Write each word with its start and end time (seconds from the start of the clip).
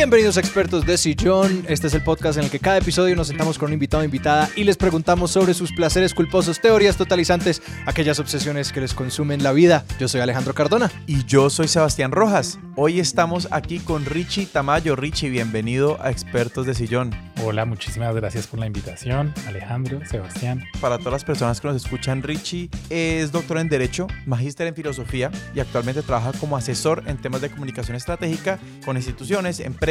Bienvenidos 0.00 0.38
a 0.38 0.40
Expertos 0.40 0.86
de 0.86 0.96
Sillón. 0.96 1.66
Este 1.68 1.88
es 1.88 1.92
el 1.92 2.02
podcast 2.02 2.38
en 2.38 2.44
el 2.44 2.50
que 2.50 2.58
cada 2.58 2.78
episodio 2.78 3.14
nos 3.14 3.28
sentamos 3.28 3.58
con 3.58 3.66
un 3.66 3.74
invitado 3.74 4.00
o 4.00 4.04
invitada 4.06 4.48
y 4.56 4.64
les 4.64 4.78
preguntamos 4.78 5.30
sobre 5.30 5.52
sus 5.52 5.74
placeres 5.74 6.14
culposos, 6.14 6.58
teorías 6.58 6.96
totalizantes, 6.96 7.60
aquellas 7.84 8.18
obsesiones 8.18 8.72
que 8.72 8.80
les 8.80 8.94
consumen 8.94 9.42
la 9.42 9.52
vida. 9.52 9.84
Yo 9.98 10.08
soy 10.08 10.22
Alejandro 10.22 10.54
Cardona. 10.54 10.90
Y 11.06 11.26
yo 11.26 11.50
soy 11.50 11.68
Sebastián 11.68 12.12
Rojas. 12.12 12.58
Hoy 12.76 12.98
estamos 12.98 13.48
aquí 13.50 13.78
con 13.78 14.06
Richie 14.06 14.46
Tamayo. 14.46 14.96
Richie, 14.96 15.28
bienvenido 15.28 15.98
a 16.00 16.10
Expertos 16.10 16.64
de 16.64 16.74
Sillón. 16.74 17.14
Hola, 17.44 17.66
muchísimas 17.66 18.14
gracias 18.14 18.46
por 18.46 18.58
la 18.58 18.66
invitación, 18.66 19.34
Alejandro, 19.46 20.00
Sebastián. 20.06 20.64
Para 20.80 20.98
todas 20.98 21.12
las 21.12 21.24
personas 21.24 21.60
que 21.60 21.68
nos 21.68 21.76
escuchan, 21.76 22.22
Richie 22.22 22.70
es 22.88 23.32
doctor 23.32 23.58
en 23.58 23.68
Derecho, 23.68 24.06
magíster 24.26 24.66
en 24.66 24.74
Filosofía 24.74 25.30
y 25.54 25.60
actualmente 25.60 26.02
trabaja 26.02 26.32
como 26.38 26.56
asesor 26.56 27.02
en 27.06 27.18
temas 27.18 27.40
de 27.42 27.50
comunicación 27.50 27.96
estratégica 27.96 28.58
con 28.84 28.96
instituciones, 28.96 29.60
empresas, 29.60 29.89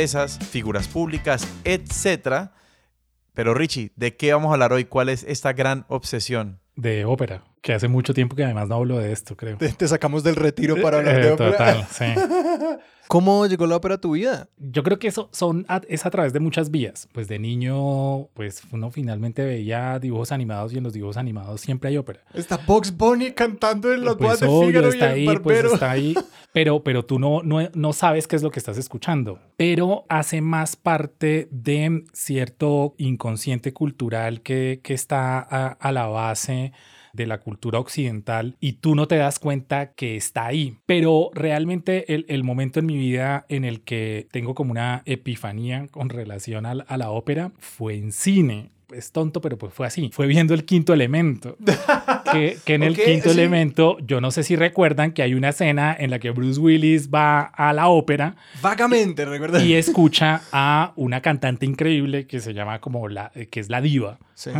figuras 0.51 0.87
públicas, 0.87 1.47
etc. 1.65 2.51
Pero 3.33 3.53
Richie, 3.53 3.91
¿de 3.95 4.15
qué 4.15 4.33
vamos 4.33 4.49
a 4.49 4.53
hablar 4.53 4.73
hoy? 4.73 4.85
¿Cuál 4.85 5.09
es 5.09 5.23
esta 5.23 5.53
gran 5.53 5.85
obsesión? 5.89 6.59
De 6.75 7.05
ópera, 7.05 7.43
que 7.61 7.73
hace 7.73 7.87
mucho 7.87 8.13
tiempo 8.13 8.35
que 8.35 8.43
además 8.43 8.67
no 8.69 8.75
hablo 8.75 8.97
de 8.97 9.11
esto, 9.11 9.35
creo. 9.35 9.57
Te, 9.57 9.69
te 9.69 9.87
sacamos 9.87 10.23
del 10.23 10.35
retiro 10.35 10.75
para 10.81 10.97
hablar 10.99 11.19
Eh, 11.19 11.25
de 11.25 11.31
ópera. 11.31 11.51
Total, 11.51 11.87
sí. 11.91 12.05
¿Cómo 13.07 13.47
llegó 13.47 13.65
la 13.65 13.75
ópera 13.77 13.95
a 13.95 13.97
tu 13.97 14.11
vida? 14.11 14.49
Yo 14.57 14.83
creo 14.83 14.99
que 14.99 15.07
eso 15.07 15.29
son, 15.33 15.65
a- 15.67 15.81
es 15.87 16.05
a 16.05 16.11
través 16.11 16.31
de 16.31 16.39
muchas 16.39 16.69
vías. 16.69 17.07
Pues 17.11 17.27
de 17.27 17.39
niño, 17.39 18.27
pues 18.35 18.61
uno 18.71 18.91
finalmente 18.91 19.43
veía 19.43 19.97
dibujos 19.97 20.31
animados 20.31 20.73
y 20.73 20.77
en 20.77 20.83
los 20.83 20.93
dibujos 20.93 21.17
animados 21.17 21.59
siempre 21.59 21.89
hay 21.89 21.97
ópera. 21.97 22.21
Está 22.35 22.57
Box 22.57 22.95
Bunny 22.95 23.31
cantando 23.31 23.91
en 23.91 24.05
las 24.05 24.15
bodas 24.15 24.37
Pues 24.37 24.41
de 24.41 24.47
obvio, 24.47 24.67
Fígaro 24.67 24.87
y 24.87 24.89
está 24.91 25.05
el 25.07 25.11
ahí, 25.13 25.25
pues 25.25 25.35
barbero. 25.43 25.73
está 25.73 25.91
ahí. 25.91 26.15
Pero, 26.51 26.83
pero 26.83 27.05
tú 27.05 27.19
no, 27.19 27.43
no, 27.43 27.59
no 27.75 27.93
sabes 27.93 28.25
qué 28.27 28.35
es 28.35 28.41
lo 28.41 28.49
que 28.49 28.57
estás 28.57 28.75
escuchando. 28.79 29.39
Pero 29.55 30.05
hace 30.09 30.41
más 30.41 30.75
parte 30.75 31.47
de 31.51 32.03
cierto 32.11 32.95
inconsciente 32.97 33.71
cultural 33.71 34.41
que, 34.41 34.81
que 34.83 34.95
está 34.95 35.37
a, 35.39 35.67
a 35.67 35.91
la 35.91 36.07
base 36.07 36.73
de 37.13 37.27
la 37.27 37.39
cultura 37.39 37.79
occidental 37.79 38.55
y 38.59 38.73
tú 38.73 38.95
no 38.95 39.07
te 39.07 39.15
das 39.15 39.39
cuenta 39.39 39.93
que 39.93 40.15
está 40.15 40.45
ahí. 40.45 40.77
Pero 40.85 41.31
realmente 41.33 42.13
el, 42.13 42.25
el 42.27 42.43
momento 42.43 42.79
en 42.79 42.85
mi 42.85 42.97
vida 42.97 43.45
en 43.49 43.65
el 43.65 43.81
que 43.81 44.27
tengo 44.31 44.55
como 44.55 44.71
una 44.71 45.03
epifanía 45.05 45.87
con 45.91 46.09
relación 46.09 46.65
a, 46.65 46.71
a 46.71 46.97
la 46.97 47.11
ópera 47.11 47.51
fue 47.59 47.95
en 47.95 48.11
cine. 48.11 48.71
Es 48.91 49.11
tonto, 49.11 49.39
pero 49.39 49.55
pues 49.57 49.71
fue 49.71 49.85
así. 49.85 50.09
Fue 50.11 50.25
viendo 50.25 50.55
el 50.55 50.65
quinto 50.65 50.93
elemento. 50.93 51.57
que, 52.31 52.57
que 52.65 52.73
en 52.73 52.81
el 52.81 52.95
quinto 52.95 53.29
sí. 53.29 53.39
elemento, 53.39 53.97
yo 53.99 54.19
no 54.19 54.31
sé 54.31 54.41
si 54.41 54.55
recuerdan 54.55 55.11
que 55.11 55.21
hay 55.21 55.35
una 55.35 55.49
escena 55.49 55.95
en 55.97 56.09
la 56.09 56.17
que 56.17 56.31
Bruce 56.31 56.59
Willis 56.59 57.09
va 57.09 57.41
a 57.41 57.71
la 57.73 57.87
ópera 57.87 58.35
Vagamente, 58.63 59.25
¿recuerdas? 59.25 59.63
y 59.63 59.75
escucha 59.75 60.41
a 60.51 60.93
una 60.95 61.21
cantante 61.21 61.67
increíble 61.67 62.25
que 62.25 62.39
se 62.39 62.53
llama 62.53 62.79
como 62.79 63.07
la, 63.07 63.31
que 63.51 63.59
es 63.59 63.69
la 63.69 63.79
diva. 63.81 64.17
Sí. 64.33 64.51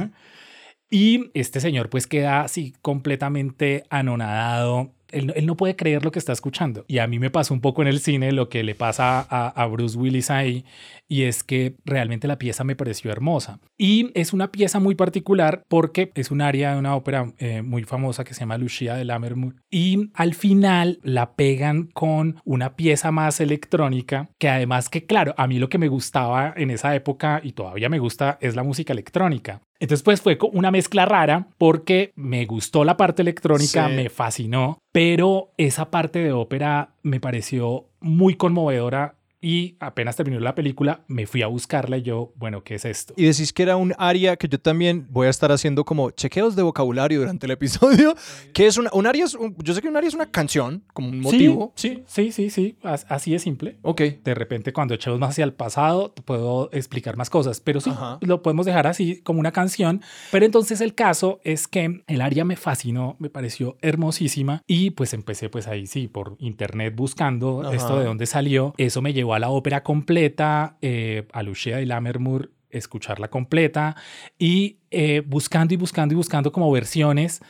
Y 0.89 1.29
este 1.33 1.59
señor 1.59 1.89
pues 1.89 2.07
queda 2.07 2.41
así 2.41 2.73
completamente 2.81 3.83
anonadado. 3.89 4.91
Él, 5.11 5.33
él 5.35 5.45
no 5.45 5.55
puede 5.55 5.75
creer 5.75 6.03
lo 6.03 6.11
que 6.11 6.19
está 6.19 6.33
escuchando. 6.33 6.85
Y 6.87 6.99
a 6.99 7.07
mí 7.07 7.19
me 7.19 7.29
pasó 7.29 7.53
un 7.53 7.61
poco 7.61 7.81
en 7.81 7.87
el 7.87 7.99
cine 7.99 8.31
lo 8.31 8.49
que 8.49 8.63
le 8.63 8.75
pasa 8.75 9.25
a, 9.29 9.47
a 9.49 9.65
Bruce 9.67 9.97
Willis 9.97 10.29
ahí, 10.31 10.65
y 11.09 11.23
es 11.23 11.43
que 11.43 11.75
realmente 11.83 12.27
la 12.27 12.37
pieza 12.37 12.63
me 12.63 12.75
pareció 12.75 13.11
hermosa. 13.11 13.59
Y 13.77 14.11
es 14.13 14.31
una 14.31 14.51
pieza 14.51 14.79
muy 14.79 14.93
particular 14.95 15.63
porque 15.67 16.11
es 16.13 16.29
un 16.31 16.41
área 16.41 16.73
de 16.73 16.79
una 16.79 16.95
ópera 16.95 17.33
eh, 17.39 17.63
muy 17.63 17.83
famosa 17.83 18.23
que 18.23 18.33
se 18.33 18.41
llama 18.41 18.57
Lucia 18.59 18.93
de 18.95 19.05
Lammermoor. 19.05 19.55
Y 19.71 20.11
al 20.13 20.35
final 20.35 20.99
la 21.03 21.33
pegan 21.33 21.89
con 21.93 22.39
una 22.45 22.75
pieza 22.75 23.11
más 23.11 23.39
electrónica, 23.41 24.29
que 24.37 24.49
además 24.49 24.89
que 24.89 25.05
claro, 25.05 25.33
a 25.37 25.47
mí 25.47 25.57
lo 25.59 25.67
que 25.67 25.79
me 25.79 25.87
gustaba 25.87 26.53
en 26.55 26.69
esa 26.69 26.95
época 26.95 27.41
y 27.43 27.53
todavía 27.53 27.89
me 27.89 27.99
gusta 27.99 28.37
es 28.39 28.55
la 28.55 28.63
música 28.63 28.93
electrónica. 28.93 29.61
Entonces, 29.79 30.03
pues 30.03 30.21
fue 30.21 30.37
una 30.51 30.71
mezcla 30.71 31.05
rara 31.05 31.47
porque 31.57 32.11
me 32.15 32.45
gustó 32.45 32.83
la 32.83 32.97
parte 32.97 33.21
electrónica, 33.21 33.87
Sí. 33.87 33.95
me 33.95 34.09
fascinó, 34.09 34.77
pero 34.91 35.53
esa 35.57 35.89
parte 35.89 36.19
de 36.19 36.33
ópera 36.33 36.95
me 37.01 37.19
pareció 37.19 37.85
muy 38.01 38.35
conmovedora 38.35 39.15
y 39.41 39.75
apenas 39.79 40.15
terminó 40.15 40.39
la 40.39 40.53
película 40.55 41.01
me 41.07 41.25
fui 41.25 41.41
a 41.41 41.47
buscarla 41.47 41.97
y 41.97 42.01
yo, 42.01 42.33
bueno, 42.35 42.63
¿qué 42.63 42.75
es 42.75 42.85
esto? 42.85 43.13
Y 43.15 43.23
decís 43.25 43.53
que 43.53 43.63
era 43.63 43.75
un 43.77 43.93
área 43.97 44.35
que 44.35 44.47
yo 44.49 44.59
también 44.59 45.07
voy 45.09 45.27
a 45.27 45.29
estar 45.29 45.51
haciendo 45.51 45.85
como 45.85 46.11
chequeos 46.11 46.55
de 46.55 46.61
vocabulario 46.63 47.19
durante 47.19 47.45
el 47.45 47.51
episodio. 47.51 48.15
Que 48.53 48.67
es 48.67 48.77
una, 48.77 48.89
un 48.93 49.07
área, 49.07 49.23
es 49.25 49.35
un- 49.35 49.55
yo 49.63 49.73
sé 49.73 49.81
que 49.81 49.87
un 49.87 49.95
área 49.95 50.07
es 50.07 50.13
una 50.13 50.29
canción, 50.29 50.83
como 50.93 51.09
un 51.09 51.21
motivo. 51.21 51.71
Sí, 51.75 52.03
sí, 52.05 52.31
sí, 52.31 52.49
sí, 52.49 52.77
as- 52.83 53.05
así 53.09 53.33
es 53.33 53.41
simple. 53.43 53.77
Ok. 53.83 54.01
De 54.23 54.33
repente, 54.35 54.73
cuando 54.73 54.93
echemos 54.93 55.19
más 55.19 55.29
hacia 55.31 55.45
el 55.45 55.53
pasado, 55.53 56.11
te 56.11 56.21
puedo 56.21 56.69
explicar 56.73 57.15
más 57.15 57.29
cosas, 57.29 57.59
pero 57.61 57.79
sí, 57.79 57.89
Ajá. 57.91 58.17
lo 58.21 58.41
podemos 58.41 58.65
dejar 58.65 58.87
así 58.87 59.21
como 59.21 59.39
una 59.39 59.51
canción. 59.51 60.01
Pero 60.31 60.45
entonces 60.45 60.81
el 60.81 60.95
caso 60.95 61.39
es 61.43 61.67
que 61.67 62.03
el 62.07 62.21
área 62.21 62.43
me 62.43 62.55
fascinó, 62.57 63.15
me 63.19 63.29
pareció 63.29 63.77
hermosísima 63.81 64.63
y 64.67 64.89
pues 64.91 65.13
empecé 65.13 65.49
pues 65.49 65.67
ahí 65.67 65.85
sí, 65.87 66.07
por 66.07 66.35
internet 66.39 66.93
buscando 66.95 67.61
Ajá. 67.61 67.75
esto 67.75 67.99
de 67.99 68.05
dónde 68.05 68.25
salió. 68.25 68.73
Eso 68.77 69.01
me 69.01 69.13
llevó 69.13 69.28
a 69.33 69.39
la 69.39 69.49
ópera 69.49 69.83
completa, 69.83 70.77
eh, 70.81 71.27
a 71.33 71.43
Lucia 71.43 71.81
y 71.81 71.85
Lammermoor, 71.85 72.51
escucharla 72.69 73.29
completa 73.29 73.95
y 74.37 74.77
eh, 74.91 75.23
buscando 75.25 75.73
y 75.73 75.77
buscando 75.77 76.13
y 76.13 76.17
buscando 76.17 76.51
como 76.51 76.71
versiones, 76.71 77.41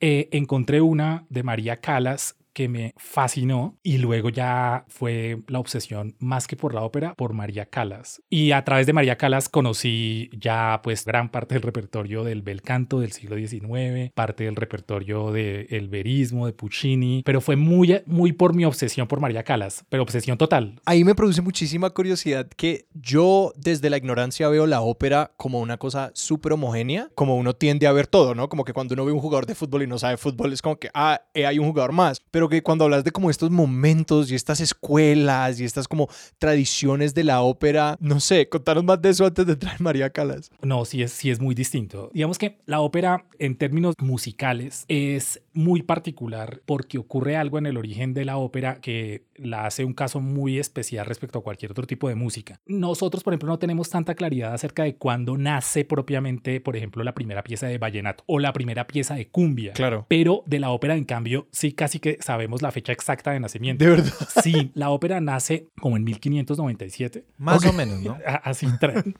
eh, 0.00 0.28
encontré 0.32 0.80
una 0.80 1.26
de 1.28 1.42
María 1.42 1.76
Calas 1.76 2.37
que 2.58 2.68
me 2.68 2.92
fascinó 2.96 3.78
y 3.84 3.98
luego 3.98 4.30
ya 4.30 4.84
fue 4.88 5.42
la 5.46 5.60
obsesión 5.60 6.16
más 6.18 6.48
que 6.48 6.56
por 6.56 6.74
la 6.74 6.82
ópera, 6.82 7.14
por 7.14 7.32
María 7.32 7.66
Calas. 7.66 8.20
Y 8.28 8.50
a 8.50 8.64
través 8.64 8.84
de 8.84 8.92
María 8.92 9.16
Calas 9.16 9.48
conocí 9.48 10.28
ya 10.36 10.80
pues 10.82 11.04
gran 11.04 11.28
parte 11.28 11.54
del 11.54 11.62
repertorio 11.62 12.24
del 12.24 12.42
bel 12.42 12.60
canto 12.62 12.98
del 12.98 13.12
siglo 13.12 13.36
XIX, 13.36 14.10
parte 14.12 14.42
del 14.42 14.56
repertorio 14.56 15.30
del 15.30 15.88
verismo, 15.88 16.46
de 16.46 16.52
Puccini, 16.52 17.22
pero 17.24 17.40
fue 17.40 17.54
muy, 17.54 18.02
muy 18.06 18.32
por 18.32 18.56
mi 18.56 18.64
obsesión 18.64 19.06
por 19.06 19.20
María 19.20 19.44
Calas, 19.44 19.84
pero 19.88 20.02
obsesión 20.02 20.36
total. 20.36 20.80
Ahí 20.84 21.04
me 21.04 21.14
produce 21.14 21.42
muchísima 21.42 21.90
curiosidad 21.90 22.48
que 22.48 22.88
yo 22.92 23.52
desde 23.54 23.88
la 23.88 23.98
ignorancia 23.98 24.48
veo 24.48 24.66
la 24.66 24.80
ópera 24.80 25.30
como 25.36 25.60
una 25.60 25.76
cosa 25.76 26.10
súper 26.14 26.54
homogénea, 26.54 27.08
como 27.14 27.36
uno 27.36 27.54
tiende 27.54 27.86
a 27.86 27.92
ver 27.92 28.08
todo, 28.08 28.34
¿no? 28.34 28.48
Como 28.48 28.64
que 28.64 28.72
cuando 28.72 28.94
uno 28.94 29.04
ve 29.04 29.12
un 29.12 29.20
jugador 29.20 29.46
de 29.46 29.54
fútbol 29.54 29.84
y 29.84 29.86
no 29.86 30.00
sabe 30.00 30.16
fútbol 30.16 30.52
es 30.52 30.60
como 30.60 30.80
que, 30.80 30.90
ah, 30.92 31.22
eh, 31.34 31.46
hay 31.46 31.60
un 31.60 31.68
jugador 31.68 31.92
más. 31.92 32.20
Pero 32.32 32.47
que 32.48 32.62
cuando 32.62 32.84
hablas 32.84 33.04
de 33.04 33.12
como 33.12 33.30
estos 33.30 33.50
momentos 33.50 34.30
y 34.30 34.34
estas 34.34 34.60
escuelas 34.60 35.60
y 35.60 35.64
estas 35.64 35.88
como 35.88 36.08
tradiciones 36.38 37.14
de 37.14 37.24
la 37.24 37.42
ópera, 37.42 37.96
no 38.00 38.20
sé, 38.20 38.48
contanos 38.48 38.84
más 38.84 39.00
de 39.02 39.10
eso 39.10 39.26
antes 39.26 39.46
de 39.46 39.56
traer 39.56 39.80
María 39.80 40.10
Calas. 40.10 40.50
No, 40.62 40.84
sí 40.84 41.02
es, 41.02 41.12
sí 41.12 41.30
es 41.30 41.40
muy 41.40 41.54
distinto. 41.54 42.10
Digamos 42.12 42.38
que 42.38 42.58
la 42.66 42.80
ópera 42.80 43.24
en 43.38 43.56
términos 43.56 43.94
musicales 44.00 44.84
es 44.88 45.40
muy 45.52 45.82
particular 45.82 46.60
porque 46.66 46.98
ocurre 46.98 47.36
algo 47.36 47.58
en 47.58 47.66
el 47.66 47.76
origen 47.76 48.14
de 48.14 48.24
la 48.24 48.36
ópera 48.36 48.80
que 48.80 49.27
la 49.38 49.66
hace 49.66 49.84
un 49.84 49.92
caso 49.94 50.20
muy 50.20 50.58
especial 50.58 51.06
respecto 51.06 51.38
a 51.38 51.42
cualquier 51.42 51.70
otro 51.72 51.86
tipo 51.86 52.08
de 52.08 52.14
música. 52.14 52.60
Nosotros, 52.66 53.22
por 53.22 53.32
ejemplo, 53.32 53.48
no 53.48 53.58
tenemos 53.58 53.90
tanta 53.90 54.14
claridad 54.14 54.52
acerca 54.54 54.82
de 54.84 54.96
cuándo 54.96 55.36
nace 55.38 55.84
propiamente, 55.84 56.60
por 56.60 56.76
ejemplo, 56.76 57.02
la 57.04 57.14
primera 57.14 57.42
pieza 57.42 57.66
de 57.66 57.78
vallenato 57.78 58.24
o 58.26 58.38
la 58.38 58.52
primera 58.52 58.86
pieza 58.86 59.14
de 59.14 59.28
cumbia. 59.28 59.72
Claro. 59.72 60.06
Pero 60.08 60.42
de 60.46 60.58
la 60.60 60.70
ópera, 60.70 60.96
en 60.96 61.04
cambio, 61.04 61.46
sí 61.52 61.72
casi 61.72 61.98
que 62.00 62.18
sabemos 62.20 62.62
la 62.62 62.70
fecha 62.72 62.92
exacta 62.92 63.30
de 63.32 63.40
nacimiento. 63.40 63.84
De 63.84 63.90
verdad. 63.90 64.12
Sí, 64.42 64.70
la 64.74 64.90
ópera 64.90 65.20
nace 65.20 65.68
como 65.80 65.96
en 65.96 66.04
1597. 66.04 67.24
Más 67.38 67.64
o 67.66 67.72
menos, 67.72 68.00
¿no? 68.02 68.16
A- 68.26 68.36
Así, 68.48 68.66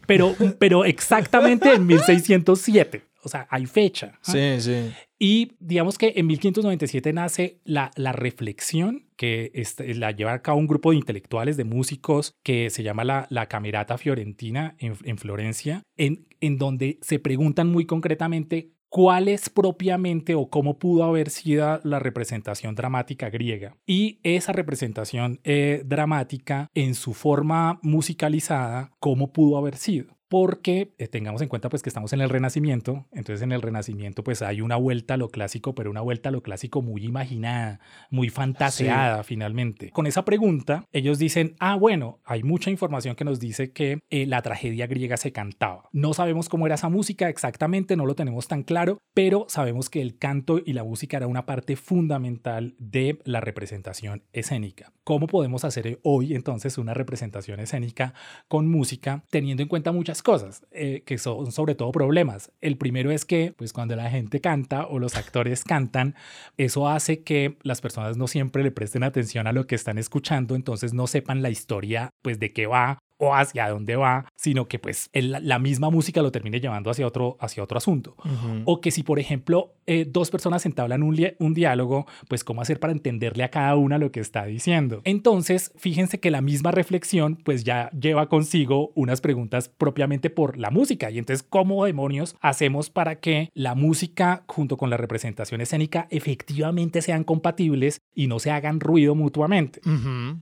pero, 0.06 0.34
pero 0.58 0.84
exactamente 0.84 1.72
en 1.74 1.86
1607. 1.86 3.02
O 3.24 3.28
sea, 3.28 3.46
hay 3.50 3.66
fecha. 3.66 4.12
¿ah? 4.14 4.18
Sí, 4.32 4.60
sí. 4.60 4.92
Y 5.18 5.52
digamos 5.58 5.98
que 5.98 6.12
en 6.16 6.26
1597 6.28 7.12
nace 7.12 7.60
la, 7.64 7.90
la 7.96 8.12
reflexión 8.12 9.06
que 9.16 9.50
este- 9.54 9.92
la 9.94 10.12
lleva 10.12 10.32
a 10.32 10.42
cabo 10.42 10.58
un 10.58 10.68
grupo 10.68 10.90
de 10.92 10.96
intelectuales, 10.98 11.56
de 11.56 11.64
músicos, 11.64 12.34
que 12.44 12.70
se 12.70 12.82
llama 12.84 13.04
la, 13.04 13.26
la 13.30 13.46
Camerata 13.46 13.98
Fiorentina 13.98 14.76
en, 14.78 14.94
en 15.02 15.18
Florencia, 15.18 15.82
en, 15.96 16.28
en 16.40 16.56
donde 16.56 16.98
se 17.02 17.18
preguntan 17.18 17.68
muy 17.68 17.84
concretamente 17.84 18.72
cuál 18.90 19.28
es 19.28 19.50
propiamente 19.50 20.34
o 20.34 20.48
cómo 20.48 20.78
pudo 20.78 21.04
haber 21.04 21.30
sido 21.30 21.80
la 21.84 21.98
representación 21.98 22.74
dramática 22.74 23.28
griega. 23.28 23.76
Y 23.86 24.20
esa 24.22 24.52
representación 24.52 25.40
eh, 25.44 25.82
dramática 25.84 26.68
en 26.74 26.94
su 26.94 27.12
forma 27.12 27.80
musicalizada, 27.82 28.92
cómo 28.98 29.32
pudo 29.32 29.58
haber 29.58 29.76
sido. 29.76 30.17
Porque 30.28 30.92
eh, 30.98 31.08
tengamos 31.08 31.42
en 31.42 31.48
cuenta 31.48 31.68
pues 31.68 31.82
que 31.82 31.88
estamos 31.88 32.12
en 32.12 32.20
el 32.20 32.28
Renacimiento, 32.28 33.06
entonces 33.12 33.42
en 33.42 33.52
el 33.52 33.62
Renacimiento 33.62 34.22
pues 34.22 34.42
hay 34.42 34.60
una 34.60 34.76
vuelta 34.76 35.14
a 35.14 35.16
lo 35.16 35.30
clásico, 35.30 35.74
pero 35.74 35.90
una 35.90 36.02
vuelta 36.02 36.28
a 36.28 36.32
lo 36.32 36.42
clásico 36.42 36.82
muy 36.82 37.04
imaginada, 37.04 37.80
muy 38.10 38.28
fantaseada 38.28 39.22
finalmente. 39.22 39.90
Con 39.90 40.06
esa 40.06 40.24
pregunta, 40.24 40.84
ellos 40.92 41.18
dicen, 41.18 41.56
ah, 41.58 41.76
bueno, 41.76 42.20
hay 42.24 42.42
mucha 42.42 42.70
información 42.70 43.16
que 43.16 43.24
nos 43.24 43.40
dice 43.40 43.72
que 43.72 44.00
eh, 44.10 44.26
la 44.26 44.42
tragedia 44.42 44.86
griega 44.86 45.16
se 45.16 45.32
cantaba. 45.32 45.88
No 45.92 46.12
sabemos 46.12 46.48
cómo 46.48 46.66
era 46.66 46.74
esa 46.74 46.88
música 46.88 47.28
exactamente, 47.28 47.96
no 47.96 48.06
lo 48.06 48.14
tenemos 48.14 48.48
tan 48.48 48.62
claro, 48.62 48.98
pero 49.14 49.46
sabemos 49.48 49.88
que 49.88 50.02
el 50.02 50.18
canto 50.18 50.60
y 50.64 50.74
la 50.74 50.84
música 50.84 51.16
era 51.16 51.26
una 51.26 51.46
parte 51.46 51.76
fundamental 51.76 52.74
de 52.78 53.18
la 53.24 53.40
representación 53.40 54.24
escénica. 54.32 54.92
¿Cómo 55.04 55.26
podemos 55.26 55.64
hacer 55.64 55.98
hoy 56.02 56.34
entonces 56.34 56.76
una 56.76 56.92
representación 56.92 57.60
escénica 57.60 58.12
con 58.46 58.68
música 58.68 59.24
teniendo 59.30 59.62
en 59.62 59.68
cuenta 59.68 59.92
muchas 59.92 60.17
cosas 60.22 60.66
eh, 60.70 61.02
que 61.04 61.18
son 61.18 61.52
sobre 61.52 61.74
todo 61.74 61.92
problemas. 61.92 62.52
El 62.60 62.76
primero 62.76 63.10
es 63.10 63.24
que, 63.24 63.54
pues 63.56 63.72
cuando 63.72 63.96
la 63.96 64.10
gente 64.10 64.40
canta 64.40 64.86
o 64.86 64.98
los 64.98 65.16
actores 65.16 65.64
cantan, 65.64 66.14
eso 66.56 66.88
hace 66.88 67.22
que 67.22 67.58
las 67.62 67.80
personas 67.80 68.16
no 68.16 68.26
siempre 68.26 68.62
le 68.62 68.70
presten 68.70 69.02
atención 69.02 69.46
a 69.46 69.52
lo 69.52 69.66
que 69.66 69.74
están 69.74 69.98
escuchando, 69.98 70.54
entonces 70.54 70.94
no 70.94 71.06
sepan 71.06 71.42
la 71.42 71.50
historia, 71.50 72.10
pues 72.22 72.38
de 72.38 72.52
qué 72.52 72.66
va 72.66 72.98
o 73.18 73.34
hacia 73.34 73.68
dónde 73.68 73.96
va, 73.96 74.26
sino 74.36 74.66
que 74.68 74.78
pues 74.78 75.10
la 75.12 75.58
misma 75.58 75.90
música 75.90 76.22
lo 76.22 76.32
termine 76.32 76.60
llevando 76.60 76.90
hacia 76.90 77.06
otro, 77.06 77.36
hacia 77.40 77.62
otro 77.62 77.78
asunto. 77.78 78.16
O 78.64 78.80
que 78.80 78.90
si, 78.90 79.02
por 79.02 79.18
ejemplo, 79.18 79.74
eh, 79.86 80.06
dos 80.08 80.30
personas 80.30 80.64
entablan 80.66 81.02
un, 81.02 81.18
un 81.38 81.54
diálogo, 81.54 82.06
pues 82.28 82.44
cómo 82.44 82.62
hacer 82.62 82.78
para 82.78 82.92
entenderle 82.92 83.44
a 83.44 83.50
cada 83.50 83.74
una 83.76 83.98
lo 83.98 84.12
que 84.12 84.20
está 84.20 84.44
diciendo. 84.44 85.00
Entonces, 85.04 85.72
fíjense 85.76 86.20
que 86.20 86.30
la 86.30 86.40
misma 86.40 86.70
reflexión 86.70 87.36
pues 87.36 87.64
ya 87.64 87.90
lleva 87.90 88.28
consigo 88.28 88.92
unas 88.94 89.20
preguntas 89.20 89.68
propiamente 89.68 90.30
por 90.30 90.58
la 90.58 90.70
música. 90.70 91.10
Y 91.10 91.18
entonces, 91.18 91.46
¿cómo 91.48 91.84
demonios 91.84 92.36
hacemos 92.40 92.90
para 92.90 93.16
que 93.16 93.50
la 93.54 93.74
música 93.74 94.44
junto 94.46 94.76
con 94.76 94.90
la 94.90 94.96
representación 94.96 95.60
escénica 95.60 96.06
efectivamente 96.10 97.02
sean 97.02 97.24
compatibles 97.24 98.00
y 98.14 98.26
no 98.26 98.38
se 98.38 98.50
hagan 98.50 98.80
ruido 98.80 99.14
mutuamente? 99.14 99.80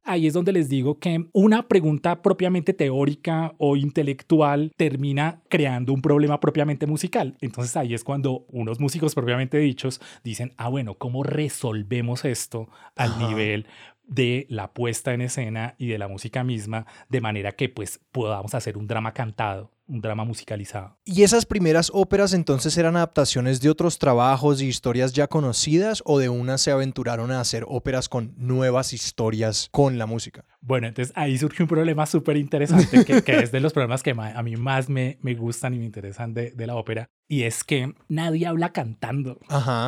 Ahí 0.05 0.27
es 0.27 0.35
donde 0.35 0.53
les 0.53 0.69
digo 0.69 0.99
que 0.99 1.27
una 1.33 1.69
pregunta 1.69 2.23
propiamente 2.23 2.66
teórica 2.73 3.55
o 3.59 3.77
intelectual 3.77 4.73
termina 4.77 5.43
creando 5.49 5.93
un 5.93 6.03
problema 6.03 6.41
propiamente 6.41 6.87
musical. 6.87 7.37
Entonces 7.41 7.77
ahí 7.77 7.95
es 7.95 8.05
cuando 8.05 8.47
unos 8.49 8.81
músicos 8.81 9.15
propiamente 9.15 9.59
dichos 9.59 10.01
dicen, 10.25 10.53
ah, 10.57 10.69
bueno, 10.69 10.95
¿cómo 10.95 11.23
resolvemos 11.23 12.25
esto 12.25 12.69
al 12.95 13.19
nivel 13.19 13.67
de 14.07 14.47
la 14.49 14.73
puesta 14.73 15.13
en 15.13 15.21
escena 15.21 15.75
y 15.79 15.89
de 15.89 15.99
la 15.99 16.09
música 16.09 16.45
misma, 16.45 16.87
de 17.09 17.21
manera 17.21 17.53
que 17.53 17.69
pues 17.69 18.01
podamos 18.13 18.55
hacer 18.55 18.79
un 18.79 18.87
drama 18.87 19.13
cantado, 19.13 19.73
un 19.87 20.01
drama 20.01 20.25
musicalizado. 20.25 20.99
¿Y 21.05 21.23
esas 21.23 21.47
primeras 21.47 21.91
óperas 21.93 22.33
entonces 22.33 22.77
eran 22.77 22.97
adaptaciones 22.97 23.61
de 23.61 23.71
otros 23.71 23.99
trabajos 23.99 24.61
y 24.61 24.67
historias 24.67 25.13
ya 25.13 25.27
conocidas 25.27 26.03
o 26.05 26.19
de 26.19 26.29
una 26.29 26.59
se 26.59 26.71
aventuraron 26.71 27.31
a 27.31 27.41
hacer 27.41 27.65
óperas 27.69 28.09
con 28.09 28.35
nuevas 28.37 28.93
historias 28.93 29.69
con 29.71 29.99
la 29.99 30.07
música? 30.07 30.45
Bueno, 30.61 30.89
entonces 30.89 31.13
ahí 31.17 31.39
surge 31.39 31.63
un 31.63 31.69
problema 31.69 32.07
súper 32.07 32.37
interesante 32.37 33.05
que, 33.05 33.23
es 33.41 33.53
de 33.53 33.61
los 33.61 33.73
problemas 33.75 34.03
que 34.03 34.11
a 34.11 34.43
mí 34.43 34.57
más 34.57 34.89
me, 34.89 35.19
me 35.23 35.35
gustan 35.35 35.75
y 35.75 35.79
me 35.79 35.85
interesan 35.85 36.35
de, 36.35 36.51
de, 36.51 36.67
la 36.67 36.75
ópera 36.75 37.09
y 37.29 37.43
es 37.43 37.65
que 37.65 37.95
nadie 38.09 38.47
habla 38.47 38.73
cantando. 38.73 39.39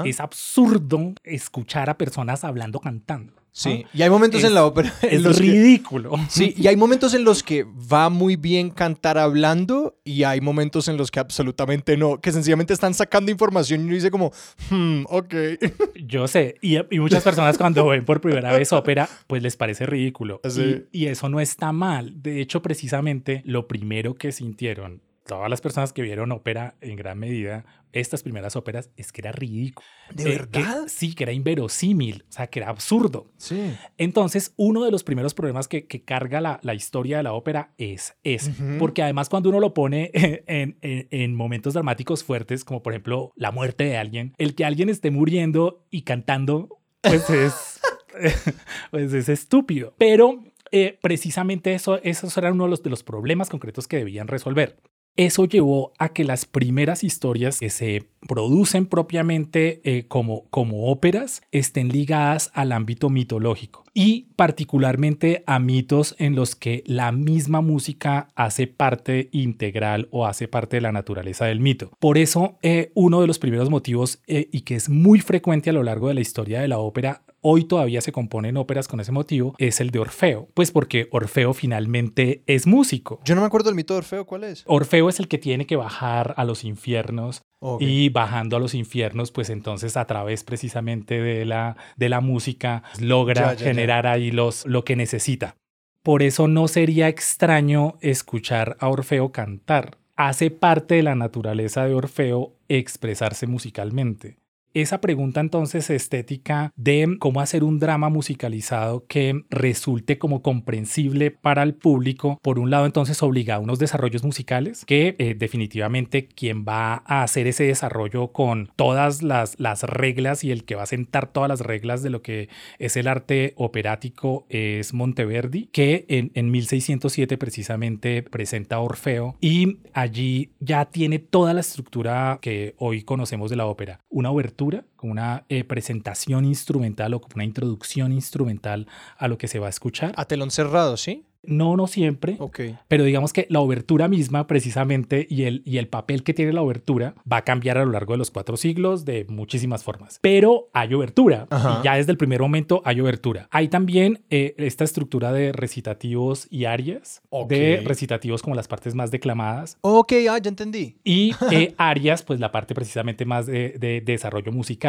Es 0.05 0.21
absurdo 0.21 1.15
escuchar 1.25 1.91
a 1.91 1.99
personas 1.99 2.45
hablando 2.45 2.81
cantando. 2.81 3.38
Sí, 3.53 3.85
y 3.93 4.03
hay 4.03 4.11
momentos 4.11 4.45
en 4.45 4.55
la 4.55 4.65
ópera. 4.65 4.93
es 5.03 5.39
ridículo. 5.39 6.13
sí, 6.29 6.55
y 6.57 6.69
hay 6.69 6.77
momentos 6.77 7.15
en 7.15 7.25
los 7.25 7.43
que 7.43 7.65
va 7.65 8.09
muy 8.09 8.37
bien 8.37 8.71
cantar 8.71 9.19
hablando 9.19 9.99
y 10.05 10.23
hay 10.23 10.41
momentos 10.41 10.89
en 10.89 10.97
los 10.97 11.11
que 11.11 11.21
absolutamente 11.21 11.97
no, 11.97 12.21
que 12.21 12.31
sencillamente 12.31 12.73
están 12.73 12.95
sacando 12.95 13.33
información 13.33 13.81
y 13.81 13.85
uno 13.85 13.95
dice 13.95 14.11
como, 14.11 14.33
hmm, 14.71 15.05
ok. 15.09 15.35
Yo 16.07 16.29
sé, 16.29 16.57
y, 16.61 16.77
y, 16.95 17.01
muchas 17.01 17.25
personas 17.25 17.59
cuando 17.59 17.87
ven 17.87 18.05
por 18.05 18.21
primera 18.21 18.53
vez 18.53 18.73
ópera, 18.73 19.09
pues 19.27 19.43
les 19.43 19.57
parece 19.57 19.87
ridículo. 19.87 20.41
Y, 20.45 21.05
y 21.05 21.07
eso 21.07 21.29
no 21.29 21.41
está 21.41 21.73
mal. 21.73 22.23
De 22.23 22.41
hecho, 22.41 22.63
precisamente 22.63 23.43
lo 23.45 23.67
primero 23.67 24.15
que 24.15 24.31
sintieron 24.31 25.03
todas 25.29 25.51
las 25.51 25.61
personas 25.61 25.93
que 25.93 26.01
vieron 26.01 26.33
ópera 26.33 26.75
en 26.81 26.97
gran 26.97 27.19
medida, 27.19 27.67
estas 27.93 28.23
primeras 28.23 28.57
óperas, 28.57 28.91
es 28.97 29.13
que 29.13 29.21
era 29.21 29.31
ridículo. 29.31 29.87
¿De 30.13 30.25
verdad? 30.25 30.87
sí, 30.89 31.15
que 31.15 31.25
era 31.25 31.33
inverosímil, 31.33 32.25
o 32.29 32.33
sea, 32.33 32.47
que 32.47 32.61
era 32.61 32.71
absurdo. 32.71 33.31
Sí. 33.37 33.75
Entonces, 33.99 34.55
uno 34.57 34.85
de 34.85 34.91
los 34.91 35.05
primeros 35.05 35.35
problemas 35.35 35.69
que, 35.69 35.87
carga 36.05 36.41
la, 36.41 36.59
la, 36.63 36.75
historia 36.75 37.19
de 37.19 37.23
la 37.25 37.35
ópera 37.35 37.75
es 37.77 38.17
ese. 38.25 38.53
Porque 38.79 39.03
además, 39.03 39.29
cuando 39.29 39.51
uno 39.51 39.61
lo 39.61 39.75
pone 39.75 40.11
en, 40.15 40.79
en, 40.81 41.35
momentos 41.35 41.75
dramáticos 41.75 42.25
fuertes, 42.25 42.65
como 42.65 42.83
por 42.83 42.95
ejemplo 42.95 43.33
la 43.37 43.53
muerte 43.53 43.85
de 43.85 43.99
alguien, 43.99 44.35
el 44.39 44.55
que 44.55 44.65
alguien 44.65 44.89
esté 44.89 45.11
muriendo 45.11 45.87
y 45.91 46.03
cantando, 46.03 46.81
pues 47.03 47.29
es, 47.31 47.81
pues 48.91 49.13
es 49.13 49.29
estúpido. 49.29 49.95
Pero 49.99 50.43
eh, 50.73 50.99
precisamente 51.03 51.75
eso, 51.75 52.01
esos 52.03 52.35
eran 52.39 52.55
uno 52.55 52.65
de 52.65 52.71
los, 52.71 52.83
de 52.83 52.91
los 52.91 53.03
problemas 53.03 53.51
concretos 53.51 53.87
que 53.87 53.99
debían 53.99 54.27
resolver. 54.27 54.79
Eso 55.19 55.47
llevó 55.47 55.93
a 55.99 56.11
que 56.11 56.23
las 56.23 56.47
primeras 56.47 57.03
historias 57.03 57.59
que 57.59 57.71
se 57.71 58.05
producen 58.29 58.87
propiamente 58.87 59.81
eh, 59.83 60.05
como, 60.07 60.45
como 60.51 60.93
óperas 60.93 61.43
estén 61.51 61.89
ligadas 61.89 62.53
al 62.55 62.71
ámbito 62.71 63.11
mitológico 63.11 63.83
y 63.93 64.29
particularmente 64.37 65.43
a 65.45 65.59
mitos 65.59 66.15
en 66.21 66.37
los 66.37 66.55
que 66.55 66.85
la 66.87 67.11
misma 67.11 67.63
música 67.63 68.29
hace 68.37 68.69
parte 68.69 69.29
integral 69.33 70.07
o 70.13 70.25
hace 70.25 70.47
parte 70.47 70.77
de 70.77 70.83
la 70.83 70.93
naturaleza 70.93 71.47
del 71.47 71.59
mito. 71.59 71.91
Por 71.99 72.17
eso, 72.17 72.57
eh, 72.63 72.93
uno 72.95 73.21
de 73.21 73.27
los 73.27 73.41
primeros 73.41 73.71
motivos 73.71 74.21
eh, 74.29 74.49
y 74.53 74.61
que 74.61 74.77
es 74.77 74.89
muy 74.89 75.19
frecuente 75.19 75.71
a 75.71 75.73
lo 75.73 75.83
largo 75.83 76.07
de 76.07 76.15
la 76.15 76.21
historia 76.21 76.61
de 76.61 76.69
la 76.69 76.79
ópera 76.79 77.23
hoy 77.41 77.65
todavía 77.65 78.01
se 78.01 78.13
componen 78.13 78.57
óperas 78.57 78.89
con 78.89 79.01
ese 79.01 79.13
motivo, 79.13 79.55
es 79.59 79.81
el 79.81 79.91
de 79.91 79.99
Orfeo. 79.99 80.49
Pues 80.55 80.71
porque 80.71 81.09
Orfeo 81.11 81.55
finalmente 81.55 82.43
es 82.47 82.67
músico. 82.67 83.21
Yo 83.25 83.35
no 83.35 83.41
me 83.41 83.47
acuerdo 83.47 83.71
del 83.71 83.77
mito 83.77 83.95
de 83.95 83.99
Orfeo, 83.99 84.27
¿cuál 84.27 84.45
es? 84.45 84.65
Orfeo 84.67 85.09
es 85.09 85.21
el 85.21 85.29
que 85.29 85.39
tiene 85.39 85.67
que 85.67 85.77
bajar 85.77 86.35
a 86.37 86.45
los 86.45 86.65
infiernos 86.65 87.43
y 87.81 88.09
bajando 88.11 88.57
a 88.57 88.61
los 88.61 88.75
infiernos, 88.75 89.33
pues 89.33 89.51
entonces 89.51 89.97
a 89.97 90.07
través 90.07 90.45
precisamente 90.45 91.21
de 91.21 91.45
la, 91.45 91.77
de 91.97 92.09
la 92.09 92.21
música 92.21 92.85
logra 93.01 93.57
generar 93.57 94.07
ahí 94.07 94.31
los, 94.31 94.65
lo 94.67 94.85
que 94.85 94.97
necesita. 94.97 95.57
Por 96.03 96.23
eso 96.23 96.47
no 96.47 96.69
sería 96.69 97.09
extraño 97.09 97.99
escuchar 98.01 98.77
a 98.81 98.89
Orfeo 98.89 99.33
cantar. 99.33 99.99
Hace 100.17 100.51
parte 100.51 100.97
de 100.97 101.03
la 101.03 101.15
naturaleza 101.15 101.85
de 101.85 101.95
Orfeo 101.95 102.55
expresarse 102.69 103.47
musicalmente 103.47 104.37
esa 104.83 105.01
pregunta 105.01 105.41
entonces 105.41 105.91
estética 105.91 106.73
de 106.77 107.17
cómo 107.19 107.41
hacer 107.41 107.65
un 107.65 107.79
drama 107.79 108.09
musicalizado 108.09 109.05
que 109.07 109.43
resulte 109.51 110.19
como 110.19 110.43
comprensible 110.43 111.31
para 111.31 111.63
el 111.63 111.75
público, 111.75 112.39
por 112.43 112.59
un 112.59 112.71
lado 112.71 112.87
entonces 112.87 113.23
obliga 113.23 113.57
a 113.57 113.59
unos 113.59 113.79
desarrollos 113.79 114.25
musicales 114.25 114.85
que 114.85 115.17
eh, 115.19 115.35
definitivamente 115.35 116.29
quien 116.29 116.65
va 116.65 117.03
a 117.07 117.23
hacer 117.23 117.47
ese 117.47 117.65
desarrollo 117.65 118.29
con 118.29 118.71
todas 118.77 119.23
las, 119.23 119.59
las 119.59 119.83
reglas 119.83 120.45
y 120.45 120.51
el 120.51 120.65
que 120.65 120.75
va 120.75 120.85
a 120.85 120.87
sentar 120.87 121.33
todas 121.33 121.49
las 121.49 121.61
reglas 121.61 122.03
de 122.03 122.11
lo 122.11 122.23
que 122.23 122.49
es 122.79 122.97
el 122.97 123.09
arte 123.09 123.55
operático 123.57 124.47
es 124.49 124.95
Monteverdi, 124.95 125.69
que 125.73 126.05
en, 126.09 126.31
en 126.35 126.51
1607 126.51 127.39
precisamente 127.39 128.23
presenta 128.23 128.81
Orfeo 128.81 129.37
y 129.41 129.79
allí 129.93 130.51
ya 130.61 130.87
tiene 130.87 131.19
toda 131.19 131.55
la 131.55 131.61
estructura 131.61 132.39
que 132.41 132.75
hoy 132.79 133.03
conocemos 133.03 133.51
de 133.51 133.57
la 133.57 133.67
ópera. 133.67 134.01
Una 134.09 134.31
obertura 134.31 134.68
Bruder 134.69 134.85
como 134.99 135.13
una 135.13 135.45
eh, 135.49 135.65
presentación 135.65 136.45
instrumental 136.45 137.15
o 137.15 137.21
como 137.21 137.37
una 137.37 137.45
introducción 137.45 138.13
instrumental 138.13 138.87
a 139.17 139.29
lo 139.29 139.39
que 139.39 139.49
se 139.49 139.59
va 139.59 139.69
a 139.69 139.71
escuchar. 139.71 140.13
A 140.17 140.27
telón 140.27 140.51
cerrado, 140.51 140.99
¿sí? 140.99 141.25
No, 141.49 141.77
no 141.77 141.87
siempre. 141.87 142.37
Ok. 142.39 142.61
Pero 142.89 143.05
digamos 143.05 143.33
que 143.33 143.47
la 143.49 143.61
obertura 143.61 144.09
misma, 144.09 144.47
precisamente, 144.47 145.27
y 145.31 145.45
el, 145.45 145.63
y 145.65 145.79
el 145.79 145.89
papel 145.89 146.23
que 146.23 146.35
tiene 146.35 146.53
la 146.53 146.63
obertura 146.63 147.15
va 147.31 147.39
a 147.39 147.45
cambiar 147.45 147.79
a 147.79 147.85
lo 147.85 147.93
largo 147.93 148.13
de 148.15 148.19
los 148.19 148.31
cuatro 148.31 148.57
siglos 148.57 149.05
de 149.05 149.25
muchísimas 149.29 149.85
formas. 149.85 150.19
Pero 150.21 150.69
hay 150.73 150.93
obertura. 150.95 151.47
Y 151.51 151.85
ya 151.85 151.97
desde 151.97 152.13
el 152.13 152.19
primer 152.19 152.41
momento 152.41 152.83
hay 152.85 153.01
obertura. 153.01 153.49
Hay 153.51 153.69
también 153.69 154.23
eh, 154.31 154.55
esta 154.59 154.85
estructura 154.85 155.33
de 155.33 155.53
recitativos 155.53 156.49
y 156.51 156.65
arias. 156.65 157.23
De 157.49 157.83
recitativos 157.85 158.43
como 158.43 158.57
las 158.57 158.69
partes 158.69 158.95
más 158.95 159.11
declamadas. 159.11 159.79
Ok, 159.81 160.13
ah, 160.31 160.39
ya 160.39 160.49
entendí. 160.49 160.97
Y 161.05 161.35
eh, 161.51 161.75
arias, 161.79 162.23
pues 162.23 162.41
la 162.41 162.53
parte 162.53 162.75
precisamente 162.75 163.25
más 163.25 163.47
de, 163.47 164.03
desarrollo 164.05 164.53
musical. 164.53 164.88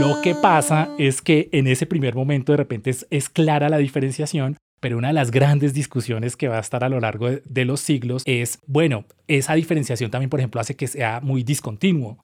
Lo 0.00 0.20
que 0.22 0.34
pasa 0.34 0.88
ah. 0.90 0.94
es 0.98 1.22
que 1.22 1.48
en 1.52 1.66
ese 1.66 1.86
primer 1.86 2.14
momento 2.14 2.52
de 2.52 2.56
repente 2.56 2.90
es, 2.90 3.06
es 3.10 3.28
clara 3.28 3.68
la 3.68 3.78
diferenciación 3.78 4.56
pero 4.80 4.96
una 4.98 5.08
de 5.08 5.14
las 5.14 5.30
grandes 5.30 5.74
discusiones 5.74 6.36
que 6.36 6.48
va 6.48 6.56
a 6.56 6.60
estar 6.60 6.84
a 6.84 6.88
lo 6.88 7.00
largo 7.00 7.28
de, 7.30 7.64
los 7.64 7.80
siglos 7.80 8.22
es, 8.26 8.60
bueno, 8.66 9.04
esa 9.26 9.54
diferenciación 9.54 10.10
también, 10.10 10.30
por 10.30 10.40
ejemplo, 10.40 10.60
hace 10.60 10.76
que 10.76 10.86
sea 10.86 11.20
muy 11.20 11.42
discontinuo, 11.42 12.18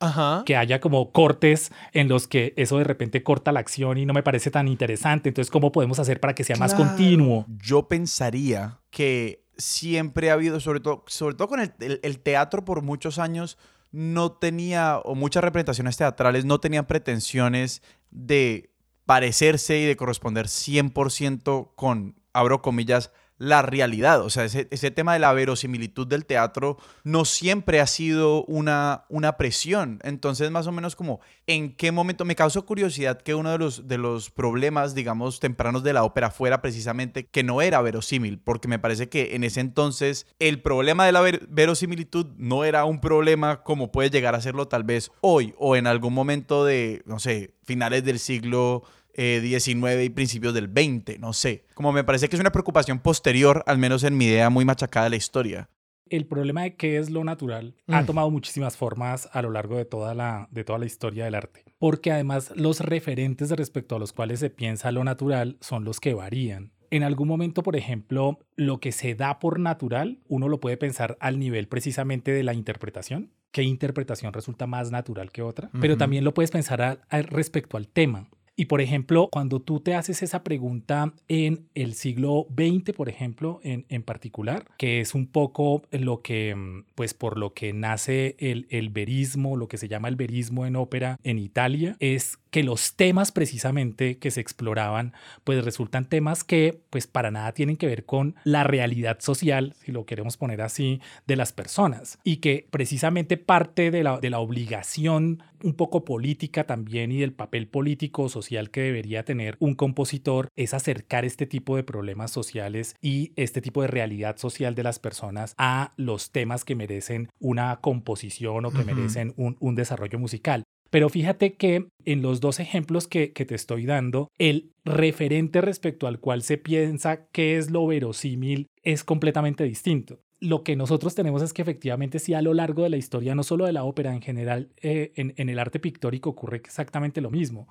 que 0.46 0.56
haya 0.56 0.80
como 0.80 1.10
cortes 1.10 1.72
en 1.92 2.08
los 2.08 2.28
que 2.28 2.54
eso 2.56 2.78
de 2.78 2.84
repente 2.84 3.22
corta 3.22 3.52
la 3.52 3.60
acción 3.60 3.98
y 3.98 4.06
no 4.06 4.14
me 4.14 4.22
parece 4.22 4.50
tan 4.50 4.68
interesante. 4.68 5.28
Entonces, 5.28 5.50
¿cómo 5.50 5.72
podemos 5.72 5.98
hacer 5.98 6.20
para 6.20 6.34
que 6.34 6.44
sea 6.44 6.56
más 6.56 6.74
continuo? 6.74 7.46
Yo 7.48 7.88
pensaría 7.88 8.78
que 8.90 9.44
siempre 9.56 10.30
ha 10.30 10.34
habido, 10.34 10.60
sobre 10.60 10.80
todo, 10.80 11.04
sobre 11.06 11.34
todo 11.34 11.48
con 11.48 11.60
el, 11.60 11.72
el 11.80 12.18
teatro 12.20 12.64
por 12.64 12.82
muchos 12.82 13.18
años, 13.18 13.58
no 13.94 14.32
tenía, 14.32 14.98
o 14.98 15.14
muchas 15.14 15.44
representaciones 15.44 15.96
teatrales 15.96 16.44
no 16.44 16.58
tenían 16.58 16.86
pretensiones 16.86 17.80
de 18.10 18.74
parecerse 19.06 19.78
y 19.78 19.84
de 19.84 19.96
corresponder 19.96 20.46
100% 20.46 21.74
con, 21.76 22.20
abro 22.32 22.60
comillas, 22.60 23.12
la 23.38 23.62
realidad. 23.62 24.20
O 24.22 24.30
sea, 24.30 24.44
ese, 24.44 24.90
tema 24.90 25.14
de 25.14 25.18
la 25.18 25.32
verosimilitud 25.32 26.06
del 26.06 26.24
teatro 26.24 26.78
no 27.02 27.24
siempre 27.24 27.80
ha 27.80 27.86
sido 27.86 28.44
una, 28.44 29.04
una 29.08 29.36
presión. 29.36 30.00
Entonces, 30.02 30.50
más 30.50 30.66
o 30.66 30.72
menos 30.72 30.94
como, 30.94 31.20
¿en 31.46 31.74
qué 31.74 31.90
momento? 31.90 32.24
Me 32.24 32.36
causó 32.36 32.64
curiosidad 32.64 33.20
que 33.20 33.34
uno 33.34 33.50
de 33.50 33.58
los, 33.58 33.88
de 33.88 33.98
los 33.98 34.30
problemas, 34.30 34.94
digamos, 34.94 35.40
tempranos 35.40 35.82
de 35.82 35.92
la 35.92 36.04
ópera 36.04 36.30
fuera 36.30 36.62
precisamente 36.62 37.26
que 37.26 37.42
no 37.42 37.60
era 37.60 37.82
verosímil, 37.82 38.38
porque 38.38 38.68
me 38.68 38.78
parece 38.78 39.08
que 39.08 39.34
en 39.34 39.44
ese 39.44 39.60
entonces 39.60 40.26
el 40.38 40.62
problema 40.62 41.06
de 41.06 41.12
la 41.12 41.22
verosimilitud 41.48 42.26
no 42.36 42.64
era 42.64 42.84
un 42.84 43.00
problema 43.00 43.62
como 43.62 43.90
puede 43.90 44.10
llegar 44.10 44.34
a 44.34 44.40
serlo 44.40 44.68
tal 44.68 44.84
vez 44.84 45.10
hoy 45.20 45.54
o 45.58 45.76
en 45.76 45.86
algún 45.86 46.14
momento 46.14 46.64
de, 46.64 47.02
no 47.06 47.18
sé, 47.18 47.54
finales 47.64 48.04
del 48.04 48.18
siglo 48.18 48.84
19 49.16 50.00
eh, 50.00 50.04
y 50.04 50.08
principios 50.10 50.54
del 50.54 50.68
20, 50.68 51.18
no 51.18 51.32
sé. 51.32 51.64
Como 51.74 51.92
me 51.92 52.04
parece 52.04 52.28
que 52.28 52.36
es 52.36 52.40
una 52.40 52.52
preocupación 52.52 52.98
posterior, 52.98 53.62
al 53.66 53.78
menos 53.78 54.04
en 54.04 54.16
mi 54.16 54.26
idea 54.26 54.50
muy 54.50 54.64
machacada 54.64 55.04
de 55.04 55.10
la 55.10 55.16
historia. 55.16 55.70
El 56.10 56.26
problema 56.26 56.62
de 56.62 56.76
qué 56.76 56.98
es 56.98 57.10
lo 57.10 57.24
natural 57.24 57.76
ha 57.88 58.02
mm. 58.02 58.06
tomado 58.06 58.30
muchísimas 58.30 58.76
formas 58.76 59.28
a 59.32 59.40
lo 59.40 59.50
largo 59.50 59.76
de 59.76 59.84
toda, 59.84 60.14
la, 60.14 60.48
de 60.50 60.62
toda 60.64 60.78
la 60.78 60.86
historia 60.86 61.24
del 61.24 61.34
arte, 61.34 61.64
porque 61.78 62.12
además 62.12 62.52
los 62.56 62.80
referentes 62.80 63.50
respecto 63.50 63.96
a 63.96 63.98
los 63.98 64.12
cuales 64.12 64.40
se 64.40 64.50
piensa 64.50 64.92
lo 64.92 65.02
natural 65.02 65.56
son 65.60 65.84
los 65.84 66.00
que 66.00 66.12
varían. 66.12 66.72
En 66.90 67.02
algún 67.02 67.26
momento, 67.26 67.62
por 67.62 67.74
ejemplo, 67.74 68.38
lo 68.54 68.78
que 68.78 68.92
se 68.92 69.14
da 69.14 69.38
por 69.38 69.58
natural, 69.58 70.20
uno 70.28 70.48
lo 70.48 70.60
puede 70.60 70.76
pensar 70.76 71.16
al 71.20 71.38
nivel 71.38 71.66
precisamente 71.66 72.30
de 72.32 72.44
la 72.44 72.54
interpretación, 72.54 73.32
qué 73.50 73.62
interpretación 73.62 74.32
resulta 74.32 74.66
más 74.66 74.90
natural 74.90 75.32
que 75.32 75.42
otra, 75.42 75.70
pero 75.80 75.96
también 75.96 76.22
lo 76.22 76.34
puedes 76.34 76.50
pensar 76.50 77.00
respecto 77.30 77.76
al 77.76 77.88
tema. 77.88 78.28
Y 78.56 78.66
por 78.66 78.80
ejemplo, 78.80 79.28
cuando 79.32 79.60
tú 79.60 79.80
te 79.80 79.94
haces 79.94 80.22
esa 80.22 80.44
pregunta 80.44 81.12
en 81.28 81.68
el 81.74 81.94
siglo 81.94 82.46
XX, 82.56 82.92
por 82.94 83.08
ejemplo, 83.08 83.60
en, 83.64 83.84
en 83.88 84.02
particular, 84.02 84.66
que 84.78 85.00
es 85.00 85.14
un 85.14 85.26
poco 85.26 85.82
lo 85.90 86.22
que, 86.22 86.54
mm, 86.54 86.84
pues 86.94 87.14
por 87.14 87.36
lo 87.36 87.52
que 87.52 87.72
nace 87.72 88.36
el, 88.38 88.66
el 88.70 88.90
verismo, 88.90 89.56
lo 89.56 89.66
que 89.66 89.78
se 89.78 89.88
llama 89.88 90.08
el 90.08 90.16
verismo 90.16 90.66
en 90.66 90.76
ópera 90.76 91.18
en 91.24 91.38
Italia, 91.38 91.96
es 91.98 92.38
que 92.54 92.62
los 92.62 92.94
temas 92.94 93.32
precisamente 93.32 94.18
que 94.18 94.30
se 94.30 94.40
exploraban, 94.40 95.12
pues 95.42 95.64
resultan 95.64 96.08
temas 96.08 96.44
que 96.44 96.84
pues 96.88 97.08
para 97.08 97.32
nada 97.32 97.50
tienen 97.50 97.76
que 97.76 97.88
ver 97.88 98.04
con 98.04 98.36
la 98.44 98.62
realidad 98.62 99.18
social, 99.18 99.74
si 99.80 99.90
lo 99.90 100.06
queremos 100.06 100.36
poner 100.36 100.62
así, 100.62 101.00
de 101.26 101.34
las 101.34 101.52
personas. 101.52 102.20
Y 102.22 102.36
que 102.36 102.68
precisamente 102.70 103.38
parte 103.38 103.90
de 103.90 104.04
la, 104.04 104.20
de 104.20 104.30
la 104.30 104.38
obligación 104.38 105.42
un 105.64 105.74
poco 105.74 106.04
política 106.04 106.62
también 106.62 107.10
y 107.10 107.18
del 107.18 107.32
papel 107.32 107.66
político 107.66 108.28
social 108.28 108.70
que 108.70 108.82
debería 108.82 109.24
tener 109.24 109.56
un 109.58 109.74
compositor 109.74 110.46
es 110.54 110.74
acercar 110.74 111.24
este 111.24 111.46
tipo 111.46 111.74
de 111.74 111.82
problemas 111.82 112.30
sociales 112.30 112.94
y 113.02 113.32
este 113.34 113.62
tipo 113.62 113.82
de 113.82 113.88
realidad 113.88 114.36
social 114.36 114.76
de 114.76 114.84
las 114.84 115.00
personas 115.00 115.56
a 115.58 115.92
los 115.96 116.30
temas 116.30 116.64
que 116.64 116.76
merecen 116.76 117.30
una 117.40 117.80
composición 117.80 118.64
o 118.64 118.70
que 118.70 118.84
merecen 118.84 119.34
un, 119.36 119.56
un 119.58 119.74
desarrollo 119.74 120.20
musical. 120.20 120.62
Pero 120.94 121.08
fíjate 121.08 121.54
que 121.54 121.88
en 122.04 122.22
los 122.22 122.40
dos 122.40 122.60
ejemplos 122.60 123.08
que, 123.08 123.26
te 123.26 123.54
estoy 123.56 123.84
dando, 123.84 124.30
el 124.38 124.70
referente 124.84 125.60
respecto 125.60 126.06
al 126.06 126.20
cual 126.20 126.42
se 126.42 126.56
piensa 126.56 127.26
que 127.32 127.56
es 127.56 127.72
lo 127.72 127.84
verosímil 127.88 128.68
es 128.84 129.02
completamente 129.02 129.64
distinto 129.64 130.20
lo 130.40 130.62
que 130.62 130.76
nosotros 130.76 131.14
tenemos 131.14 131.40
es 131.40 131.54
que 131.54 131.62
efectivamente 131.62 132.18
sí 132.18 132.34
a 132.34 132.42
lo 132.42 132.52
largo 132.52 132.82
de 132.82 132.90
la 132.90 132.98
historia, 132.98 133.34
no 133.34 133.42
solo 133.44 133.64
de 133.64 133.72
la 133.72 133.84
ópera 133.84 134.12
en 134.12 134.20
general, 134.20 134.68
eh, 134.82 135.12
en, 135.16 135.48
el 135.48 135.58
arte 135.58 135.80
pictórico 135.80 136.28
ocurre 136.28 136.58
exactamente 136.58 137.22
lo 137.22 137.30
mismo. 137.30 137.66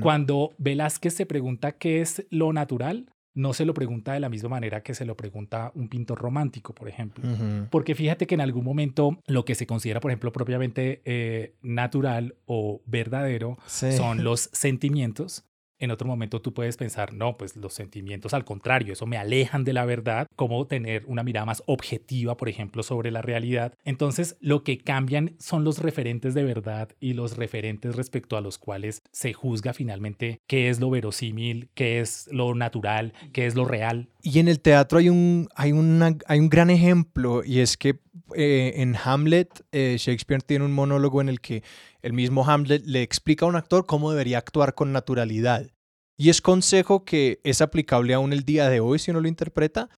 Cuando 0.00 0.54
Velázquez 0.56 1.12
se 1.12 1.26
pregunta 1.26 1.72
qué 1.72 2.00
es 2.00 2.26
lo 2.30 2.54
natural, 2.54 3.10
no 3.38 3.54
se 3.54 3.64
lo 3.64 3.72
pregunta 3.72 4.14
de 4.14 4.20
la 4.20 4.28
misma 4.28 4.48
manera 4.48 4.82
que 4.82 4.94
se 4.94 5.04
lo 5.04 5.16
pregunta 5.16 5.70
un 5.76 5.88
pintor 5.88 6.18
romántico, 6.18 6.74
por 6.74 6.88
ejemplo. 6.88 7.24
Porque 7.70 7.94
fíjate 7.94 8.26
que 8.26 8.34
en 8.34 8.40
algún 8.40 8.64
momento 8.64 9.22
lo 9.28 9.44
que 9.44 9.54
se 9.54 9.64
considera, 9.64 10.00
por 10.00 10.10
ejemplo, 10.10 10.32
propiamente 10.32 11.02
eh, 11.04 11.54
natural 11.62 12.34
o 12.46 12.82
verdadero 12.84 13.56
son 13.66 14.24
los 14.24 14.50
sentimientos 14.52 15.44
en 15.78 15.90
otro 15.90 16.06
momento 16.06 16.40
tú 16.40 16.52
puedes 16.52 16.76
pensar, 16.76 17.12
no, 17.12 17.36
pues 17.36 17.56
los 17.56 17.74
sentimientos 17.74 18.34
al 18.34 18.44
contrario, 18.44 18.92
eso 18.92 19.06
me 19.06 19.16
alejan 19.16 19.64
de 19.64 19.72
la 19.72 19.84
verdad, 19.84 20.26
como 20.36 20.66
tener 20.66 21.04
una 21.06 21.22
mirada 21.22 21.46
más 21.46 21.62
objetiva, 21.66 22.36
por 22.36 22.48
ejemplo, 22.48 22.82
sobre 22.82 23.10
la 23.10 23.22
realidad. 23.22 23.74
Entonces, 23.84 24.36
lo 24.40 24.64
que 24.64 24.78
cambian 24.78 25.34
son 25.38 25.64
los 25.64 25.78
referentes 25.78 26.34
de 26.34 26.44
verdad 26.44 26.90
y 27.00 27.14
los 27.14 27.36
referentes 27.36 27.96
respecto 27.96 28.36
a 28.36 28.40
los 28.40 28.58
cuales 28.58 29.02
se 29.12 29.32
juzga 29.32 29.72
finalmente 29.72 30.40
qué 30.46 30.68
es 30.68 30.80
lo 30.80 30.90
verosímil, 30.90 31.68
qué 31.74 32.00
es 32.00 32.28
lo 32.32 32.54
natural, 32.54 33.12
qué 33.32 33.46
es 33.46 33.54
lo 33.54 33.64
real. 33.64 34.08
Y 34.30 34.40
en 34.40 34.48
el 34.48 34.60
teatro 34.60 34.98
hay 34.98 35.08
un, 35.08 35.48
hay 35.54 35.72
hay 36.26 36.38
un 36.38 36.48
gran 36.50 36.68
ejemplo 36.68 37.42
y 37.42 37.60
es 37.60 37.78
que 37.78 38.00
eh, 38.34 38.74
en 38.76 38.94
Hamlet 38.94 39.64
eh, 39.72 39.96
Shakespeare 39.98 40.42
tiene 40.42 40.66
un 40.66 40.72
monólogo 40.72 41.22
en 41.22 41.30
el 41.30 41.40
que 41.40 41.62
el 42.02 42.12
mismo 42.12 42.46
Hamlet 42.46 42.84
le 42.84 43.00
explica 43.00 43.46
a 43.46 43.48
un 43.48 43.56
actor 43.56 43.86
cómo 43.86 44.10
debería 44.10 44.36
actuar 44.36 44.74
con 44.74 44.92
naturalidad. 44.92 45.70
Y 46.18 46.28
es 46.28 46.42
consejo 46.42 47.06
que 47.06 47.40
es 47.42 47.62
aplicable 47.62 48.12
aún 48.12 48.34
el 48.34 48.42
día 48.42 48.68
de 48.68 48.80
hoy 48.80 48.98
si 48.98 49.12
uno 49.12 49.22
lo 49.22 49.28
interpreta, 49.28 49.88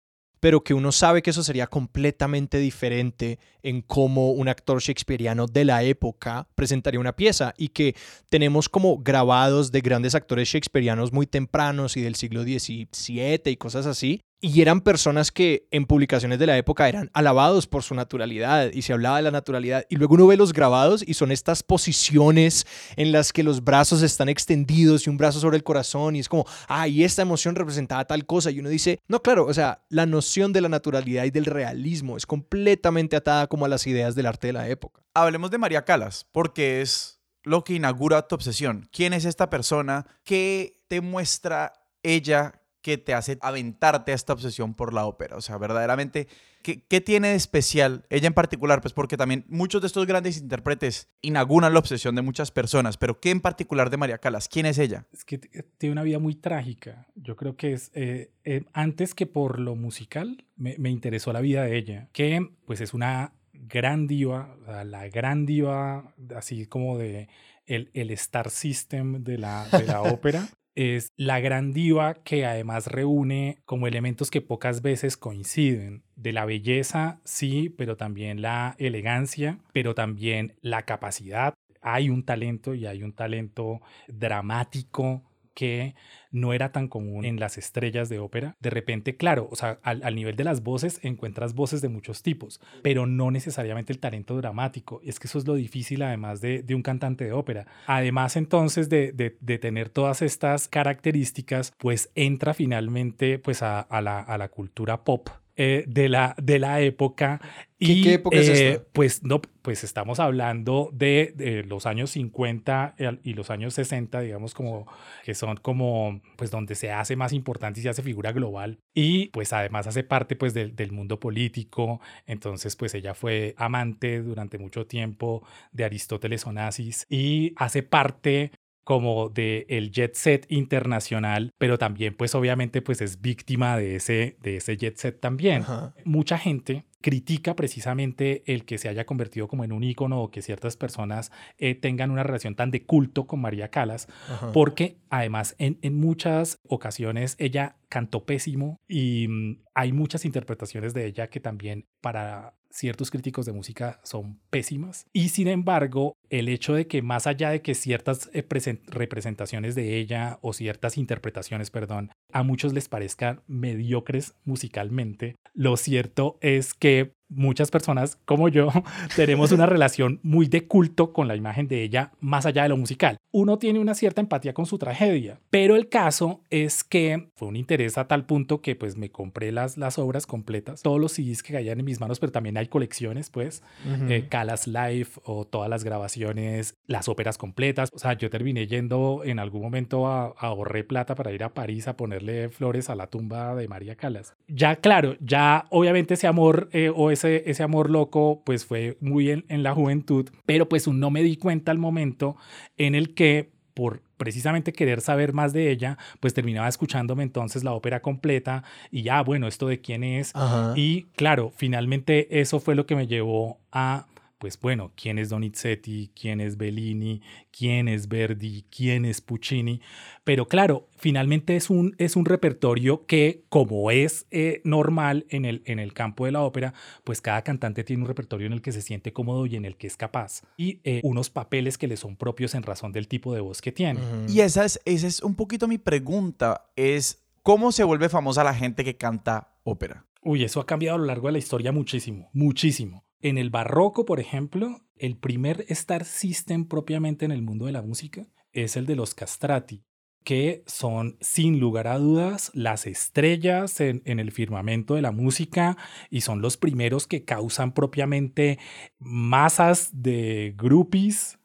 pero 0.40 0.64
que 0.64 0.74
uno 0.74 0.90
sabe 0.90 1.22
que 1.22 1.30
eso 1.30 1.42
sería 1.42 1.66
completamente 1.66 2.58
diferente 2.58 3.38
en 3.62 3.82
cómo 3.82 4.32
un 4.32 4.48
actor 4.48 4.80
shakespeariano 4.80 5.46
de 5.46 5.64
la 5.64 5.82
época 5.82 6.48
presentaría 6.54 6.98
una 6.98 7.14
pieza 7.14 7.54
y 7.56 7.68
que 7.68 7.94
tenemos 8.30 8.68
como 8.68 8.98
grabados 8.98 9.70
de 9.70 9.82
grandes 9.82 10.14
actores 10.14 10.48
shakespearianos 10.48 11.12
muy 11.12 11.26
tempranos 11.26 11.96
y 11.96 12.02
del 12.02 12.16
siglo 12.16 12.42
XVII 12.42 13.42
y 13.44 13.56
cosas 13.56 13.86
así, 13.86 14.22
y 14.40 14.62
eran 14.62 14.80
personas 14.80 15.30
que 15.30 15.68
en 15.70 15.84
publicaciones 15.84 16.38
de 16.38 16.46
la 16.46 16.56
época 16.56 16.88
eran 16.88 17.10
alabados 17.12 17.66
por 17.66 17.82
su 17.82 17.94
naturalidad 17.94 18.70
y 18.72 18.82
se 18.82 18.92
hablaba 18.92 19.18
de 19.18 19.22
la 19.22 19.30
naturalidad. 19.30 19.84
Y 19.90 19.96
luego 19.96 20.14
uno 20.14 20.26
ve 20.26 20.36
los 20.36 20.52
grabados 20.52 21.04
y 21.06 21.14
son 21.14 21.30
estas 21.30 21.62
posiciones 21.62 22.66
en 22.96 23.12
las 23.12 23.32
que 23.32 23.42
los 23.42 23.62
brazos 23.62 24.02
están 24.02 24.28
extendidos 24.28 25.06
y 25.06 25.10
un 25.10 25.18
brazo 25.18 25.40
sobre 25.40 25.56
el 25.56 25.62
corazón 25.62 26.16
y 26.16 26.20
es 26.20 26.28
como, 26.28 26.46
ah, 26.68 26.88
y 26.88 27.04
esta 27.04 27.22
emoción 27.22 27.54
representaba 27.54 28.06
tal 28.06 28.24
cosa. 28.24 28.50
Y 28.50 28.60
uno 28.60 28.70
dice, 28.70 29.00
no, 29.08 29.20
claro, 29.20 29.44
o 29.44 29.54
sea, 29.54 29.84
la 29.90 30.06
noción 30.06 30.52
de 30.52 30.62
la 30.62 30.68
naturalidad 30.68 31.24
y 31.24 31.30
del 31.30 31.44
realismo 31.44 32.16
es 32.16 32.24
completamente 32.26 33.16
atada 33.16 33.46
como 33.46 33.66
a 33.66 33.68
las 33.68 33.86
ideas 33.86 34.14
del 34.14 34.26
arte 34.26 34.48
de 34.48 34.52
la 34.54 34.68
época. 34.68 35.02
Hablemos 35.12 35.50
de 35.50 35.58
María 35.58 35.84
Calas, 35.84 36.26
porque 36.32 36.80
es 36.80 37.20
lo 37.42 37.64
que 37.64 37.74
inaugura 37.74 38.26
tu 38.26 38.34
obsesión. 38.34 38.88
¿Quién 38.92 39.12
es 39.12 39.24
esta 39.24 39.50
persona? 39.50 40.06
¿Qué 40.24 40.82
te 40.88 41.00
muestra 41.00 41.72
ella 42.02 42.59
que 42.82 42.98
te 42.98 43.14
hace 43.14 43.38
aventarte 43.40 44.12
a 44.12 44.14
esta 44.14 44.32
obsesión 44.32 44.74
por 44.74 44.92
la 44.92 45.06
ópera? 45.06 45.36
O 45.36 45.40
sea, 45.40 45.58
verdaderamente, 45.58 46.28
¿qué, 46.62 46.82
¿qué, 46.82 47.00
tiene 47.00 47.28
de 47.28 47.34
especial 47.34 48.04
ella 48.10 48.26
en 48.26 48.34
particular? 48.34 48.80
Pues 48.80 48.94
porque 48.94 49.16
también 49.16 49.44
muchos 49.48 49.80
de 49.80 49.86
estos 49.86 50.06
grandes 50.06 50.38
intérpretes 50.38 51.08
inauguran 51.22 51.72
la 51.72 51.78
obsesión 51.78 52.14
de 52.14 52.22
muchas 52.22 52.50
personas, 52.50 52.96
pero 52.96 53.20
¿qué 53.20 53.30
en 53.30 53.40
particular 53.40 53.90
de 53.90 53.96
María 53.96 54.18
Calas? 54.18 54.48
¿Quién 54.48 54.66
es 54.66 54.78
ella? 54.78 55.06
Es 55.12 55.24
que 55.24 55.38
tiene 55.38 55.92
una 55.92 56.02
vida 56.02 56.18
muy 56.18 56.34
trágica. 56.34 57.06
Yo 57.14 57.36
creo 57.36 57.56
que 57.56 57.72
es, 57.72 57.90
eh, 57.94 58.32
eh, 58.44 58.64
antes 58.72 59.14
que 59.14 59.26
por 59.26 59.58
lo 59.60 59.76
musical, 59.76 60.44
me, 60.56 60.76
me, 60.78 60.90
interesó 60.90 61.32
la 61.32 61.40
vida 61.40 61.64
de 61.64 61.76
ella, 61.76 62.08
que 62.12 62.50
pues 62.66 62.80
es 62.80 62.94
una 62.94 63.32
gran 63.52 64.06
diva, 64.06 64.56
la 64.84 65.08
gran 65.08 65.46
diva, 65.46 66.14
así 66.34 66.66
como 66.66 66.98
de 66.98 67.28
el, 67.66 67.90
el 67.94 68.10
Star 68.10 68.50
System 68.50 69.22
de 69.22 69.38
la, 69.38 69.68
de 69.68 69.84
la 69.84 70.02
ópera 70.02 70.48
es 70.80 71.12
la 71.16 71.40
gran 71.40 71.72
diva 71.72 72.14
que 72.14 72.46
además 72.46 72.86
reúne 72.86 73.58
como 73.66 73.86
elementos 73.86 74.30
que 74.30 74.40
pocas 74.40 74.80
veces 74.80 75.16
coinciden. 75.16 76.02
De 76.16 76.32
la 76.32 76.44
belleza, 76.46 77.20
sí, 77.24 77.68
pero 77.76 77.96
también 77.96 78.40
la 78.40 78.76
elegancia, 78.78 79.58
pero 79.72 79.94
también 79.94 80.54
la 80.62 80.82
capacidad. 80.82 81.54
Hay 81.82 82.08
un 82.08 82.24
talento 82.24 82.74
y 82.74 82.86
hay 82.86 83.02
un 83.02 83.12
talento 83.12 83.80
dramático 84.08 85.22
que 85.54 85.94
no 86.30 86.52
era 86.52 86.72
tan 86.72 86.88
común 86.88 87.24
en 87.24 87.40
las 87.40 87.58
estrellas 87.58 88.08
de 88.08 88.18
ópera. 88.18 88.56
De 88.60 88.70
repente, 88.70 89.16
claro, 89.16 89.48
o 89.50 89.56
sea, 89.56 89.78
al, 89.82 90.14
nivel 90.14 90.36
de 90.36 90.44
las 90.44 90.62
voces 90.62 91.00
encuentras 91.02 91.54
voces 91.54 91.80
de 91.80 91.88
muchos 91.88 92.22
tipos, 92.22 92.60
pero 92.82 93.06
no 93.06 93.30
necesariamente 93.30 93.92
el 93.92 93.98
talento 93.98 94.36
dramático. 94.36 95.00
Es 95.04 95.18
que 95.18 95.26
eso 95.26 95.38
es 95.38 95.46
lo 95.46 95.54
difícil 95.54 96.02
además 96.02 96.40
de, 96.40 96.64
un 96.74 96.82
cantante 96.82 97.24
de 97.24 97.32
ópera. 97.32 97.66
Además 97.86 98.36
entonces 98.36 98.88
de, 98.88 99.58
tener 99.60 99.88
todas 99.88 100.22
estas 100.22 100.68
características, 100.68 101.72
pues 101.76 102.10
entra 102.14 102.54
finalmente 102.54 103.38
pues 103.38 103.62
a, 103.62 103.86
la, 104.02 104.20
a 104.20 104.38
la 104.38 104.48
cultura 104.48 105.04
pop 105.04 105.28
eh, 105.62 105.84
de, 105.86 106.08
la, 106.08 106.34
de 106.42 106.58
la 106.58 106.80
época. 106.80 107.38
¿Qué, 107.78 107.92
y, 107.92 108.02
qué 108.02 108.14
época 108.14 108.38
es 108.38 108.48
eh, 108.48 108.70
esta? 108.70 108.84
Pues 108.94 109.22
no, 109.22 109.42
pues 109.60 109.84
estamos 109.84 110.18
hablando 110.18 110.88
de, 110.94 111.34
de 111.36 111.64
los 111.64 111.84
años 111.84 112.12
50 112.12 112.94
y 113.22 113.34
los 113.34 113.50
años 113.50 113.74
60, 113.74 114.20
digamos, 114.22 114.54
como 114.54 114.86
que 115.22 115.34
son 115.34 115.58
como, 115.58 116.22
pues 116.36 116.50
donde 116.50 116.74
se 116.74 116.92
hace 116.92 117.14
más 117.14 117.34
importante 117.34 117.78
y 117.78 117.82
se 117.82 117.90
hace 117.90 118.02
figura 118.02 118.32
global. 118.32 118.78
Y 118.94 119.26
pues 119.28 119.52
además 119.52 119.86
hace 119.86 120.02
parte 120.02 120.34
pues 120.34 120.54
del, 120.54 120.74
del 120.74 120.92
mundo 120.92 121.20
político. 121.20 122.00
Entonces 122.26 122.74
pues 122.74 122.94
ella 122.94 123.12
fue 123.12 123.54
amante 123.58 124.22
durante 124.22 124.56
mucho 124.56 124.86
tiempo 124.86 125.42
de 125.72 125.84
Aristóteles 125.84 126.46
Onassis 126.46 127.04
y 127.10 127.52
hace 127.56 127.82
parte 127.82 128.52
como 128.90 129.28
de 129.28 129.66
el 129.68 129.92
jet 129.92 130.16
set 130.16 130.46
internacional, 130.48 131.52
pero 131.58 131.78
también 131.78 132.12
pues 132.12 132.34
obviamente 132.34 132.82
pues 132.82 133.00
es 133.00 133.20
víctima 133.20 133.76
de 133.76 133.94
ese, 133.94 134.36
de 134.42 134.56
ese 134.56 134.76
jet 134.76 134.96
set 134.96 135.20
también. 135.20 135.62
Ajá. 135.62 135.94
Mucha 136.04 136.36
gente 136.38 136.86
critica 137.00 137.54
precisamente 137.54 138.42
el 138.52 138.64
que 138.64 138.78
se 138.78 138.88
haya 138.88 139.06
convertido 139.06 139.46
como 139.46 139.62
en 139.62 139.70
un 139.70 139.84
ícono 139.84 140.20
o 140.20 140.32
que 140.32 140.42
ciertas 140.42 140.76
personas 140.76 141.30
eh, 141.56 141.76
tengan 141.76 142.10
una 142.10 142.24
relación 142.24 142.56
tan 142.56 142.72
de 142.72 142.84
culto 142.84 143.28
con 143.28 143.40
María 143.40 143.68
Calas, 143.68 144.08
Ajá. 144.28 144.50
porque 144.50 144.96
además 145.08 145.54
en, 145.58 145.78
en 145.82 145.94
muchas 145.94 146.58
ocasiones 146.66 147.36
ella 147.38 147.76
cantó 147.88 148.24
pésimo 148.24 148.76
y 148.88 149.28
mm, 149.28 149.62
hay 149.72 149.92
muchas 149.92 150.24
interpretaciones 150.24 150.94
de 150.94 151.06
ella 151.06 151.28
que 151.28 151.38
también 151.38 151.86
para 152.00 152.54
ciertos 152.70 153.10
críticos 153.10 153.46
de 153.46 153.52
música 153.52 154.00
son 154.04 154.38
pésimas. 154.50 155.06
Y 155.12 155.30
sin 155.30 155.48
embargo, 155.48 156.14
el 156.28 156.48
hecho 156.48 156.74
de 156.74 156.86
que 156.86 157.02
más 157.02 157.26
allá 157.26 157.50
de 157.50 157.62
que 157.62 157.74
ciertas 157.74 158.30
eh, 158.32 158.46
presen- 158.46 158.80
representaciones 158.86 159.74
de 159.74 159.98
ella 159.98 160.38
o 160.42 160.52
ciertas 160.52 160.96
interpretaciones, 160.96 161.70
perdón, 161.70 162.12
a 162.32 162.42
muchos 162.42 162.72
les 162.72 162.88
parezcan 162.88 163.42
mediocres 163.46 164.34
musicalmente, 164.44 165.36
lo 165.52 165.76
cierto 165.76 166.38
es 166.40 166.74
que 166.74 167.12
muchas 167.30 167.70
personas 167.70 168.18
como 168.24 168.48
yo 168.48 168.68
tenemos 169.16 169.52
una 169.52 169.66
relación 169.66 170.20
muy 170.22 170.46
de 170.46 170.66
culto 170.66 171.12
con 171.12 171.28
la 171.28 171.36
imagen 171.36 171.68
de 171.68 171.82
ella 171.82 172.12
más 172.20 172.44
allá 172.46 172.64
de 172.64 172.68
lo 172.70 172.76
musical. 172.76 173.16
Uno 173.32 173.58
tiene 173.58 173.78
una 173.78 173.94
cierta 173.94 174.20
empatía 174.20 174.52
con 174.52 174.66
su 174.66 174.76
tragedia, 174.78 175.40
pero 175.50 175.76
el 175.76 175.88
caso 175.88 176.42
es 176.50 176.84
que 176.84 177.28
fue 177.36 177.48
un 177.48 177.56
interés 177.56 177.96
a 177.96 178.06
tal 178.08 178.26
punto 178.26 178.60
que 178.60 178.74
pues 178.74 178.96
me 178.96 179.10
compré 179.10 179.52
las, 179.52 179.78
las 179.78 179.98
obras 179.98 180.26
completas, 180.26 180.82
todos 180.82 181.00
los 181.00 181.12
CDs 181.12 181.42
que 181.42 181.52
caían 181.52 181.78
en 181.78 181.84
mis 181.84 182.00
manos, 182.00 182.18
pero 182.18 182.32
también 182.32 182.56
hay 182.58 182.66
colecciones 182.66 183.30
pues, 183.30 183.62
Ujú. 183.86 184.12
eh, 184.12 184.26
Calas 184.28 184.66
Live 184.66 185.08
o 185.24 185.46
todas 185.46 185.70
las 185.70 185.84
grabaciones, 185.84 186.74
las 186.86 187.08
óperas 187.08 187.38
completas. 187.38 187.88
O 187.94 187.98
sea, 187.98 188.14
yo 188.14 188.30
terminé 188.30 188.66
yendo 188.66 189.22
en 189.24 189.38
algún 189.38 189.62
momento 189.62 190.06
a, 190.06 190.34
a 190.38 190.50
ahorré 190.50 190.84
plata 190.84 191.14
para 191.14 191.32
ir 191.32 191.44
a 191.44 191.54
París 191.54 191.86
a 191.88 191.96
ponerle 191.96 192.48
flores 192.48 192.90
a 192.90 192.94
la 192.94 193.06
tumba 193.06 193.54
de 193.54 193.68
María 193.68 193.94
Calas. 193.94 194.34
Ya, 194.48 194.76
claro, 194.76 195.16
ya 195.20 195.66
obviamente 195.70 196.14
ese 196.14 196.26
amor 196.26 196.68
eh, 196.72 196.90
o 196.94 197.10
ese, 197.10 197.19
ese 197.24 197.62
amor 197.62 197.90
loco 197.90 198.42
pues 198.44 198.64
fue 198.64 198.96
muy 199.00 199.30
en, 199.30 199.44
en 199.48 199.62
la 199.62 199.74
juventud, 199.74 200.28
pero 200.46 200.68
pues 200.68 200.86
no 200.88 201.10
me 201.10 201.22
di 201.22 201.36
cuenta 201.36 201.72
al 201.72 201.78
momento 201.78 202.36
en 202.76 202.94
el 202.94 203.14
que 203.14 203.50
por 203.74 204.02
precisamente 204.16 204.74
querer 204.74 205.00
saber 205.00 205.32
más 205.32 205.54
de 205.54 205.70
ella, 205.70 205.96
pues 206.20 206.34
terminaba 206.34 206.68
escuchándome 206.68 207.22
entonces 207.22 207.64
la 207.64 207.72
ópera 207.72 208.02
completa 208.02 208.62
y 208.90 209.02
ya, 209.02 209.22
bueno, 209.22 209.48
esto 209.48 209.66
de 209.66 209.80
quién 209.80 210.04
es, 210.04 210.32
Ajá. 210.34 210.74
y 210.76 211.04
claro, 211.16 211.52
finalmente 211.56 212.40
eso 212.40 212.60
fue 212.60 212.74
lo 212.74 212.84
que 212.84 212.96
me 212.96 213.06
llevó 213.06 213.58
a, 213.72 214.06
pues 214.40 214.58
bueno, 214.58 214.90
quién 214.96 215.18
es 215.18 215.28
Donizetti, 215.28 216.12
quién 216.18 216.40
es 216.40 216.56
Bellini, 216.56 217.20
quién 217.52 217.88
es 217.88 218.08
Verdi, 218.08 218.64
quién 218.74 219.04
es 219.04 219.20
Puccini. 219.20 219.82
Pero 220.24 220.48
claro, 220.48 220.88
finalmente 220.96 221.56
es 221.56 221.68
un, 221.68 221.94
es 221.98 222.16
un 222.16 222.24
repertorio 222.24 223.04
que, 223.04 223.44
como 223.50 223.90
es 223.90 224.26
eh, 224.30 224.62
normal 224.64 225.26
en 225.28 225.44
el, 225.44 225.62
en 225.66 225.78
el 225.78 225.92
campo 225.92 226.24
de 226.24 226.32
la 226.32 226.40
ópera, 226.40 226.72
pues 227.04 227.20
cada 227.20 227.42
cantante 227.42 227.84
tiene 227.84 228.02
un 228.02 228.08
repertorio 228.08 228.46
en 228.46 228.54
el 228.54 228.62
que 228.62 228.72
se 228.72 228.80
siente 228.80 229.12
cómodo 229.12 229.44
y 229.44 229.56
en 229.56 229.66
el 229.66 229.76
que 229.76 229.86
es 229.86 229.98
capaz. 229.98 230.42
Y 230.56 230.80
eh, 230.84 231.02
unos 231.04 231.28
papeles 231.28 231.76
que 231.76 231.86
le 231.86 231.98
son 231.98 232.16
propios 232.16 232.54
en 232.54 232.62
razón 232.62 232.92
del 232.92 233.08
tipo 233.08 233.34
de 233.34 233.42
voz 233.42 233.60
que 233.60 233.72
tiene. 233.72 234.00
Y 234.26 234.40
esa 234.40 234.64
es, 234.64 234.80
esa 234.86 235.06
es 235.06 235.22
un 235.22 235.34
poquito 235.34 235.68
mi 235.68 235.76
pregunta, 235.76 236.70
es 236.76 237.26
¿cómo 237.42 237.72
se 237.72 237.84
vuelve 237.84 238.08
famosa 238.08 238.42
la 238.42 238.54
gente 238.54 238.84
que 238.84 238.96
canta 238.96 239.58
ópera? 239.64 240.06
Uy, 240.22 240.44
eso 240.44 240.60
ha 240.60 240.66
cambiado 240.66 240.96
a 240.96 240.98
lo 240.98 241.04
largo 241.04 241.28
de 241.28 241.32
la 241.32 241.38
historia 241.38 241.72
muchísimo, 241.72 242.30
muchísimo. 242.32 243.04
En 243.22 243.36
el 243.36 243.50
barroco, 243.50 244.06
por 244.06 244.18
ejemplo, 244.18 244.80
el 244.96 245.16
primer 245.16 245.66
star 245.68 246.04
system 246.04 246.66
propiamente 246.66 247.24
en 247.24 247.32
el 247.32 247.42
mundo 247.42 247.66
de 247.66 247.72
la 247.72 247.82
música 247.82 248.26
es 248.52 248.76
el 248.76 248.86
de 248.86 248.96
los 248.96 249.14
castrati, 249.14 249.84
que 250.24 250.62
son 250.66 251.18
sin 251.20 251.60
lugar 251.60 251.86
a 251.86 251.98
dudas 251.98 252.50
las 252.54 252.86
estrellas 252.86 253.80
en, 253.80 254.00
en 254.06 254.20
el 254.20 254.32
firmamento 254.32 254.94
de 254.94 255.02
la 255.02 255.12
música 255.12 255.76
y 256.08 256.22
son 256.22 256.40
los 256.40 256.56
primeros 256.56 257.06
que 257.06 257.24
causan 257.24 257.72
propiamente 257.72 258.58
masas 258.98 259.90
de 259.92 260.54
groupies. 260.56 261.39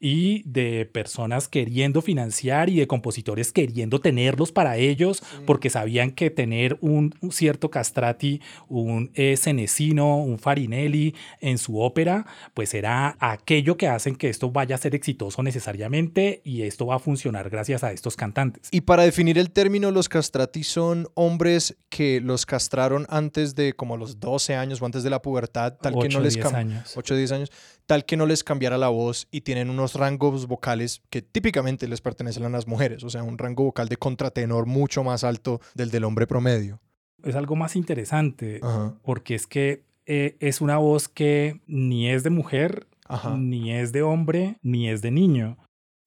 Y 0.00 0.42
de 0.44 0.86
personas 0.86 1.48
queriendo 1.48 2.02
financiar 2.02 2.68
y 2.70 2.76
de 2.78 2.86
compositores 2.86 3.52
queriendo 3.52 4.00
tenerlos 4.00 4.52
para 4.52 4.76
ellos 4.76 5.22
porque 5.46 5.70
sabían 5.70 6.10
que 6.12 6.30
tener 6.30 6.78
un, 6.80 7.14
un 7.20 7.32
cierto 7.32 7.70
castrati, 7.70 8.40
un 8.68 9.10
eh, 9.14 9.36
Senesino, 9.36 10.18
un 10.18 10.38
Farinelli 10.38 11.14
en 11.40 11.58
su 11.58 11.80
ópera, 11.80 12.26
pues 12.54 12.74
era 12.74 13.16
aquello 13.18 13.76
que 13.76 13.88
hacen 13.88 14.16
que 14.16 14.28
esto 14.28 14.50
vaya 14.50 14.74
a 14.76 14.78
ser 14.78 14.94
exitoso 14.94 15.42
necesariamente 15.42 16.40
y 16.44 16.62
esto 16.62 16.86
va 16.86 16.96
a 16.96 16.98
funcionar 16.98 17.50
gracias 17.50 17.82
a 17.84 17.92
estos 17.92 18.16
cantantes. 18.16 18.68
Y 18.70 18.82
para 18.82 19.02
definir 19.04 19.38
el 19.38 19.50
término, 19.50 19.90
los 19.90 20.08
castrati 20.08 20.62
son 20.64 21.08
hombres 21.14 21.76
que 21.88 22.20
los 22.20 22.46
castraron 22.46 23.06
antes 23.08 23.54
de 23.54 23.72
como 23.72 23.96
los 23.96 24.20
12 24.20 24.54
años 24.54 24.80
o 24.80 24.86
antes 24.86 25.02
de 25.02 25.10
la 25.10 25.20
pubertad, 25.22 25.74
tal 25.80 25.94
que 25.98 26.08
no 26.08 26.20
les 26.20 26.34
diez 26.34 26.46
cam- 26.46 26.54
años. 26.54 26.92
8 26.96 27.14
o 27.14 27.16
10 27.16 27.32
años, 27.32 27.52
tal 27.86 28.04
que 28.04 28.16
no 28.16 28.26
les 28.26 28.44
cambiara 28.44 28.78
la 28.78 28.88
voz 28.88 29.28
y 29.30 29.42
tienen 29.42 29.70
unos 29.70 29.94
rangos 29.94 30.46
vocales 30.46 31.02
que 31.10 31.22
típicamente 31.22 31.88
les 31.88 32.00
pertenecen 32.00 32.44
a 32.44 32.48
las 32.48 32.66
mujeres, 32.66 33.04
o 33.04 33.10
sea, 33.10 33.22
un 33.22 33.38
rango 33.38 33.64
vocal 33.64 33.88
de 33.88 33.96
contratenor 33.96 34.66
mucho 34.66 35.04
más 35.04 35.24
alto 35.24 35.60
del 35.74 35.90
del 35.90 36.04
hombre 36.04 36.26
promedio. 36.26 36.80
Es 37.22 37.36
algo 37.36 37.56
más 37.56 37.76
interesante 37.76 38.60
Ajá, 38.62 38.94
porque 39.02 39.34
es 39.34 39.46
que 39.46 39.84
eh, 40.06 40.36
es 40.40 40.60
una 40.60 40.76
voz 40.76 41.08
que 41.08 41.60
ni 41.66 42.10
es 42.10 42.22
de 42.22 42.30
mujer, 42.30 42.86
ajá. 43.06 43.36
ni 43.36 43.72
es 43.72 43.92
de 43.92 44.02
hombre, 44.02 44.58
ni 44.62 44.88
es 44.88 45.00
de 45.02 45.10
niño. 45.10 45.56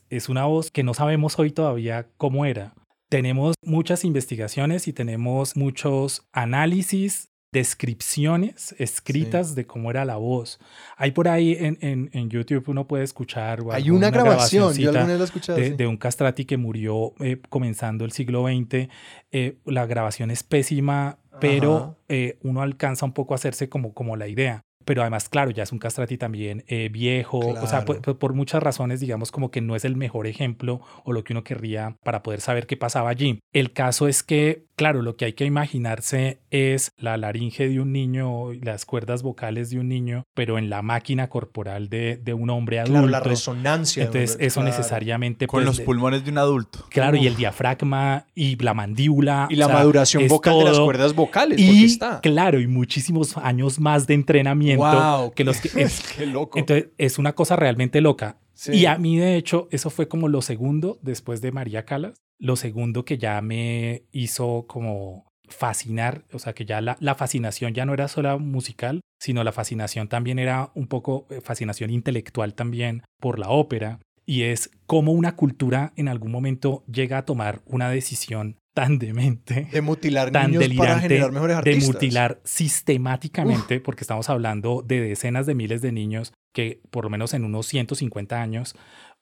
Es 0.10 0.30
una 0.30 0.46
voz 0.46 0.72
que 0.72 0.84
no 0.84 0.94
sabemos 0.94 1.38
hoy 1.40 1.52
todavía 1.52 2.08
cómo 2.18 2.46
era. 2.46 2.74
Tenemos 3.10 3.56
muchas 3.64 4.04
investigaciones 4.04 4.88
y 4.88 4.94
tenemos 4.94 5.56
muchos 5.56 6.28
análisis, 6.32 7.27
descripciones 7.54 8.76
escritas 8.80 9.56
de 9.56 9.66
cómo 9.66 9.92
era 9.92 10.06
la 10.06 10.18
voz. 10.18 10.60
Hay 10.98 11.12
por 11.12 11.28
ahí 11.28 11.54
en, 11.60 11.78
en- 11.82 12.10
en 12.14 12.30
YouTube 12.30 12.64
uno 12.68 12.88
puede 12.88 13.04
escuchar 13.04 13.60
Hay 13.72 13.90
una 13.90 14.10
grabación, 14.10 14.74
yo 14.76 14.90
alguna 14.90 15.06
vez 15.08 15.18
la 15.18 15.24
he 15.24 15.26
escuchado. 15.26 15.58
de, 15.60 15.70
sí. 15.70 15.76
de 15.76 15.88
un 15.88 15.98
castrati 15.98 16.46
que 16.46 16.58
murió 16.58 17.14
eh, 17.20 17.40
comenzando 17.50 18.06
el 18.06 18.12
siglo 18.12 18.46
XX. 18.48 18.90
Eh, 19.32 19.58
la 19.66 19.86
grabación 19.86 20.32
es 20.32 20.44
pésima, 20.44 21.20
pero 21.40 21.98
eh, 22.10 22.38
uno 22.44 22.62
alcanza 22.62 23.06
un 23.06 23.14
poco 23.14 23.34
a 23.34 23.36
hacerse 23.36 23.70
como, 23.70 23.94
como 23.94 24.16
la 24.18 24.28
idea. 24.28 24.62
Pero 24.86 25.02
además, 25.02 25.28
claro, 25.28 25.52
ya 25.52 25.64
es 25.64 25.74
un 25.74 25.80
castrati 25.80 26.18
también 26.18 26.64
eh, 26.68 26.88
viejo. 26.90 27.40
O 27.40 27.68
sea, 27.68 27.84
por 27.84 28.34
muchas 28.34 28.64
razones, 28.64 29.02
digamos, 29.02 29.32
como 29.34 29.52
que 29.52 29.60
no 29.60 29.76
es 29.76 29.84
el 29.84 29.98
mejor 29.98 30.28
ejemplo 30.28 30.80
o 31.04 31.12
lo 31.12 31.26
que 31.26 31.34
uno 31.34 31.44
querría 31.44 31.98
para 32.06 32.24
poder 32.24 32.40
saber 32.40 32.68
qué 32.68 32.78
pasaba 32.78 33.10
allí. 33.10 33.42
El 33.52 33.74
caso 33.74 34.08
es 34.08 34.24
que, 34.24 34.66
claro, 34.78 35.02
lo 35.02 35.18
que 35.18 35.26
hay 35.26 35.34
que 35.34 35.44
imaginarse 35.44 36.40
es 36.52 36.92
la 36.98 37.18
laringe 37.18 37.68
de 37.68 37.82
un 37.82 37.92
niño, 37.92 38.54
y 38.54 38.60
las 38.62 38.86
cuerdas 38.86 39.24
vocales 39.24 39.70
de 39.70 39.80
un 39.80 39.90
niño, 39.90 40.24
pero 40.34 40.58
en 40.58 40.70
la 40.70 40.82
máquina 40.82 41.28
corporal 41.30 41.90
de, 41.90 42.18
de 42.18 42.34
un 42.34 42.50
hombre 42.50 42.80
adulto. 42.80 42.94
Claro, 42.94 43.08
la 43.08 43.20
resonancia. 43.20 44.04
de 44.04 44.10
un 44.10 44.16
Entonces, 44.16 44.36
hombre, 44.36 44.48
eso 44.48 44.62
claro. 44.62 44.78
necesariamente. 44.78 45.48
Con 45.48 45.64
pues, 45.64 45.78
los 45.78 45.86
pulmones 45.86 46.24
de 46.24 46.32
un 46.32 46.38
adulto. 46.38 46.86
Claro, 46.90 47.18
y 47.18 47.28
el 47.28 47.36
diafragma 47.36 48.28
y 48.36 48.56
la 48.64 48.74
mandíbula. 48.74 49.48
Y 49.50 49.56
la 49.56 49.66
sea, 49.66 49.76
maduración 49.76 50.24
es 50.24 50.30
vocal 50.30 50.60
de 50.60 50.66
las 50.66 50.80
cuerdas 50.80 51.14
vocales, 51.14 51.60
Y 51.60 51.86
está. 51.86 52.22
claro, 52.22 52.60
y 52.62 52.68
muchísimos 52.68 53.36
años 53.38 53.80
más 53.80 54.08
de 54.08 54.14
entrenamiento 54.14 54.86
Wow, 54.86 55.34
que 55.34 55.44
los 55.44 55.60
que. 55.60 55.70
Qué 56.18 56.26
loco. 56.28 56.58
entonces, 56.58 56.90
es 56.98 57.18
una 57.18 57.34
cosa 57.34 57.56
realmente 57.56 58.00
loca. 58.00 58.38
Y 58.72 58.86
a 58.86 58.98
mí, 58.98 59.18
de 59.18 59.36
hecho, 59.36 59.68
eso 59.72 59.90
fue 59.90 60.08
como 60.08 60.28
lo 60.28 60.42
segundo 60.42 61.00
después 61.02 61.42
de 61.42 61.52
María 61.52 61.86
Calas. 61.86 62.22
Lo 62.40 62.56
segundo 62.56 63.06
que 63.06 63.18
ya 63.18 63.42
me 63.42 64.04
hizo 64.12 64.66
como 64.68 65.26
fascinar, 65.48 66.26
o 66.34 66.40
sea, 66.40 66.54
que 66.54 66.66
ya 66.66 66.82
la, 66.82 66.98
la 67.00 67.16
fascinación 67.16 67.74
ya 67.74 67.86
no 67.86 67.94
era 67.94 68.08
solo 68.08 68.38
musical, 68.40 69.02
sino 69.20 69.44
la 69.44 69.52
fascinación 69.52 70.08
también 70.08 70.40
era 70.40 70.72
un 70.76 70.88
poco 70.88 71.28
eh, 71.30 71.42
fascinación 71.42 71.90
intelectual 71.90 72.54
también 72.54 73.04
por 73.20 73.40
la 73.40 73.50
ópera. 73.50 74.00
Y 74.26 74.44
es 74.44 74.72
cómo 74.86 75.14
una 75.14 75.36
cultura 75.36 75.94
en 75.96 76.10
algún 76.10 76.32
momento 76.32 76.84
llega 76.92 77.20
a 77.20 77.26
tomar 77.26 77.62
una 77.66 77.90
decisión 77.90 78.58
tan 78.78 79.00
demente, 79.00 79.68
De 79.72 79.82
mutilar 79.82 80.30
tan 80.30 80.52
niños 80.52 80.62
para 80.78 80.96
delirante, 80.98 81.08
generar 81.08 81.32
mejores 81.32 81.64
de 81.64 81.76
mutilar 81.78 82.40
sistemáticamente, 82.44 83.80
porque 83.80 84.02
estamos 84.04 84.30
hablando 84.30 84.84
de 84.86 85.02
decenas 85.02 85.48
de 85.48 85.56
miles 85.56 85.82
de 85.82 85.92
niños 85.92 86.32
que 86.54 86.80
por 86.92 87.04
lo 87.06 87.10
menos 87.10 87.34
en 87.34 87.44
unos 87.44 87.66
150 87.68 88.40
años, 88.40 88.76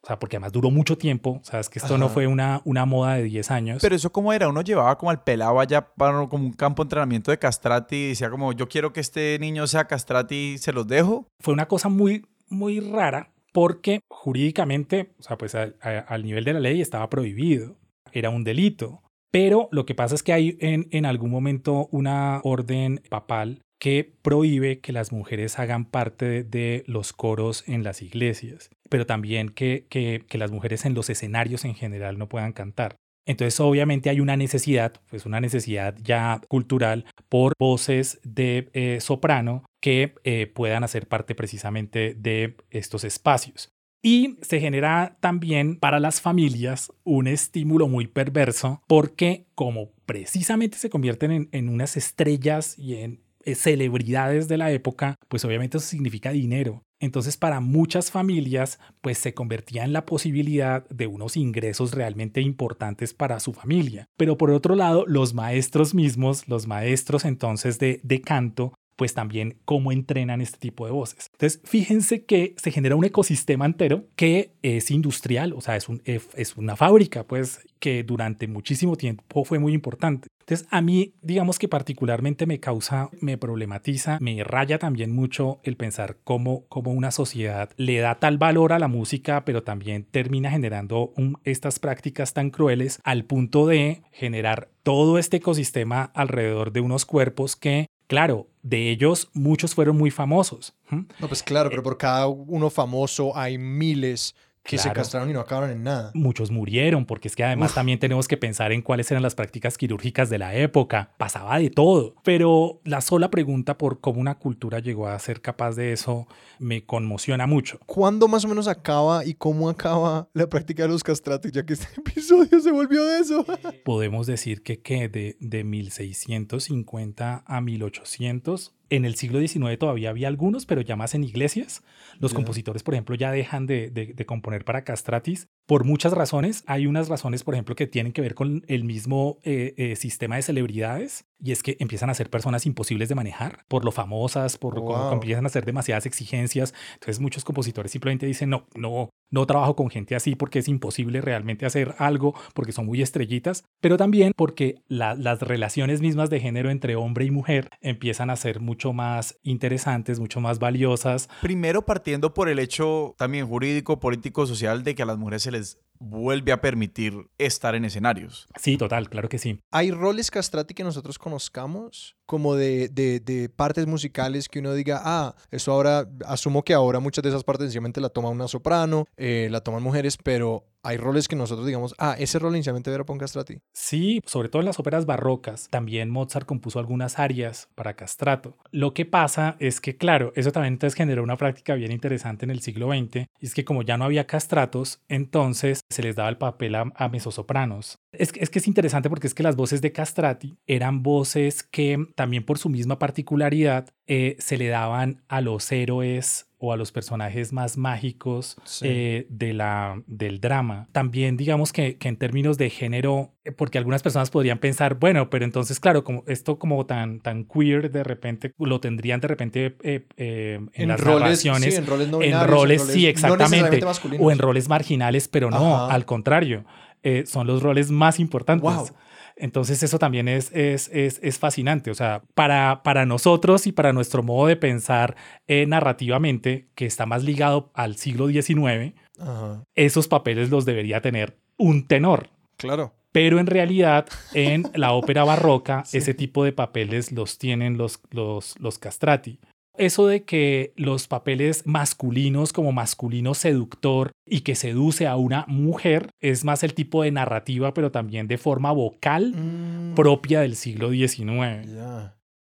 o 0.04 0.08
sea, 0.08 0.20
porque 0.20 0.36
además 0.36 0.52
duró 0.52 0.72
mucho 0.72 0.98
tiempo, 0.98 1.40
o 1.42 1.44
sea, 1.46 1.62
es 1.62 1.70
que 1.70 1.80
esto 1.80 1.98
no 1.98 2.10
fue 2.10 2.28
una, 2.28 2.62
una 2.66 2.86
moda 2.86 3.16
de 3.16 3.24
10 3.24 3.50
años. 3.50 3.80
Pero 3.82 3.96
eso 3.96 4.12
cómo 4.12 4.34
era, 4.34 4.50
uno 4.50 4.62
llevaba 4.62 4.98
como 4.98 5.10
al 5.10 5.24
pelado 5.24 5.60
allá 5.62 5.94
para 5.96 6.28
como 6.28 6.46
un 6.46 6.52
campo 6.54 6.84
de 6.84 6.88
entrenamiento 6.88 7.32
de 7.32 7.40
castrati 7.40 7.96
y 7.96 8.08
decía 8.10 8.30
como 8.30 8.52
yo 8.52 8.68
quiero 8.68 8.92
que 8.92 9.00
este 9.00 9.38
niño 9.40 9.68
sea 9.68 9.86
castrati, 9.88 10.58
se 10.58 10.74
los 10.74 10.86
dejo. 10.86 11.28
fue 11.40 11.54
una 11.54 11.68
cosa 11.68 11.88
muy, 11.88 12.26
muy 12.50 12.82
rara 12.82 13.32
porque 13.54 14.02
jurídicamente, 14.10 15.14
o 15.18 15.24
sea, 15.24 15.38
pues 15.38 15.56
al, 15.56 15.78
a- 15.82 16.00
al 16.00 16.24
nivel 16.26 16.44
de 16.44 16.54
la 16.54 16.60
ley 16.60 16.82
estaba 16.82 17.10
prohibido, 17.10 17.78
era 18.12 18.30
un 18.30 18.44
delito. 18.44 19.02
Pero 19.36 19.68
lo 19.74 19.86
que 19.86 19.96
pasa 19.96 20.16
es 20.16 20.24
que 20.24 20.32
hay 20.32 20.58
en, 20.62 21.06
algún 21.06 21.30
momento 21.30 21.90
una 21.92 22.40
orden 22.46 23.02
papal 23.10 23.60
que 23.82 24.10
prohíbe 24.22 24.80
que 24.80 24.94
las 24.94 25.12
mujeres 25.12 25.60
hagan 25.60 25.84
parte 25.84 26.26
de, 26.26 26.44
de 26.46 26.84
los 26.88 27.12
coros 27.12 27.66
en 27.68 27.84
las 27.84 28.02
iglesias, 28.02 28.70
pero 28.90 29.06
también 29.06 29.50
que, 29.50 29.88
que, 29.90 30.24
que 30.30 30.38
las 30.38 30.52
mujeres 30.52 30.86
en 30.86 30.94
los 30.94 31.10
escenarios 31.10 31.66
en 31.66 31.76
general 31.76 32.18
no 32.18 32.30
puedan 32.30 32.54
cantar. 32.54 32.96
Entonces, 33.26 33.60
obviamente 33.60 34.10
hay 34.10 34.22
una 34.22 34.38
necesidad, 34.38 34.94
pues 35.10 35.26
una 35.26 35.42
necesidad 35.42 35.98
ya 36.02 36.40
cultural 36.48 37.04
por 37.28 37.56
voces 37.60 38.22
de 38.24 38.70
eh, 38.72 39.02
soprano 39.02 39.66
que 39.82 40.16
eh, 40.24 40.48
puedan 40.48 40.86
hacer 40.86 41.10
parte 41.10 41.36
precisamente 41.36 42.16
de 42.18 42.56
estos 42.70 43.04
espacios. 43.04 43.75
Y 44.06 44.38
se 44.44 44.60
genera 44.60 45.18
también 45.20 45.78
para 45.78 46.00
las 46.00 46.22
familias 46.22 46.94
un 47.04 47.26
estímulo 47.26 47.88
muy 47.88 48.06
perverso 48.06 48.84
porque 48.86 49.48
como 49.56 49.94
precisamente 50.06 50.78
se 50.78 50.92
convierten 50.92 51.32
en, 51.32 51.50
en 51.52 51.70
unas 51.70 51.98
estrellas 51.98 52.78
y 52.78 52.98
en 52.98 53.24
eh, 53.46 53.56
celebridades 53.56 54.48
de 54.48 54.60
la 54.60 54.72
época, 54.72 55.16
pues 55.28 55.44
obviamente 55.44 55.80
eso 55.80 55.88
significa 55.88 56.30
dinero. 56.30 56.84
Entonces 57.00 57.36
para 57.36 57.62
muchas 57.62 58.12
familias 58.12 58.80
pues 59.02 59.18
se 59.18 59.34
convertía 59.34 59.84
en 59.84 59.92
la 59.92 60.06
posibilidad 60.06 60.88
de 60.90 61.08
unos 61.08 61.36
ingresos 61.36 61.92
realmente 61.92 62.42
importantes 62.42 63.16
para 63.16 63.40
su 63.40 63.54
familia. 63.54 64.06
Pero 64.18 64.38
por 64.38 64.52
otro 64.52 64.76
lado, 64.76 65.06
los 65.08 65.34
maestros 65.34 65.96
mismos, 65.96 66.48
los 66.48 66.68
maestros 66.68 67.26
entonces 67.26 67.80
de, 67.80 68.02
de 68.04 68.22
canto, 68.22 68.76
pues 68.96 69.14
también 69.14 69.58
cómo 69.66 69.92
entrenan 69.92 70.42
este 70.42 70.58
tipo 70.58 70.86
de 70.86 70.92
voces. 70.92 71.30
Entonces, 71.34 71.62
fíjense 71.64 72.24
que 72.26 72.56
se 72.58 72.72
genera 72.72 72.96
un 72.96 73.06
ecosistema 73.06 73.66
entero 73.66 74.06
que 74.16 74.52
es 74.62 74.92
industrial, 74.92 75.54
o 75.54 75.62
sea, 75.62 75.76
es, 75.76 75.90
un, 75.90 76.02
es 76.06 76.58
una 76.58 76.76
fábrica, 76.76 77.24
pues, 77.24 77.60
que 77.80 78.04
durante 78.04 78.48
muchísimo 78.48 78.96
tiempo 78.96 79.46
fue 79.46 79.60
muy 79.60 79.74
importante. 79.74 80.28
Entonces, 80.40 80.68
a 80.70 80.82
mí, 80.82 81.14
digamos 81.22 81.58
que 81.58 81.68
particularmente 81.68 82.46
me 82.46 82.60
causa, 82.60 83.10
me 83.20 83.38
problematiza, 83.38 84.20
me 84.22 84.44
raya 84.44 84.78
también 84.78 85.12
mucho 85.12 85.60
el 85.64 85.76
pensar 85.76 86.18
cómo, 86.24 86.66
cómo 86.68 86.92
una 86.92 87.12
sociedad 87.12 87.72
le 87.78 87.98
da 87.98 88.16
tal 88.16 88.38
valor 88.38 88.72
a 88.72 88.80
la 88.80 88.88
música, 88.88 89.44
pero 89.44 89.64
también 89.64 90.06
termina 90.06 90.52
generando 90.52 91.14
estas 91.44 91.80
prácticas 91.80 92.34
tan 92.34 92.52
crueles 92.52 93.00
al 93.04 93.26
punto 93.26 93.66
de 93.66 94.04
generar 94.12 94.70
todo 94.84 95.18
este 95.18 95.38
ecosistema 95.38 96.12
alrededor 96.14 96.72
de 96.72 96.82
unos 96.82 97.06
cuerpos 97.06 97.56
que 97.56 97.88
Claro, 98.08 98.48
de 98.62 98.92
ellos 98.92 99.30
muchos 99.34 99.74
fueron 99.74 99.98
muy 99.98 100.12
famosos. 100.12 100.76
No, 100.90 101.28
pues 101.28 101.42
claro, 101.42 101.70
pero 101.70 101.82
por 101.84 101.98
cada 101.98 102.28
uno 102.28 102.70
famoso 102.70 103.36
hay 103.36 103.58
miles 103.58 104.36
que 104.66 104.78
se 104.78 104.92
castraron 104.92 105.30
y 105.30 105.34
no 105.34 105.40
acabaron 105.40 105.70
en 105.70 105.84
nada. 105.84 106.12
Muchos 106.14 106.50
murieron, 106.50 107.06
porque 107.06 107.28
es 107.28 107.36
que 107.36 107.44
además 107.44 107.72
Uf. 107.72 107.76
también 107.76 108.00
tenemos 108.00 108.28
que 108.28 108.36
pensar 108.36 108.72
en 108.72 108.82
cuáles 108.82 109.10
eran 109.12 109.22
las 109.22 109.36
prácticas 109.36 109.78
quirúrgicas 109.78 110.30
de 110.30 110.40
la 110.40 110.56
época. 110.56 111.12
Pasaba 111.18 111.60
de 111.60 111.70
todo. 111.70 112.16
Pero 112.24 112.82
la 112.84 113.02
sola 113.02 113.30
pregunta 113.30 113.78
por 113.78 114.02
cómo 114.02 114.20
una 114.20 114.36
cultura 114.36 114.80
llegó 114.80 115.08
a 115.08 115.18
ser 115.20 115.42
capaz 115.42 115.76
de 115.76 115.94
eso 115.94 116.28
me 116.60 116.84
conmociona 116.84 117.46
mucho. 117.46 117.80
¿Cuándo 117.86 118.28
más 118.28 118.46
o 118.46 118.48
menos 118.48 118.68
acaba 118.68 119.26
y 119.26 119.36
cómo 119.36 119.70
acaba 119.70 120.30
la 120.34 120.48
práctica 120.48 120.84
de 120.84 120.90
los 120.90 121.04
castratos? 121.04 121.52
Ya 121.52 121.66
que 121.66 121.74
este 121.74 121.88
episodio 122.00 122.60
se 122.60 122.72
volvió 122.72 123.04
de 123.06 123.20
eso. 123.20 123.46
Podemos 123.84 124.26
decir 124.26 124.64
que, 124.64 124.80
que 124.80 125.10
de, 125.10 125.38
de 125.40 125.64
1650 125.64 127.44
a 127.46 127.62
1800 127.62 128.74
en 128.90 129.06
el 129.06 129.16
siglo 129.16 129.40
XIX 129.40 129.78
todavía 129.78 130.10
había 130.12 130.28
algunos, 130.28 130.66
pero 130.66 130.82
ya 130.82 130.96
más 130.96 131.16
en 131.16 131.24
iglesias. 131.24 131.84
Los 132.20 132.32
compositores, 132.36 132.84
por 132.84 132.94
ejemplo, 132.94 133.16
ya 133.16 133.32
dejan 133.32 133.66
de, 133.66 133.90
de- 133.90 134.14
de 134.14 134.26
componer 134.26 134.64
para 134.66 134.84
castratis 134.84 135.48
por 135.66 135.84
muchas 135.84 136.14
razones. 136.14 136.64
Hay 136.68 136.88
unas 136.88 137.10
razones, 137.10 137.44
por 137.44 137.54
ejemplo, 137.56 137.76
que 137.76 137.88
tienen 137.88 138.12
que 138.14 138.22
ver 138.22 138.36
con 138.36 138.64
el 138.68 138.84
mismo 138.84 139.38
eh, 139.44 139.74
eh, 139.78 139.96
sistema 139.96 140.36
de 140.36 140.42
celebridades 140.44 141.26
y 141.40 141.52
es 141.52 141.64
que 141.64 141.76
empiezan 141.80 142.10
a 142.10 142.14
ser 142.14 142.30
personas 142.30 142.66
imposibles 142.66 143.10
de 143.10 143.16
manejar 143.16 143.66
por 143.68 143.84
lo 143.86 143.92
famosas, 143.92 144.58
por 144.58 144.76
Wow. 144.76 144.86
como 144.86 145.12
empiezan 145.14 145.46
a 145.46 145.48
hacer 145.48 145.66
demasiadas 145.66 146.06
exigencias. 146.06 146.74
Entonces 146.94 147.20
muchos 147.20 147.44
compositores 147.44 147.92
simplemente 147.92 148.26
dicen, 148.26 148.50
no, 148.50 148.66
no, 148.76 149.10
no 149.32 149.46
trabajo 149.46 149.76
con 149.76 149.90
gente 149.90 150.16
así 150.16 150.36
porque 150.36 150.60
es 150.60 150.68
imposible 150.68 151.20
realmente 151.22 151.66
hacer 151.66 151.94
algo 151.98 152.34
porque 152.54 152.72
son 152.72 152.86
muy 152.86 153.02
estrellitas, 153.02 153.64
pero 153.82 153.98
también 153.98 154.32
porque 154.36 154.76
la- 154.88 155.14
las 155.16 155.42
relaciones 155.42 156.00
mismas 156.02 156.30
de 156.30 156.40
género 156.40 156.70
entre 156.70 156.96
hombre 156.96 157.26
y 157.26 157.32
mujer 157.32 157.70
empiezan 157.82 158.30
a 158.30 158.36
ser 158.38 158.60
mucho 158.60 158.94
más 158.94 159.38
interesantes, 159.44 160.20
mucho 160.20 160.40
más 160.42 160.60
valiosas. 160.60 161.28
Primero 161.42 161.86
partiendo 161.86 162.34
por 162.34 162.50
el 162.50 162.60
hecho 162.60 163.14
también 163.18 163.48
jurídico, 163.48 164.00
político, 164.00 164.46
social 164.48 164.84
de 164.84 164.96
que 164.96 165.04
a 165.04 165.06
las 165.06 165.18
mujeres 165.18 165.44
se 165.44 165.52
les 165.56 165.78
vuelve 166.06 166.52
a 166.52 166.62
permitir 166.62 167.14
estar 167.38 167.76
en 167.76 167.86
escenarios. 167.86 168.48
Sí, 168.60 168.78
total, 168.78 169.10
claro 169.10 169.28
que 169.30 169.38
sí. 169.38 169.60
¿Hay 169.72 169.92
roles 169.92 170.32
castrati 170.32 170.74
que 170.74 170.84
nosotros 170.84 171.18
conozcamos? 171.18 172.16
Como 172.26 172.56
de, 172.56 172.90
de- 172.90 173.20
de 173.20 173.50
partes 173.50 173.86
musicales 173.86 174.50
que 174.50 174.60
uno 174.60 174.74
diga, 174.74 175.00
ah, 175.04 175.36
eso 175.52 175.72
ahora, 175.72 176.08
asumo 176.26 176.64
que 176.64 176.74
ahora 176.74 177.00
muchas 177.00 177.22
de 177.24 177.30
esas 177.30 177.44
partes 177.44 177.66
sencillamente 177.66 178.02
la 178.02 178.10
toma 178.10 178.30
una 178.30 178.48
soprano, 178.48 179.06
eh, 179.18 179.48
la 179.52 179.62
toman 179.62 179.84
mujeres, 179.84 180.18
pero 180.24 180.66
hay 180.82 180.98
roles 180.98 181.28
que 181.28 181.36
nosotros 181.36 181.66
digamos, 181.68 181.94
ah, 182.00 182.16
ese 182.18 182.38
rol 182.40 182.56
inicialmente 182.56 182.92
era 182.92 183.04
para 183.06 183.14
un 183.14 183.20
castrati. 183.20 183.60
Sí, 183.74 184.22
sobre 184.26 184.50
todo 184.50 184.62
en 184.62 184.66
las 184.68 184.80
óperas 184.80 185.06
barrocas. 185.06 185.68
También 185.70 186.10
Mozart 186.10 186.46
compuso 186.48 186.80
algunas 186.80 187.20
arias 187.20 187.70
para 187.76 187.96
castrato. 187.96 188.58
Lo 188.72 188.94
que 188.94 189.06
pasa 189.06 189.56
es 189.60 189.80
que, 189.82 189.96
claro, 189.98 190.32
eso 190.36 190.52
también 190.52 190.74
entonces 190.74 190.96
generó 190.98 191.22
una 191.24 191.38
práctica 191.38 191.76
bien 191.76 191.92
interesante 191.92 192.46
en 192.46 192.52
el 192.52 192.62
siglo 192.62 192.88
XX. 192.90 193.28
Y 193.40 193.46
es 193.46 193.54
que 193.54 193.66
como 193.66 193.84
ya 193.84 193.98
no 193.98 194.06
había 194.06 194.26
castratos, 194.28 195.00
entonces 195.10 195.82
se 195.96 196.04
les 196.04 196.16
daba 196.16 196.30
el 196.30 196.38
papel 196.38 196.76
a, 196.76 196.92
a 196.96 197.10
mezzosopranos. 197.10 198.00
Es, 198.12 198.32
es 198.36 198.50
que 198.50 198.60
es 198.60 198.68
interesante 198.68 199.10
porque 199.10 199.28
es 199.28 199.34
que 199.34 199.44
las 199.44 199.56
voces 199.56 199.82
de 199.82 199.92
castrati 199.92 200.58
eran 200.68 201.04
voces 201.04 201.64
que 201.64 202.06
también 202.16 202.46
por 202.46 202.58
su 202.58 202.70
misma 202.70 203.00
particularidad 203.00 203.90
eh, 204.08 204.36
se 204.40 204.58
le 204.58 204.68
daban 204.68 205.24
a 205.28 205.42
los 205.42 205.72
héroes 205.72 206.48
o 206.66 206.74
a 206.74 206.78
los 206.78 206.92
personajes 206.92 207.54
más 207.54 207.78
mágicos 207.78 208.58
Sí. 208.64 208.86
eh, 208.88 209.28
de 209.30 209.54
la, 209.54 210.02
del 210.08 210.40
drama. 210.40 210.88
También 210.92 211.38
digamos 211.38 211.72
que, 211.72 211.98
que 211.98 212.08
en 212.08 212.18
términos 212.18 212.58
de 212.58 212.70
género, 212.70 213.34
eh, 213.44 213.52
porque 213.52 213.78
algunas 213.78 214.02
personas 214.02 214.30
podrían 214.32 214.58
pensar, 214.60 214.96
bueno, 214.96 215.30
pero 215.30 215.46
entonces 215.46 215.80
claro, 215.80 216.04
como 216.04 216.24
esto 216.28 216.58
como 216.58 216.86
tan, 216.86 217.20
tan 217.20 217.46
queer 217.46 217.92
de 217.92 218.04
repente 218.04 218.54
lo 218.58 218.80
tendrían 218.80 219.20
de 219.22 219.28
repente 219.28 219.76
eh, 219.84 220.06
eh, 220.18 220.60
en, 220.74 220.88
las 220.88 221.00
narraciones. 221.04 221.74
sí, 221.74 221.80
en 221.80 221.86
roles 221.88 222.08
no 222.10 222.18
en 222.22 222.28
binarios, 222.30 222.50
roles, 222.50 222.82
sí, 222.84 223.08
exactamente. 223.08 223.80
o 224.20 224.32
en 224.32 224.40
roles 224.40 224.68
marginales, 224.70 225.28
pero 225.28 225.50
no, 225.52 225.76
Ajá. 225.76 225.94
al 225.94 226.06
contrario, 226.06 226.66
eh, 227.04 227.24
son 227.28 227.46
los 227.46 227.62
roles 227.62 227.92
más 227.92 228.20
importantes. 228.20 228.64
Wow. 228.64 228.90
Entonces 229.38 229.84
eso 229.84 230.00
también 230.00 230.28
es, 230.28 230.52
es, 230.54 230.90
es, 230.94 231.20
es 231.22 231.40
fascinante. 231.40 231.92
O 231.92 231.94
sea, 231.96 232.24
para, 232.36 232.82
para 232.84 233.06
nosotros 233.06 233.68
y 233.68 233.72
para 233.72 233.92
nuestro 233.94 234.24
modo 234.24 234.48
de 234.48 234.56
pensar 234.56 235.16
eh, 235.48 235.66
narrativamente, 235.68 236.68
que 236.76 236.86
está 236.86 237.06
más 237.06 237.24
ligado 237.24 237.72
al 237.74 237.98
siglo 237.98 238.28
XIX, 238.28 238.94
Ajá, 239.20 239.64
esos 239.76 240.08
papeles 240.08 240.50
los 240.50 240.66
debería 240.66 241.02
tener 241.02 241.38
un 241.58 241.88
tenor. 241.88 242.30
claro. 242.58 242.94
Pero 243.12 243.40
en 243.40 243.48
realidad, 243.48 244.08
en 244.34 244.66
la 244.74 244.92
ópera 244.94 245.24
barroca, 245.24 245.86
Sí. 245.86 246.00
ese 246.00 246.14
tipo 246.14 246.44
de 246.44 246.52
papeles 246.52 247.14
los 247.14 247.38
tienen 247.38 247.78
los, 247.78 248.02
los, 248.12 248.60
los 248.60 248.78
castrati. 248.78 249.40
Eso 249.78 250.08
de 250.08 250.24
que 250.24 250.74
los 250.76 251.08
papeles 251.08 251.64
masculinos 251.66 252.54
como 252.54 252.72
masculino 252.72 253.34
seductor 253.34 254.12
y 254.26 254.42
que 254.42 254.56
seduce 254.56 255.08
a 255.08 255.16
una 255.16 255.46
mujer 255.48 256.10
es 256.20 256.44
más 256.44 256.64
el 256.64 256.74
tipo 256.74 257.04
de 257.04 257.12
narrativa, 257.12 257.74
pero 257.74 257.92
también 257.92 258.28
de 258.28 258.38
forma 258.38 258.72
vocal 258.72 259.26
Mm, 259.34 259.96
propia 259.96 260.42
del 260.42 260.56
siglo 260.56 260.92
XIX. 260.92 261.68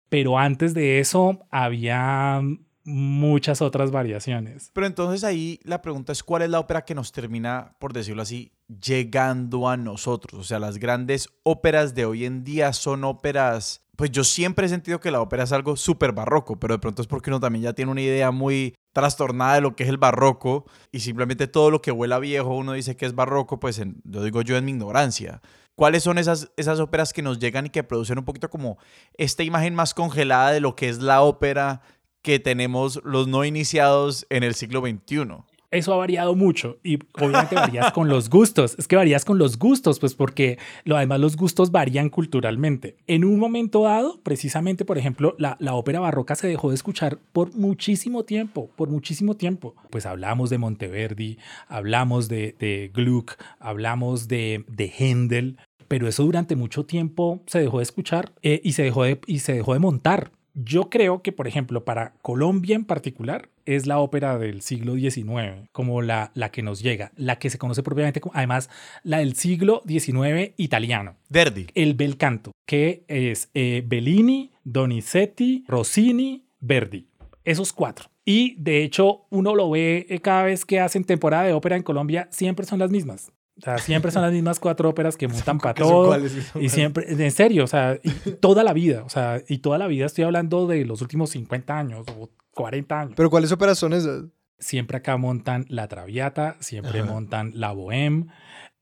Pero 0.08 0.38
antes 0.38 0.74
de 0.74 0.98
eso 1.00 1.38
había 1.50 2.42
muchas 2.84 3.62
otras 3.62 3.90
variaciones. 3.90 4.70
Pero 4.72 4.86
entonces 4.86 5.22
ahí 5.22 5.60
la 5.62 5.82
pregunta 5.82 6.12
es 6.12 6.22
cuál 6.22 6.42
es 6.42 6.50
la 6.50 6.58
ópera 6.58 6.84
que 6.84 6.94
nos 6.94 7.12
termina, 7.12 7.76
por 7.78 7.92
decirlo 7.92 8.22
así, 8.22 8.52
llegando 8.82 9.68
a 9.68 9.76
nosotros. 9.76 10.40
O 10.40 10.44
sea, 10.44 10.58
las 10.58 10.78
grandes 10.78 11.28
óperas 11.42 11.94
de 11.94 12.04
hoy 12.04 12.24
en 12.24 12.44
día 12.44 12.72
son 12.72 13.04
óperas... 13.04 13.84
Pues 14.00 14.12
yo 14.12 14.24
siempre 14.24 14.64
he 14.64 14.68
sentido 14.70 14.98
que 14.98 15.10
la 15.10 15.20
ópera 15.20 15.42
es 15.44 15.52
algo 15.52 15.76
súper 15.76 16.12
barroco, 16.12 16.58
pero 16.58 16.72
de 16.72 16.78
pronto 16.78 17.02
es 17.02 17.06
porque 17.06 17.28
uno 17.28 17.38
también 17.38 17.64
ya 17.64 17.74
tiene 17.74 17.90
una 17.92 18.00
idea 18.00 18.30
muy 18.30 18.74
trastornada 18.94 19.56
de 19.56 19.60
lo 19.60 19.76
que 19.76 19.82
es 19.82 19.90
el 19.90 19.98
barroco 19.98 20.64
y 20.90 21.00
simplemente 21.00 21.48
todo 21.48 21.70
lo 21.70 21.82
que 21.82 21.92
huela 21.92 22.18
viejo 22.18 22.56
uno 22.56 22.72
dice 22.72 22.96
que 22.96 23.04
es 23.04 23.14
barroco, 23.14 23.60
pues 23.60 23.78
en- 23.78 24.00
lo 24.10 24.24
digo 24.24 24.40
yo 24.40 24.56
en 24.56 24.64
mi 24.64 24.70
ignorancia. 24.70 25.42
¿Cuáles 25.74 26.02
son 26.02 26.16
esas, 26.16 26.50
esas 26.56 26.80
óperas 26.80 27.12
que 27.12 27.20
nos 27.20 27.40
llegan 27.40 27.66
y 27.66 27.68
que 27.68 27.84
producen 27.84 28.16
un 28.16 28.24
poquito 28.24 28.48
como 28.48 28.78
esta 29.18 29.42
imagen 29.42 29.74
más 29.74 29.92
congelada 29.92 30.50
de 30.52 30.60
lo 30.60 30.76
que 30.76 30.88
es 30.88 31.00
la 31.00 31.20
ópera 31.20 31.82
que 32.22 32.38
tenemos 32.38 33.02
los 33.04 33.28
no 33.28 33.44
iniciados 33.44 34.26
en 34.30 34.44
el 34.44 34.54
siglo 34.54 34.80
XXI? 34.80 35.44
Eso 35.70 35.94
ha 35.94 35.96
variado 35.96 36.35
mucho 36.35 36.78
y 36.83 36.98
obviamente 37.14 37.54
varías 37.54 37.92
con 37.92 38.09
los 38.09 38.28
gustos. 38.28 38.76
Es 38.78 38.88
que 38.88 38.96
varías 38.96 39.24
con 39.24 39.38
los 39.38 39.59
gustos, 39.59 39.98
pues 39.98 40.14
porque 40.14 40.59
lo, 40.85 40.96
además 40.96 41.20
los 41.20 41.37
gustos 41.37 41.70
varían 41.70 42.09
culturalmente. 42.09 42.96
En 43.06 43.24
un 43.24 43.38
momento 43.38 43.83
dado, 43.83 44.20
precisamente, 44.22 44.85
por 44.85 44.98
ejemplo, 44.98 45.35
la, 45.38 45.56
la, 45.61 45.74
ópera 45.74 46.00
barroca 46.00 46.35
se 46.35 46.48
dejó 46.48 46.70
de 46.70 46.74
escuchar 46.74 47.18
por 47.33 47.54
muchísimo 47.54 48.24
tiempo, 48.24 48.70
por 48.76 48.88
muchísimo 48.88 49.37
tiempo. 49.37 49.74
Pues 49.90 50.06
hablamos 50.06 50.50
de 50.50 50.59
Monteverdi, 50.59 51.38
hablamos 51.68 52.28
de, 52.28 52.56
de 52.59 52.90
Gluck, 52.92 53.37
hablamos 53.59 54.28
de, 54.28 54.64
de 54.68 54.92
Händel, 54.98 55.56
pero 55.90 56.09
eso 56.09 56.24
durante 56.24 56.56
mucho 56.56 56.85
tiempo 56.85 57.42
se 57.46 57.61
dejó 57.61 57.78
de 57.78 57.83
escuchar 57.85 58.33
eh, 58.42 58.61
y, 58.62 58.72
se 58.72 58.83
dejó 58.83 59.04
de, 59.04 59.20
y 59.26 59.40
se 59.40 59.54
dejó 59.54 59.74
de 59.74 59.80
montar. 59.80 60.30
Yo 60.54 60.90
creo 60.90 61.22
que, 61.22 61.33
por 61.33 61.46
ejemplo, 61.46 61.85
para 61.85 62.12
Colombia 62.22 62.74
en 62.74 62.85
particular, 62.85 63.49
es 63.76 63.87
la 63.87 63.98
ópera 63.98 64.38
del 64.38 64.62
siglo 64.62 64.94
XIX, 64.94 65.68
como 65.72 66.02
la, 66.02 66.30
la 66.35 66.50
que 66.50 66.62
nos 66.62 66.83
llega, 66.83 67.12
la 67.16 67.38
que 67.38 67.50
se 67.50 67.59
conoce 67.59 67.83
propiamente 67.83 68.20
como, 68.20 68.35
además, 68.35 68.70
la 69.02 69.18
del 69.18 69.35
siglo 69.35 69.83
XIX 69.87 70.52
italiano. 70.56 71.16
Verdi. 71.28 71.66
El 71.74 71.94
bel 71.94 72.16
canto, 72.16 72.52
que 72.66 73.04
es 73.09 73.50
eh, 73.54 73.83
Bellini, 73.87 74.52
Donizetti, 74.64 75.64
Rossini, 75.68 76.46
Verdi. 76.61 77.09
Esos 77.44 77.72
cuatro. 77.72 78.11
Y 78.24 78.54
de 78.62 78.85
hecho, 78.85 79.26
uno 79.30 79.54
lo 79.54 79.70
ve 79.70 80.06
eh, 80.09 80.20
cada 80.20 80.44
vez 80.44 80.64
que 80.64 80.80
hacen 80.80 81.04
temporada 81.04 81.44
de 81.44 81.52
ópera 81.52 81.76
en 81.76 81.83
Colombia, 81.83 82.28
siempre 82.30 82.66
son 82.66 82.78
las 82.78 82.90
mismas. 82.90 83.33
O 83.59 83.62
sea, 83.62 83.78
siempre 83.78 84.11
son 84.11 84.22
las 84.22 84.33
mismas 84.33 84.59
cuatro 84.59 84.88
óperas 84.88 85.16
que 85.16 85.28
montan 85.28 85.59
para 85.59 85.74
todo. 85.74 86.16
Y 86.61 86.68
siempre, 86.68 87.06
en 87.09 87.30
serio, 87.30 87.64
o 87.64 87.66
sea, 87.66 87.98
toda 88.40 88.62
la 88.62 88.72
vida, 88.72 89.02
o 89.04 89.09
sea, 89.09 89.42
y 89.48 89.59
toda 89.59 89.78
la 89.78 89.87
vida 89.87 90.06
estoy 90.06 90.24
hablando 90.24 90.66
de 90.66 90.85
los 90.85 91.02
últimos 91.02 91.30
50 91.30 91.78
años 91.78 92.06
o 92.16 92.30
40 92.54 93.00
años. 93.00 93.14
¿Pero 93.16 93.30
cuáles 93.30 93.52
óperas 93.52 93.78
son 93.78 93.92
esas? 93.92 94.24
Siempre 94.58 94.98
acá 94.98 95.16
montan 95.16 95.64
La 95.68 95.88
Traviata, 95.88 96.56
siempre 96.60 97.02
montan 97.02 97.52
La 97.54 97.72
Bohème, 97.72 98.26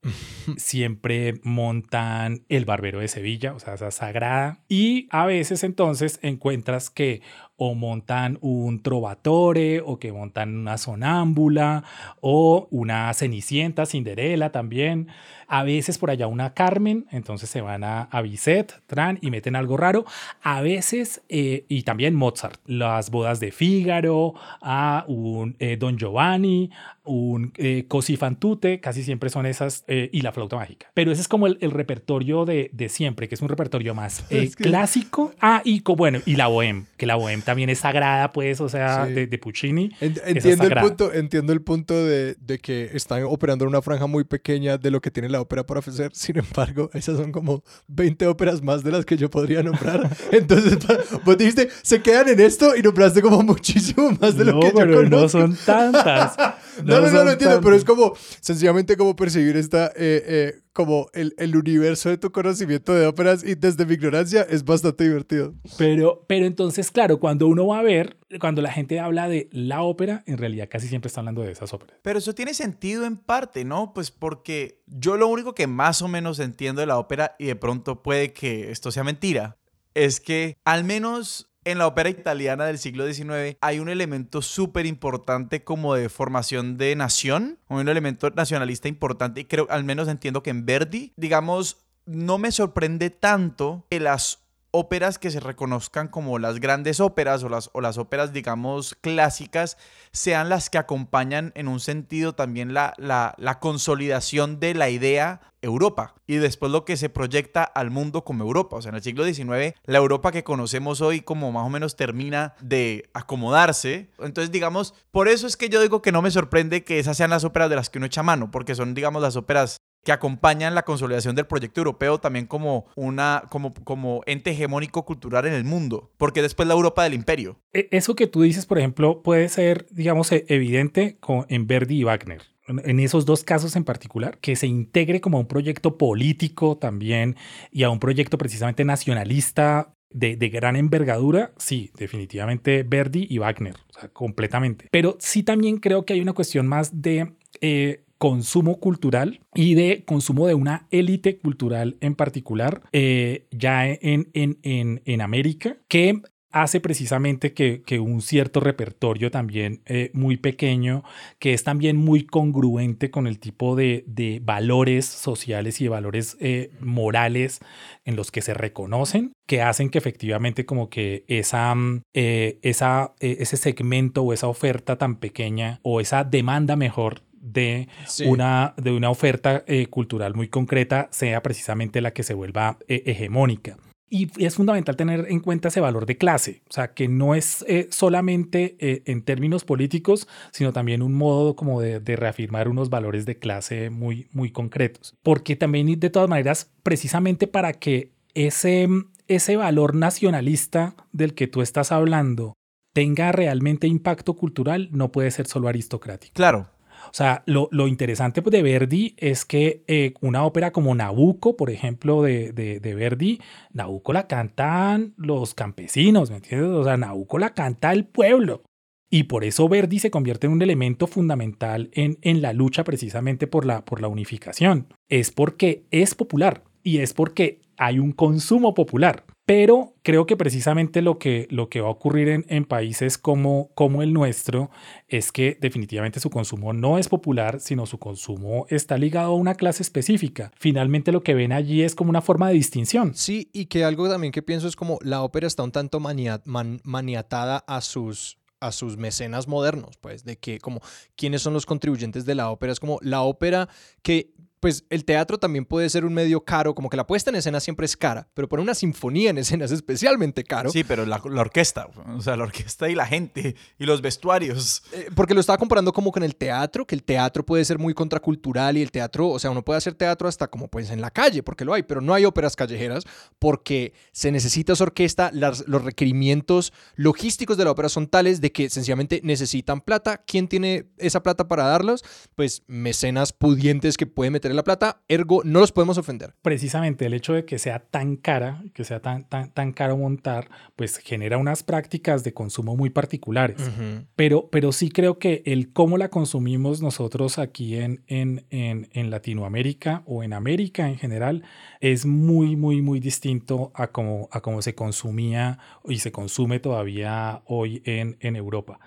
siempre 0.56 1.40
montan 1.44 2.44
El 2.48 2.64
Barbero 2.64 3.00
de 3.00 3.08
Sevilla, 3.08 3.54
o 3.54 3.60
sea, 3.60 3.74
esa 3.74 3.90
sagrada. 3.90 4.64
Y 4.68 5.08
a 5.10 5.26
veces 5.26 5.62
entonces 5.64 6.18
encuentras 6.22 6.90
que 6.90 7.22
o 7.56 7.74
montan 7.74 8.38
un 8.40 8.82
trovatore 8.82 9.80
o 9.80 9.98
que 9.98 10.12
montan 10.12 10.56
una 10.56 10.78
sonámbula 10.78 11.84
o 12.20 12.68
una 12.70 13.12
cenicienta, 13.14 13.86
Cinderela 13.86 14.50
también. 14.50 15.08
A 15.48 15.64
veces 15.64 15.98
por 15.98 16.10
allá 16.10 16.26
una 16.26 16.54
Carmen, 16.54 17.06
entonces 17.10 17.50
se 17.50 17.60
van 17.60 17.82
a, 17.82 18.02
a 18.02 18.22
Bizet, 18.22 18.80
Tran 18.86 19.18
y 19.22 19.30
meten 19.30 19.56
algo 19.56 19.76
raro. 19.76 20.04
A 20.42 20.60
veces, 20.60 21.22
eh, 21.28 21.64
y 21.68 21.82
también 21.82 22.14
Mozart, 22.14 22.60
las 22.66 23.10
bodas 23.10 23.40
de 23.40 23.50
Fígaro, 23.50 24.34
a 24.60 25.04
un 25.08 25.56
eh, 25.58 25.76
Don 25.78 25.96
Giovanni, 25.96 26.70
un 27.08 27.52
eh, 27.56 27.86
Cosi 27.88 28.16
fan 28.16 28.36
tutte, 28.36 28.80
casi 28.80 29.02
siempre 29.02 29.30
son 29.30 29.46
esas, 29.46 29.84
eh, 29.88 30.10
y 30.12 30.20
la 30.20 30.32
flauta 30.32 30.56
mágica. 30.56 30.90
Pero 30.94 31.10
ese 31.10 31.22
es 31.22 31.28
como 31.28 31.46
el, 31.46 31.58
el 31.60 31.70
repertorio 31.70 32.44
de, 32.44 32.70
de, 32.72 32.88
siempre, 32.88 33.28
que 33.28 33.34
es 33.34 33.40
un 33.40 33.48
repertorio 33.48 33.94
más 33.94 34.24
es 34.30 34.54
que... 34.54 34.64
clásico. 34.64 35.32
Ah, 35.40 35.62
y 35.64 35.82
bueno, 35.82 36.20
y 36.26 36.36
la 36.36 36.48
bohème, 36.48 36.84
que 36.96 37.06
la 37.06 37.16
bohème 37.16 37.42
también 37.42 37.70
es 37.70 37.78
sagrada, 37.78 38.32
pues, 38.32 38.60
o 38.60 38.68
sea, 38.68 39.06
sí. 39.06 39.14
de, 39.14 39.26
de, 39.26 39.38
Puccini. 39.38 39.90
Entiendo 40.00 40.64
el, 40.64 40.74
punto, 40.74 41.12
entiendo 41.12 41.52
el 41.52 41.62
punto 41.62 42.04
de, 42.04 42.34
de, 42.34 42.58
que 42.58 42.90
están 42.92 43.24
operando 43.24 43.64
en 43.64 43.70
una 43.70 43.82
franja 43.82 44.06
muy 44.06 44.24
pequeña 44.24 44.76
de 44.76 44.90
lo 44.90 45.00
que 45.00 45.10
tiene 45.10 45.28
la 45.28 45.37
ópera 45.40 45.64
para 45.64 45.80
ofrecer. 45.80 46.10
Sin 46.14 46.38
embargo, 46.38 46.90
esas 46.94 47.16
son 47.16 47.32
como 47.32 47.62
20 47.88 48.26
óperas 48.26 48.62
más 48.62 48.82
de 48.82 48.92
las 48.92 49.04
que 49.04 49.16
yo 49.16 49.30
podría 49.30 49.62
nombrar. 49.62 50.08
Entonces, 50.32 50.78
vos 51.24 51.38
dijiste, 51.38 51.68
se 51.82 52.02
quedan 52.02 52.28
en 52.28 52.40
esto 52.40 52.76
y 52.76 52.82
nombraste 52.82 53.22
como 53.22 53.42
muchísimo 53.42 54.10
más 54.20 54.36
de 54.36 54.44
lo 54.44 54.60
que 54.60 54.68
yo 54.68 54.72
conozco. 54.74 55.02
no 55.08 55.28
son 55.28 55.56
tantas. 55.64 56.36
no, 56.84 57.00
no, 57.00 57.06
no, 57.06 57.12
no, 57.12 57.24
lo 57.24 57.30
entiendo, 57.32 57.60
pero 57.60 57.76
es 57.76 57.84
como 57.84 58.14
sencillamente 58.40 58.96
como 58.96 59.16
percibir 59.16 59.56
esta, 59.56 59.86
eh, 59.88 59.92
eh, 59.96 60.60
como 60.72 61.08
el, 61.12 61.34
el, 61.38 61.56
universo 61.56 62.08
de 62.08 62.18
tu 62.18 62.30
conocimiento 62.30 62.94
de 62.94 63.06
óperas 63.06 63.44
y 63.44 63.54
desde 63.54 63.84
mi 63.84 63.94
ignorancia 63.94 64.46
es 64.48 64.64
bastante 64.64 65.04
divertido. 65.04 65.54
Pero, 65.76 66.24
pero 66.28 66.46
entonces, 66.46 66.90
claro, 66.90 67.18
cuando 67.18 67.46
uno 67.46 67.66
va 67.66 67.80
a 67.80 67.82
ver, 67.82 68.16
cuando 68.40 68.62
la 68.62 68.70
gente 68.70 69.00
habla 69.00 69.28
de 69.28 69.48
la 69.52 69.82
ópera, 69.82 70.22
en 70.26 70.38
realidad 70.38 70.68
casi 70.70 70.88
siempre 70.88 71.08
está 71.08 71.20
hablando 71.20 71.42
de 71.42 71.52
esas 71.52 71.72
óperas. 71.72 71.98
Pero 72.02 72.18
eso 72.18 72.34
tiene 72.34 72.54
sentido 72.54 73.06
en 73.06 73.16
parte, 73.16 73.64
¿no? 73.64 73.92
Pues 73.92 74.10
porque 74.10 74.82
yo 74.86 75.16
lo 75.16 75.28
único 75.28 75.54
que 75.54 75.66
más 75.66 76.02
o 76.02 76.08
menos 76.08 76.38
entiendo 76.38 76.80
de 76.80 76.86
la 76.86 76.98
ópera, 76.98 77.34
y 77.38 77.46
de 77.46 77.56
pronto 77.56 78.02
puede 78.02 78.32
que 78.32 78.70
esto 78.70 78.90
sea 78.90 79.04
mentira, 79.04 79.56
es 79.94 80.20
que 80.20 80.56
al 80.64 80.84
menos 80.84 81.47
en 81.70 81.78
la 81.78 81.86
ópera 81.86 82.08
italiana 82.08 82.64
del 82.64 82.78
siglo 82.78 83.06
XIX 83.06 83.58
hay 83.60 83.78
un 83.78 83.90
elemento 83.90 84.40
súper 84.40 84.86
importante 84.86 85.64
como 85.64 85.94
de 85.94 86.08
formación 86.08 86.78
de 86.78 86.96
nación, 86.96 87.58
un 87.68 87.88
elemento 87.88 88.30
nacionalista 88.30 88.88
importante 88.88 89.42
y 89.42 89.44
creo, 89.44 89.66
al 89.70 89.84
menos 89.84 90.08
entiendo 90.08 90.42
que 90.42 90.50
en 90.50 90.64
Verdi, 90.64 91.12
digamos, 91.16 91.84
no 92.06 92.38
me 92.38 92.52
sorprende 92.52 93.10
tanto 93.10 93.84
que 93.90 94.00
las 94.00 94.47
óperas 94.70 95.18
que 95.18 95.30
se 95.30 95.40
reconozcan 95.40 96.08
como 96.08 96.38
las 96.38 96.60
grandes 96.60 97.00
óperas 97.00 97.42
o 97.42 97.48
las, 97.48 97.70
o 97.72 97.80
las 97.80 97.98
óperas, 97.98 98.32
digamos, 98.32 98.94
clásicas, 99.00 99.76
sean 100.12 100.48
las 100.48 100.70
que 100.70 100.78
acompañan 100.78 101.52
en 101.54 101.68
un 101.68 101.80
sentido 101.80 102.34
también 102.34 102.74
la, 102.74 102.94
la, 102.98 103.34
la, 103.38 103.58
consolidación 103.60 104.60
de 104.60 104.74
la 104.74 104.90
idea 104.90 105.40
Europa 105.62 106.14
y 106.26 106.36
después 106.36 106.70
lo 106.70 106.84
que 106.84 106.96
se 106.96 107.08
proyecta 107.08 107.64
al 107.64 107.90
mundo 107.90 108.24
como 108.24 108.44
Europa. 108.44 108.76
O 108.76 108.82
sea, 108.82 108.90
en 108.90 108.96
el 108.96 109.02
siglo 109.02 109.24
XIX, 109.24 109.74
la 109.84 109.98
Europa 109.98 110.32
que 110.32 110.44
conocemos 110.44 111.00
hoy 111.00 111.20
como 111.20 111.50
más 111.52 111.64
o 111.64 111.70
menos 111.70 111.96
termina 111.96 112.54
de 112.60 113.08
acomodarse. 113.14 114.10
Entonces, 114.18 114.52
digamos, 114.52 114.94
por 115.10 115.28
eso 115.28 115.46
es 115.46 115.56
que 115.56 115.68
yo 115.68 115.80
digo 115.80 116.02
que 116.02 116.12
no 116.12 116.22
me 116.22 116.30
sorprende 116.30 116.84
que 116.84 116.98
esas 116.98 117.16
sean 117.16 117.30
las 117.30 117.44
óperas 117.44 117.70
de 117.70 117.76
las 117.76 117.90
que 117.90 117.98
uno 117.98 118.06
echa 118.06 118.22
mano, 118.22 118.50
porque 118.50 118.74
son, 118.74 118.94
digamos, 118.94 119.22
las 119.22 119.36
óperas 119.36 119.78
que 120.04 120.12
acompañan 120.12 120.74
la 120.74 120.84
consolidación 120.84 121.36
del 121.36 121.46
proyecto 121.46 121.80
europeo 121.80 122.18
también 122.18 122.46
como, 122.46 122.86
una, 122.96 123.44
como, 123.50 123.74
como 123.74 124.22
ente 124.26 124.50
hegemónico 124.50 125.04
cultural 125.04 125.46
en 125.46 125.54
el 125.54 125.64
mundo, 125.64 126.10
porque 126.16 126.42
después 126.42 126.68
la 126.68 126.74
Europa 126.74 127.04
del 127.04 127.14
imperio. 127.14 127.60
Eso 127.72 128.14
que 128.14 128.26
tú 128.26 128.42
dices, 128.42 128.66
por 128.66 128.78
ejemplo, 128.78 129.22
puede 129.22 129.48
ser, 129.48 129.86
digamos, 129.90 130.32
evidente 130.32 131.18
con, 131.18 131.46
en 131.48 131.66
Verdi 131.66 131.98
y 131.98 132.04
Wagner 132.04 132.42
en 132.68 133.00
esos 133.00 133.24
dos 133.24 133.44
casos 133.44 133.76
en 133.76 133.84
particular, 133.84 134.38
que 134.38 134.56
se 134.56 134.66
integre 134.66 135.20
como 135.20 135.38
a 135.38 135.40
un 135.40 135.48
proyecto 135.48 135.96
político 135.96 136.76
también 136.76 137.36
y 137.72 137.82
a 137.82 137.90
un 137.90 137.98
proyecto 137.98 138.38
precisamente 138.38 138.84
nacionalista 138.84 139.94
de, 140.10 140.36
de, 140.36 140.48
gran 140.48 140.76
envergadura, 140.76 141.52
sí, 141.58 141.90
definitivamente 141.96 142.82
Verdi 142.82 143.26
y 143.28 143.38
Wagner, 143.38 143.74
o 143.74 144.00
sea, 144.00 144.08
completamente. 144.08 144.88
Pero 144.90 145.16
sí 145.20 145.42
también 145.42 145.78
creo 145.78 146.04
que 146.04 146.14
hay 146.14 146.20
una 146.20 146.32
cuestión 146.32 146.66
más 146.66 147.02
de... 147.02 147.34
Eh, 147.60 148.04
consumo 148.18 148.80
cultural 148.80 149.40
y 149.54 149.74
de 149.74 150.04
consumo 150.04 150.46
de 150.46 150.54
una 150.54 150.86
élite 150.90 151.38
cultural 151.38 151.96
en 152.00 152.14
particular, 152.14 152.82
eh, 152.92 153.46
ya 153.50 153.88
en, 153.88 154.28
en, 154.34 154.58
en, 154.62 155.02
en 155.04 155.20
América, 155.20 155.78
que 155.88 156.20
hace 156.50 156.80
precisamente 156.80 157.52
que, 157.52 157.82
que, 157.82 158.00
un 158.00 158.22
cierto 158.22 158.60
repertorio 158.60 159.30
también 159.30 159.82
eh, 159.86 160.10
muy 160.14 160.36
pequeño, 160.36 161.04
que 161.38 161.52
es 161.52 161.62
también 161.62 161.96
muy 161.96 162.24
congruente 162.24 163.10
con 163.10 163.26
el 163.26 163.38
tipo 163.38 163.76
de, 163.76 164.04
de 164.06 164.40
valores 164.42 165.04
sociales 165.04 165.80
y 165.80 165.88
valores 165.88 166.36
eh, 166.40 166.70
morales 166.80 167.60
en 168.04 168.16
los 168.16 168.30
que 168.30 168.40
se 168.40 168.54
reconocen, 168.54 169.32
que 169.46 169.62
hacen 169.62 169.90
que 169.90 169.98
efectivamente 169.98 170.64
como 170.64 170.88
que 170.88 171.24
esa, 171.28 171.74
eh, 172.14 172.58
esa, 172.62 173.12
ese 173.20 173.56
segmento 173.56 174.22
o 174.22 174.32
esa 174.32 174.48
oferta 174.48 174.96
tan 174.96 175.16
pequeña 175.16 175.80
o 175.82 176.00
esa 176.00 176.24
demanda 176.24 176.76
mejor 176.76 177.22
de, 177.40 177.88
sí. 178.06 178.24
una, 178.24 178.74
de 178.76 178.92
una 178.92 179.10
oferta 179.10 179.64
eh, 179.66 179.86
cultural 179.86 180.34
muy 180.34 180.48
concreta 180.48 181.08
sea 181.10 181.42
precisamente 181.42 182.00
la 182.00 182.12
que 182.12 182.22
se 182.22 182.34
vuelva 182.34 182.78
eh, 182.88 183.02
hegemónica. 183.06 183.76
Y 184.10 184.30
es 184.42 184.54
fundamental 184.54 184.96
tener 184.96 185.26
en 185.28 185.40
cuenta 185.40 185.68
ese 185.68 185.80
valor 185.80 186.06
de 186.06 186.16
clase, 186.16 186.62
o 186.70 186.72
sea, 186.72 186.94
que 186.94 187.08
no 187.08 187.34
es 187.34 187.64
eh, 187.68 187.88
solamente 187.90 188.76
eh, 188.78 189.02
en 189.04 189.22
términos 189.22 189.64
políticos, 189.64 190.26
sino 190.50 190.72
también 190.72 191.02
un 191.02 191.12
modo 191.12 191.56
como 191.56 191.82
de, 191.82 192.00
de, 192.00 192.16
reafirmar 192.16 192.68
unos 192.68 192.88
valores 192.88 193.26
de 193.26 193.38
clase 193.38 193.90
muy, 193.90 194.28
muy 194.32 194.50
concretos. 194.50 195.14
Porque 195.22 195.56
también, 195.56 196.00
de 196.00 196.10
todas 196.10 196.28
maneras, 196.28 196.70
precisamente 196.82 197.46
para 197.46 197.74
que 197.74 198.12
ese, 198.32 198.88
ese 199.26 199.56
valor 199.56 199.94
nacionalista 199.94 200.94
del 201.12 201.34
que 201.34 201.46
tú 201.46 201.60
estás 201.60 201.92
hablando 201.92 202.54
tenga 202.94 203.30
realmente 203.30 203.86
impacto 203.86 204.34
cultural, 204.34 204.88
no 204.90 205.12
puede 205.12 205.30
ser 205.30 205.46
solo 205.46 205.68
aristocrático. 205.68 206.32
Claro, 206.32 206.70
o 207.10 207.14
sea, 207.14 207.42
lo, 207.46 207.68
lo 207.72 207.88
interesante 207.88 208.40
de 208.40 208.62
Verdi 208.62 209.14
es 209.16 209.44
que 209.44 209.84
eh, 209.86 210.14
una 210.20 210.44
ópera 210.44 210.72
como 210.72 210.94
Nabucco, 210.94 211.56
por 211.56 211.70
ejemplo, 211.70 212.22
de, 212.22 212.52
de, 212.52 212.80
de, 212.80 212.94
Verdi, 212.94 213.40
Nabucco 213.72 214.12
la 214.12 214.26
cantan 214.26 215.14
los 215.16 215.54
campesinos, 215.54 216.30
¿me 216.30 216.36
entiendes? 216.36 216.70
O 216.70 216.84
sea, 216.84 216.96
Nabucco 216.96 217.38
la 217.38 217.54
canta 217.54 217.92
el 217.92 218.04
pueblo. 218.04 218.62
Y 219.10 219.24
por 219.24 219.44
eso 219.44 219.68
Verdi 219.68 219.98
se 220.00 220.10
convierte 220.10 220.46
en 220.46 220.52
un 220.52 220.62
elemento 220.62 221.06
fundamental 221.06 221.90
en, 221.94 222.18
en 222.22 222.42
la 222.42 222.52
lucha 222.52 222.84
precisamente 222.84 223.46
por 223.46 223.64
la, 223.64 223.84
por 223.84 224.02
la 224.02 224.08
unificación. 224.08 224.88
Es 225.08 225.30
porque 225.30 225.86
es 225.90 226.14
popular. 226.14 226.64
y 226.82 226.98
es 226.98 227.14
porque 227.14 227.60
hay 227.78 227.98
un 227.98 228.12
consumo 228.12 228.74
popular. 228.74 229.24
Pero 229.48 229.94
creo 230.02 230.26
que 230.26 230.36
precisamente 230.36 231.00
lo 231.00 231.18
que, 231.18 231.48
lo 231.48 231.70
que 231.70 231.80
va 231.80 231.88
a 231.88 231.92
ocurrir 231.92 232.28
en, 232.28 232.44
en, 232.50 232.66
países 232.66 233.16
como, 233.16 233.70
como 233.74 234.02
el 234.02 234.12
nuestro 234.12 234.70
es 235.08 235.32
que 235.32 235.56
definitivamente 235.58 236.20
su 236.20 236.28
consumo 236.28 236.74
no 236.74 236.98
es 236.98 237.08
popular, 237.08 237.58
sino 237.58 237.86
su 237.86 237.98
consumo 237.98 238.66
está 238.68 238.98
ligado 238.98 239.32
a 239.32 239.36
una 239.36 239.54
clase 239.54 239.82
específica. 239.82 240.52
Finalmente 240.58 241.12
lo 241.12 241.22
que 241.22 241.32
ven 241.32 241.52
allí 241.52 241.82
es 241.82 241.94
como 241.94 242.10
una 242.10 242.20
forma 242.20 242.48
de 242.48 242.56
distinción. 242.56 243.14
Sí, 243.14 243.48
y 243.54 243.64
que 243.64 243.84
algo 243.84 244.06
también 244.10 244.34
que 244.34 244.42
pienso 244.42 244.68
es 244.68 244.76
como 244.76 244.98
la 245.00 245.22
ópera 245.22 245.46
está 245.46 245.62
un 245.62 245.72
tanto 245.72 245.98
maniatada 245.98 247.64
a 247.66 247.80
sus 247.80 248.36
a 248.60 248.72
sus 248.72 248.96
mecenas 248.96 249.46
modernos, 249.46 249.96
pues, 249.98 250.24
de 250.24 250.36
que 250.36 250.58
como 250.58 250.80
quiénes 251.16 251.42
son 251.42 251.54
los 251.54 251.64
contribuyentes 251.64 252.24
de 252.24 252.34
la 252.34 252.50
ópera, 252.50 252.72
es 252.72 252.80
como 252.80 252.98
la 253.02 253.22
ópera 253.22 253.68
que 254.02 254.32
pues 254.60 254.84
el 254.90 255.04
teatro 255.04 255.38
también 255.38 255.64
puede 255.64 255.88
ser 255.88 256.04
un 256.04 256.14
medio 256.14 256.44
caro, 256.44 256.74
como 256.74 256.90
que 256.90 256.96
la 256.96 257.06
puesta 257.06 257.30
en 257.30 257.36
escena 257.36 257.60
siempre 257.60 257.86
es 257.86 257.96
cara, 257.96 258.28
pero 258.34 258.48
poner 258.48 258.62
una 258.62 258.74
sinfonía 258.74 259.30
en 259.30 259.38
escena 259.38 259.64
es 259.64 259.72
especialmente 259.72 260.44
caro. 260.44 260.70
Sí, 260.70 260.84
pero 260.84 261.06
la, 261.06 261.16
orquesta, 261.16 261.88
o 262.16 262.20
sea, 262.20 262.36
la 262.36 262.44
orquesta 262.44 262.88
y 262.88 262.94
la 262.94 263.06
gente 263.06 263.56
y 263.78 263.86
los 263.86 264.02
vestuarios. 264.02 264.82
Eh, 264.92 265.08
porque 265.14 265.34
lo 265.34 265.40
estaba 265.40 265.58
comparando 265.58 265.92
como 265.92 266.12
con 266.12 266.22
el 266.22 266.36
teatro, 266.36 266.86
que 266.86 266.94
el 266.94 267.02
teatro 267.02 267.44
puede 267.44 267.64
ser 267.64 267.78
muy 267.78 267.94
contracultural 267.94 268.76
y 268.76 268.82
el 268.82 268.90
teatro, 268.90 269.28
o 269.28 269.38
sea, 269.38 269.50
uno 269.50 269.64
puede 269.64 269.78
hacer 269.78 269.94
teatro 269.94 270.28
hasta 270.28 270.48
como 270.48 270.68
pues 270.68 270.90
en 270.90 271.00
la 271.00 271.10
calle, 271.10 271.42
porque 271.42 271.64
lo 271.64 271.74
hay, 271.74 271.82
pero 271.82 272.00
no 272.00 272.14
hay 272.14 272.24
óperas 272.24 272.56
callejeras 272.56 273.04
porque 273.38 273.92
se 274.12 274.32
necesita 274.32 274.72
esa 274.72 274.84
orquesta, 274.84 275.30
los 275.32 275.84
requerimientos 275.84 276.72
logísticos 276.96 277.56
de 277.56 277.64
la 277.64 277.70
ópera 277.70 277.88
son 277.88 278.08
tales 278.08 278.40
de 278.40 278.52
que 278.52 278.70
sencillamente 278.70 279.20
necesitan 279.22 279.80
plata. 279.80 280.18
¿Quién 280.26 280.48
tiene 280.48 280.86
esa 280.98 281.22
plata 281.22 281.48
para 281.48 281.64
darlos? 281.64 282.04
Pues 282.34 282.62
mecenas 282.66 283.32
pudientes 283.32 283.96
que 283.96 284.06
pueden 284.06 284.32
meter 284.32 284.47
la 284.54 284.64
plata, 284.64 285.02
ergo 285.08 285.42
no 285.44 285.60
los 285.60 285.72
podemos 285.72 285.98
ofender. 285.98 286.34
Precisamente 286.42 287.06
el 287.06 287.14
hecho 287.14 287.32
de 287.32 287.44
que 287.44 287.58
sea 287.58 287.80
tan 287.80 288.16
cara, 288.16 288.62
que 288.74 288.84
sea 288.84 289.00
tan, 289.00 289.28
tan, 289.28 289.50
tan 289.52 289.72
caro 289.72 289.96
montar, 289.96 290.50
pues 290.76 290.98
genera 290.98 291.38
unas 291.38 291.62
prácticas 291.62 292.24
de 292.24 292.32
consumo 292.32 292.76
muy 292.76 292.90
particulares. 292.90 293.70
pero, 294.16 294.48
pero 294.50 294.72
sí 294.72 294.90
creo 294.90 295.18
que 295.18 295.42
el 295.46 295.72
cómo 295.72 295.98
la 295.98 296.08
consumimos 296.08 296.82
nosotros 296.82 297.38
aquí 297.38 297.76
en, 297.76 298.04
en, 298.06 298.46
en, 298.50 298.88
en 298.92 299.10
Latinoamérica 299.10 300.02
o 300.06 300.22
en 300.22 300.32
América 300.32 300.88
en 300.88 300.96
general 300.96 301.44
es 301.80 302.06
muy, 302.06 302.56
muy, 302.56 302.82
muy 302.82 303.00
distinto 303.00 303.72
a 303.74 303.88
cómo, 303.88 304.28
a 304.32 304.40
cómo 304.40 304.62
se 304.62 304.74
consumía 304.74 305.58
y 305.84 305.98
se 305.98 306.12
consume 306.12 306.60
todavía 306.60 307.42
hoy 307.46 307.82
en, 307.84 308.16
en 308.20 308.36
Europa 308.36 308.80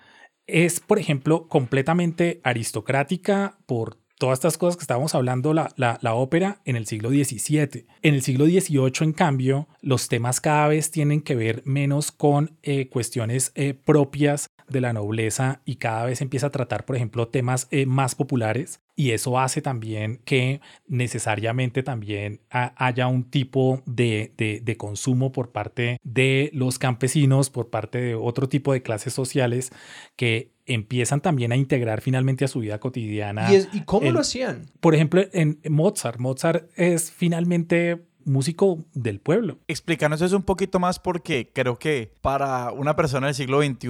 es, 0.52 0.82
por 0.82 1.00
ejemplo, 1.00 1.48
completamente 1.48 2.42
aristocrática 2.44 3.58
por 3.66 4.01
todas 4.22 4.38
estas 4.38 4.60
cosas 4.60 4.78
que 4.78 4.84
estábamos 4.84 5.16
hablando, 5.16 5.52
la, 5.52 5.74
la, 5.78 6.14
ópera 6.14 6.62
en 6.66 6.76
el 6.76 6.86
siglo 6.86 7.10
XVII. 7.10 7.88
En 8.04 8.14
el 8.14 8.22
siglo 8.22 8.46
XVIII, 8.46 8.92
en 9.02 9.14
cambio, 9.14 9.68
los 9.82 10.10
temas 10.10 10.40
cada 10.40 10.68
vez 10.68 10.92
tienen 10.92 11.22
que 11.22 11.34
ver 11.34 11.64
menos 11.66 12.12
con 12.12 12.56
eh, 12.62 12.88
cuestiones 12.88 13.52
eh, 13.56 13.74
propias 13.74 14.52
de 14.70 14.80
la 14.80 14.94
nobleza 14.94 15.62
y 15.66 15.78
cada 15.78 16.06
vez 16.06 16.22
empieza 16.22 16.48
a 16.48 16.52
tratar, 16.52 16.86
por 16.86 16.96
ejemplo, 16.96 17.30
temas 17.30 17.68
eh, 17.72 17.88
más 17.88 18.14
populares. 18.14 18.80
Y 19.02 19.14
eso 19.14 19.40
hace 19.40 19.64
también 19.64 20.22
que 20.26 20.62
necesariamente 20.88 21.82
también 21.82 22.42
haya 22.52 23.08
un 23.08 23.24
tipo 23.24 23.82
de, 23.88 24.32
de, 24.38 24.62
de, 24.64 24.78
consumo 24.78 25.32
por 25.32 25.52
parte 25.52 26.00
de 26.04 26.52
los 26.54 26.78
campesinos, 26.78 27.50
por 27.50 27.72
parte 27.72 27.98
de 28.00 28.14
otro 28.14 28.48
tipo 28.48 28.74
de 28.74 28.84
clases 28.84 29.16
sociales 29.16 29.72
que 30.16 30.52
empiezan 30.68 31.20
también 31.20 31.52
a 31.52 31.56
integrar 31.56 32.02
finalmente 32.02 32.46
a 32.46 32.48
su 32.48 32.60
vida 32.60 32.80
cotidiana. 32.80 33.52
¿Y, 33.52 33.82
cómo 33.86 34.12
lo 34.12 34.20
hacían? 34.20 34.70
Por 34.80 34.94
ejemplo, 34.94 35.24
en 35.34 35.60
Mozart. 35.68 36.20
Mozart 36.20 36.70
es 36.76 37.12
finalmente 37.12 38.06
músico 38.24 38.86
del 38.94 39.20
pueblo. 39.20 39.58
Explícanos 39.68 40.22
eso 40.22 40.38
un 40.38 40.44
poquito 40.44 40.80
más 40.80 41.00
porque 41.00 41.50
creo 41.52 41.80
que 41.80 42.14
para 42.22 42.72
una 42.72 42.96
persona 42.96 43.26
del 43.26 43.36
siglo 43.36 43.64
XXI 43.64 43.90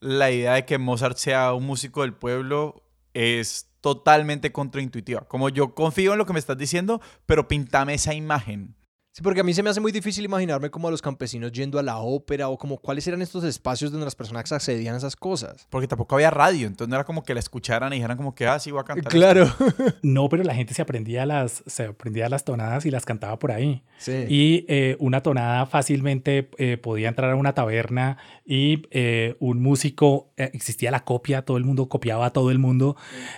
la 0.00 0.30
idea 0.30 0.54
de 0.54 0.64
que 0.64 0.78
Mozart 0.78 1.18
sea 1.18 1.52
un 1.52 1.66
músico 1.66 2.00
del 2.00 2.14
pueblo 2.14 2.82
es 3.12 3.67
totalmente 3.80 4.52
contraintuitiva. 4.52 5.22
Como 5.28 5.48
yo 5.48 5.74
confío 5.74 6.12
en 6.12 6.18
lo 6.18 6.26
que 6.26 6.32
me 6.32 6.38
estás 6.38 6.58
diciendo, 6.58 7.00
pero 7.26 7.48
pintame 7.48 7.94
esa 7.94 8.14
imagen. 8.14 8.74
Sí, 9.18 9.22
porque 9.24 9.40
a 9.40 9.42
mí 9.42 9.52
se 9.52 9.64
me 9.64 9.70
hace 9.70 9.80
muy 9.80 9.90
difícil 9.90 10.24
imaginarme 10.24 10.70
como 10.70 10.86
a 10.86 10.92
los 10.92 11.02
campesinos 11.02 11.50
yendo 11.50 11.80
a 11.80 11.82
la 11.82 11.98
ópera 11.98 12.50
o 12.50 12.56
como 12.56 12.78
cuáles 12.78 13.04
eran 13.08 13.20
estos 13.20 13.42
espacios 13.42 13.90
donde 13.90 14.04
las 14.04 14.14
personas 14.14 14.52
accedían 14.52 14.94
a 14.94 14.98
esas 14.98 15.16
cosas. 15.16 15.66
Porque 15.70 15.88
tampoco 15.88 16.14
había 16.14 16.30
radio, 16.30 16.68
entonces 16.68 16.88
no 16.88 16.94
era 16.94 17.02
como 17.02 17.24
que 17.24 17.34
la 17.34 17.40
escucharan 17.40 17.92
y 17.92 17.96
dijeran 17.96 18.16
como 18.16 18.36
que, 18.36 18.46
ah, 18.46 18.60
sí, 18.60 18.70
voy 18.70 18.80
a 18.80 18.84
cantar. 18.84 19.10
Claro. 19.10 19.52
no, 20.02 20.28
pero 20.28 20.44
la 20.44 20.54
gente 20.54 20.72
se 20.72 20.82
aprendía 20.82 21.26
las, 21.26 21.64
se 21.66 21.86
aprendía 21.86 22.28
las 22.28 22.44
tonadas 22.44 22.86
y 22.86 22.92
las 22.92 23.04
cantaba 23.04 23.40
por 23.40 23.50
ahí. 23.50 23.82
Sí. 23.98 24.24
Y 24.28 24.64
eh, 24.68 24.96
una 25.00 25.20
tonada 25.20 25.66
fácilmente 25.66 26.48
eh, 26.56 26.76
podía 26.76 27.08
entrar 27.08 27.32
a 27.32 27.34
una 27.34 27.54
taberna 27.54 28.18
y 28.46 28.86
eh, 28.92 29.34
un 29.40 29.60
músico, 29.60 30.30
existía 30.36 30.92
la 30.92 31.00
copia, 31.00 31.42
todo 31.42 31.56
el 31.56 31.64
mundo 31.64 31.88
copiaba 31.88 32.26
a 32.26 32.30
todo 32.30 32.52
el 32.52 32.60
mundo. 32.60 32.96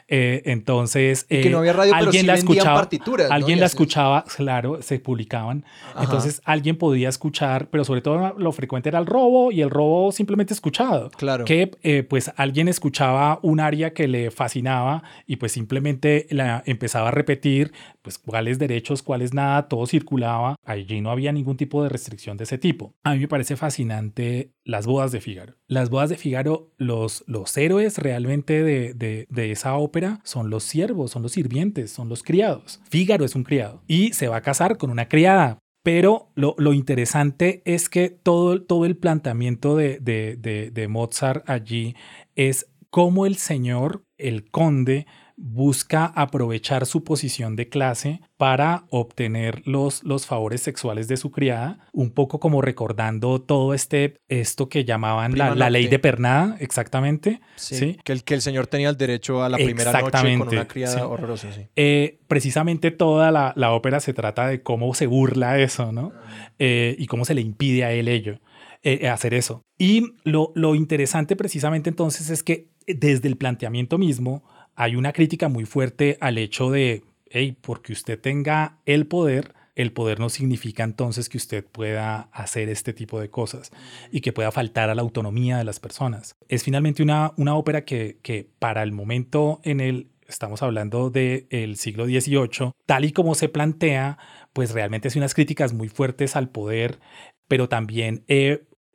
entonces, 0.08 1.24
y 1.30 1.40
que 1.40 1.48
no 1.48 1.60
había 1.60 1.72
radio, 1.72 1.94
alguien 1.94 2.10
pero 2.10 2.20
sí 2.20 2.26
la 2.26 2.34
escuchaba, 2.34 2.80
partituras. 2.80 3.30
Alguien 3.30 3.60
la 3.60 3.66
escuchaba, 3.66 4.24
claro, 4.36 4.82
se 4.82 4.98
publicaban. 4.98 5.64
Entonces 5.98 6.40
alguien 6.44 6.76
podía 6.76 7.08
escuchar, 7.08 7.68
pero 7.70 7.84
sobre 7.84 8.00
todo 8.00 8.34
lo 8.38 8.52
frecuente 8.52 8.88
era 8.88 8.98
el 8.98 9.06
robo 9.06 9.52
y 9.52 9.60
el 9.62 9.70
robo 9.70 10.12
simplemente 10.12 10.54
escuchado. 10.54 11.10
Claro. 11.10 11.44
Que 11.44 11.70
eh, 11.82 12.02
pues 12.02 12.32
alguien 12.36 12.68
escuchaba 12.68 13.38
un 13.42 13.60
área 13.60 13.92
que 13.92 14.08
le 14.08 14.30
fascinaba 14.30 15.02
y 15.26 15.36
pues 15.36 15.52
simplemente 15.52 16.26
la 16.30 16.62
empezaba 16.66 17.08
a 17.08 17.10
repetir, 17.10 17.72
pues 18.02 18.18
cuáles 18.18 18.58
derechos, 18.58 19.02
cuáles 19.02 19.34
nada, 19.34 19.68
todo 19.68 19.86
circulaba. 19.86 20.56
Allí 20.64 21.00
no 21.00 21.10
había 21.10 21.32
ningún 21.32 21.56
tipo 21.56 21.82
de 21.82 21.88
restricción 21.88 22.36
de 22.36 22.44
ese 22.44 22.58
tipo. 22.58 22.94
A 23.02 23.14
mí 23.14 23.20
me 23.20 23.28
parece 23.28 23.56
fascinante 23.56 24.52
las 24.64 24.86
bodas 24.86 25.12
de 25.12 25.20
Fígaro. 25.20 25.54
Las 25.66 25.90
bodas 25.90 26.10
de 26.10 26.16
Fígaro, 26.16 26.70
los, 26.76 27.24
los 27.26 27.56
héroes 27.56 27.98
realmente 27.98 28.62
de, 28.62 28.94
de, 28.94 29.26
de 29.28 29.52
esa 29.52 29.76
ópera 29.76 30.20
son 30.24 30.50
los 30.50 30.64
siervos, 30.64 31.10
son 31.10 31.22
los 31.22 31.32
sirvientes, 31.32 31.90
son 31.90 32.08
los 32.08 32.22
criados. 32.22 32.80
Fígaro 32.88 33.24
es 33.24 33.34
un 33.34 33.44
criado 33.44 33.82
y 33.86 34.12
se 34.12 34.28
va 34.28 34.36
a 34.36 34.42
casar 34.42 34.76
con 34.76 34.90
una 34.90 35.08
criada 35.08 35.59
pero 35.82 36.30
lo, 36.34 36.54
lo, 36.58 36.72
interesante 36.72 37.62
es 37.64 37.88
que 37.88 38.10
todo, 38.10 38.62
todo 38.62 38.84
el 38.84 38.96
planteamiento 38.96 39.76
de, 39.76 39.98
de, 39.98 40.36
de, 40.36 40.70
de 40.70 40.88
Mozart 40.88 41.48
allí 41.48 41.94
es 42.34 42.66
cómo 42.90 43.26
el 43.26 43.36
señor, 43.36 44.04
el 44.18 44.50
conde, 44.50 45.06
busca 45.42 46.04
aprovechar 46.04 46.84
su 46.84 47.02
posición 47.02 47.56
de 47.56 47.70
clase 47.70 48.20
para 48.36 48.84
obtener 48.90 49.62
los, 49.66 50.04
los 50.04 50.26
favores 50.26 50.60
sexuales 50.60 51.08
de 51.08 51.16
su 51.16 51.30
criada, 51.30 51.78
un 51.92 52.10
poco 52.10 52.40
como 52.40 52.60
recordando 52.60 53.40
todo 53.40 53.72
este, 53.72 54.18
esto 54.28 54.68
que 54.68 54.84
llamaban 54.84 55.38
la, 55.38 55.54
la, 55.54 55.70
ley 55.70 55.88
de 55.88 55.98
pernada, 55.98 56.56
exactamente. 56.60 57.40
Sí, 57.56 57.98
Que, 58.04 58.12
el, 58.12 58.22
que 58.22 58.34
el 58.34 58.42
señor 58.42 58.66
tenía 58.66 58.90
el 58.90 58.98
derecho 58.98 59.42
a 59.42 59.48
la 59.48 59.56
primera 59.56 59.92
noche 59.92 60.38
con 60.38 60.48
una 60.48 60.68
criada 60.68 61.06
horrorosa. 61.06 61.48
Eh, 61.74 62.20
precisamente 62.28 62.90
toda 62.90 63.30
la, 63.30 63.54
la, 63.56 63.72
ópera 63.72 64.00
se 64.00 64.12
trata 64.12 64.46
de 64.46 64.62
cómo 64.62 64.92
se 64.94 65.06
burla 65.06 65.58
eso, 65.58 65.90
¿no? 65.90 66.12
Eh, 66.58 66.96
y 66.98 67.06
cómo 67.06 67.24
se 67.24 67.34
le 67.34 67.40
impide 67.40 67.84
a 67.84 67.92
él 67.92 68.08
ello. 68.08 68.40
Eh, 68.82 69.08
hacer 69.08 69.34
eso. 69.34 69.62
Y 69.78 70.14
lo, 70.24 70.52
lo 70.54 70.74
interesante 70.74 71.36
precisamente 71.36 71.90
entonces 71.90 72.30
es 72.30 72.42
que 72.42 72.70
desde 72.86 73.28
el 73.28 73.36
planteamiento 73.36 73.98
mismo, 73.98 74.42
hay 74.80 74.96
una 74.96 75.12
crítica 75.12 75.50
muy 75.50 75.66
fuerte 75.66 76.16
al 76.22 76.38
hecho 76.38 76.70
de, 76.70 77.04
hey, 77.28 77.54
porque 77.60 77.92
usted 77.92 78.18
tenga 78.18 78.78
el 78.86 79.06
poder, 79.06 79.52
el 79.74 79.92
poder 79.92 80.18
no 80.18 80.30
significa 80.30 80.84
entonces 80.84 81.28
que 81.28 81.36
usted 81.36 81.66
pueda 81.66 82.30
hacer 82.32 82.70
este 82.70 82.94
tipo 82.94 83.20
de 83.20 83.28
cosas 83.28 83.72
y 84.10 84.22
que 84.22 84.32
pueda 84.32 84.50
faltar 84.50 84.88
a 84.88 84.94
la 84.94 85.02
autonomía 85.02 85.58
de 85.58 85.64
las 85.64 85.80
personas. 85.80 86.34
Es 86.48 86.64
finalmente 86.64 87.02
una, 87.02 87.34
una 87.36 87.56
ópera 87.56 87.84
que, 87.84 88.20
que 88.22 88.48
para 88.58 88.82
el 88.82 88.92
momento 88.92 89.60
en 89.64 89.80
el 89.80 90.08
estamos 90.26 90.62
hablando 90.62 91.10
del 91.10 91.76
siglo 91.76 92.06
XVIII, 92.06 92.72
tal 92.86 93.04
y 93.04 93.12
como 93.12 93.34
se 93.34 93.50
plantea, 93.50 94.16
pues 94.54 94.70
realmente 94.70 95.08
hace 95.08 95.18
unas 95.18 95.34
críticas 95.34 95.74
muy 95.74 95.90
fuertes 95.90 96.36
al 96.36 96.48
poder, 96.48 97.00
pero 97.48 97.68
también 97.68 98.24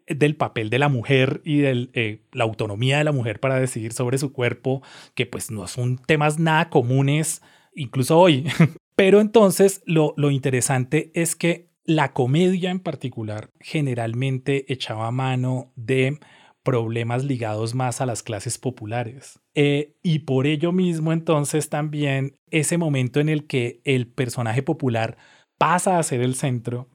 del 0.08 0.36
papel 0.36 0.70
de 0.70 0.80
la 0.80 0.90
mujer 0.90 1.42
y 1.44 1.60
de 1.60 1.90
eh, 1.94 2.22
la 2.32 2.44
autonomía 2.44 2.98
de 2.98 3.04
la 3.04 3.12
mujer 3.12 3.40
para 3.40 3.60
decidir 3.60 3.94
sobre 3.94 4.18
su 4.18 4.32
cuerpo, 4.34 4.82
que 5.14 5.26
pues 5.26 5.52
no 5.52 5.68
son 5.68 5.98
temas 5.98 6.40
nada 6.40 6.70
comunes, 6.70 7.42
incluso 7.74 8.18
hoy. 8.18 8.48
Pero 8.96 9.20
entonces 9.20 9.82
lo, 9.86 10.14
lo 10.18 10.32
interesante 10.32 11.12
es 11.14 11.36
que 11.36 11.70
la 11.84 12.14
comedia 12.14 12.72
en 12.72 12.80
particular 12.80 13.52
generalmente 13.60 14.72
echaba 14.72 15.12
mano 15.12 15.72
de 15.76 16.20
problemas 16.64 17.24
ligados 17.24 17.76
más 17.76 18.02
a 18.02 18.08
las 18.08 18.24
clases 18.24 18.58
populares. 18.58 19.40
Eh, 19.54 19.96
y 20.02 20.20
por 20.20 20.48
ello 20.48 20.72
mismo 20.72 21.14
entonces 21.14 21.70
también 21.70 22.38
ese 22.50 22.78
momento 22.78 23.20
en 23.20 23.30
el 23.30 23.46
que 23.46 23.82
el 23.84 24.08
personaje 24.08 24.64
popular 24.64 25.18
pasa 25.58 26.00
a 26.00 26.04
ser 26.04 26.22
el 26.22 26.36
centro 26.36 26.90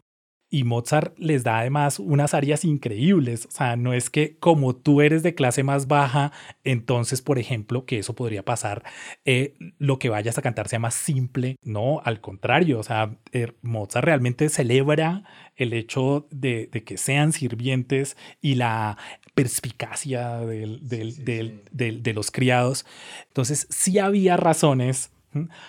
Y 0.51 0.65
Mozart 0.65 1.17
les 1.19 1.45
da 1.45 1.61
además 1.61 2.01
unas 2.01 2.35
áreas 2.35 2.65
increíbles. 2.65 3.47
O 3.47 3.51
sea, 3.51 3.77
no 3.77 3.93
es 3.93 4.11
que 4.11 4.37
como 4.39 4.75
tú 4.75 5.01
eres 5.01 5.23
de 5.23 5.35
clase 5.35 5.63
más 5.63 5.87
baja, 5.87 6.33
entonces, 6.65 7.23
por 7.23 7.39
ejemplo, 7.39 7.85
que 7.87 8.01
eso 8.01 8.15
podría 8.15 8.45
pasar, 8.45 8.83
eh, 9.25 9.55
lo 9.79 9.99
que 9.99 10.09
vayas 10.09 10.39
a 10.39 10.43
cantar 10.43 10.69
sea 10.69 10.81
más 10.81 10.95
simple. 10.95 11.57
No, 11.63 12.01
al 12.05 12.21
contrario. 12.21 12.81
O 12.81 12.83
sea, 12.83 13.17
eh, 13.33 13.53
Mozart 13.63 14.05
realmente 14.05 14.49
celebra 14.49 15.23
el 15.57 15.73
hecho 15.73 16.27
de, 16.31 16.69
que 16.69 16.97
sean 16.97 17.33
sirvientes 17.33 18.17
y 18.41 18.57
la 18.57 18.99
perspicacia 19.35 20.41
de 20.41 22.13
los 22.15 22.31
criados. 22.31 22.87
Entonces, 23.29 23.67
sí 23.71 23.99
había 23.99 24.37
razones 24.37 25.13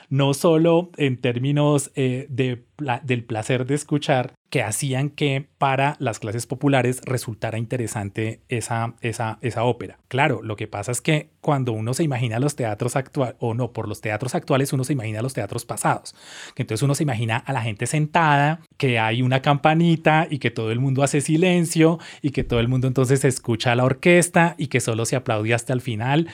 no 0.10 0.34
solo 0.34 0.90
en 0.98 1.20
términos 1.20 1.92
eh, 1.96 2.28
de, 2.30 2.66
del 3.04 3.24
placer 3.24 3.66
de 3.66 3.76
escuchar, 3.76 4.34
que 4.52 4.62
hacían 4.62 5.10
que 5.10 5.48
para 5.58 5.96
las 6.00 6.20
clases 6.20 6.46
populares 6.46 7.00
resultara 7.06 7.58
interesante 7.58 8.42
esa, 8.50 8.96
esa, 9.00 9.40
esa 9.42 9.64
ópera. 9.64 9.98
Claro, 10.10 10.42
lo 10.44 10.58
que 10.58 10.68
pasa 10.68 10.92
es 10.92 11.00
que 11.00 11.30
cuando 11.40 11.72
uno 11.72 11.94
se 11.94 12.04
imagina 12.04 12.38
los 12.38 12.58
teatros 12.58 12.98
actuales, 12.98 13.38
o 13.40 13.54
no, 13.54 13.72
por 13.72 13.88
los 13.88 14.02
teatros 14.02 14.36
actuales 14.36 14.74
uno 14.74 14.84
se 14.84 14.92
imagina 14.92 15.22
los 15.22 15.34
teatros 15.34 15.64
pasados, 15.66 16.14
que 16.54 16.64
entonces 16.64 16.84
uno 16.84 16.96
se 16.96 17.04
imagina 17.04 17.38
a 17.38 17.54
la 17.54 17.62
gente 17.62 17.88
sentada, 17.88 18.60
que 18.76 19.00
hay 19.00 19.22
una 19.22 19.42
campanita 19.42 20.28
y 20.30 20.40
que 20.40 20.52
todo 20.52 20.72
el 20.72 20.82
mundo 20.82 21.02
hace 21.02 21.22
silencio 21.22 21.98
y 22.22 22.32
que 22.32 22.44
todo 22.44 22.60
el 22.60 22.68
mundo 22.68 22.88
entonces 22.88 23.24
escucha 23.24 23.72
a 23.72 23.76
la 23.76 23.86
orquesta 23.86 24.56
y 24.58 24.68
que 24.68 24.82
solo 24.82 25.06
se 25.06 25.16
aplaude 25.16 25.54
hasta 25.54 25.72
el 25.72 25.80
final. 25.80 26.28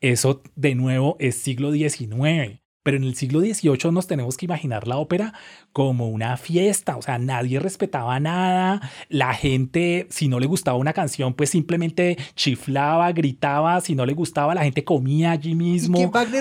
Eso 0.00 0.42
de 0.56 0.74
nuevo 0.74 1.16
es 1.20 1.36
siglo 1.36 1.70
XIX. 1.70 2.60
Pero 2.82 2.96
en 2.96 3.04
el 3.04 3.14
siglo 3.14 3.40
XVIII 3.40 3.92
nos 3.92 4.06
tenemos 4.06 4.36
que 4.36 4.46
imaginar 4.46 4.88
la 4.88 4.96
ópera 4.96 5.34
como 5.72 6.08
una 6.08 6.36
fiesta, 6.36 6.96
o 6.96 7.02
sea, 7.02 7.18
nadie 7.18 7.60
respetaba 7.60 8.18
nada, 8.20 8.80
la 9.08 9.34
gente, 9.34 10.06
si 10.10 10.28
no 10.28 10.40
le 10.40 10.46
gustaba 10.46 10.78
una 10.78 10.92
canción, 10.92 11.34
pues 11.34 11.50
simplemente 11.50 12.16
chiflaba, 12.34 13.12
gritaba, 13.12 13.80
si 13.80 13.94
no 13.94 14.06
le 14.06 14.14
gustaba, 14.14 14.54
la 14.54 14.64
gente 14.64 14.84
comía 14.84 15.32
allí 15.32 15.54
mismo. 15.54 15.98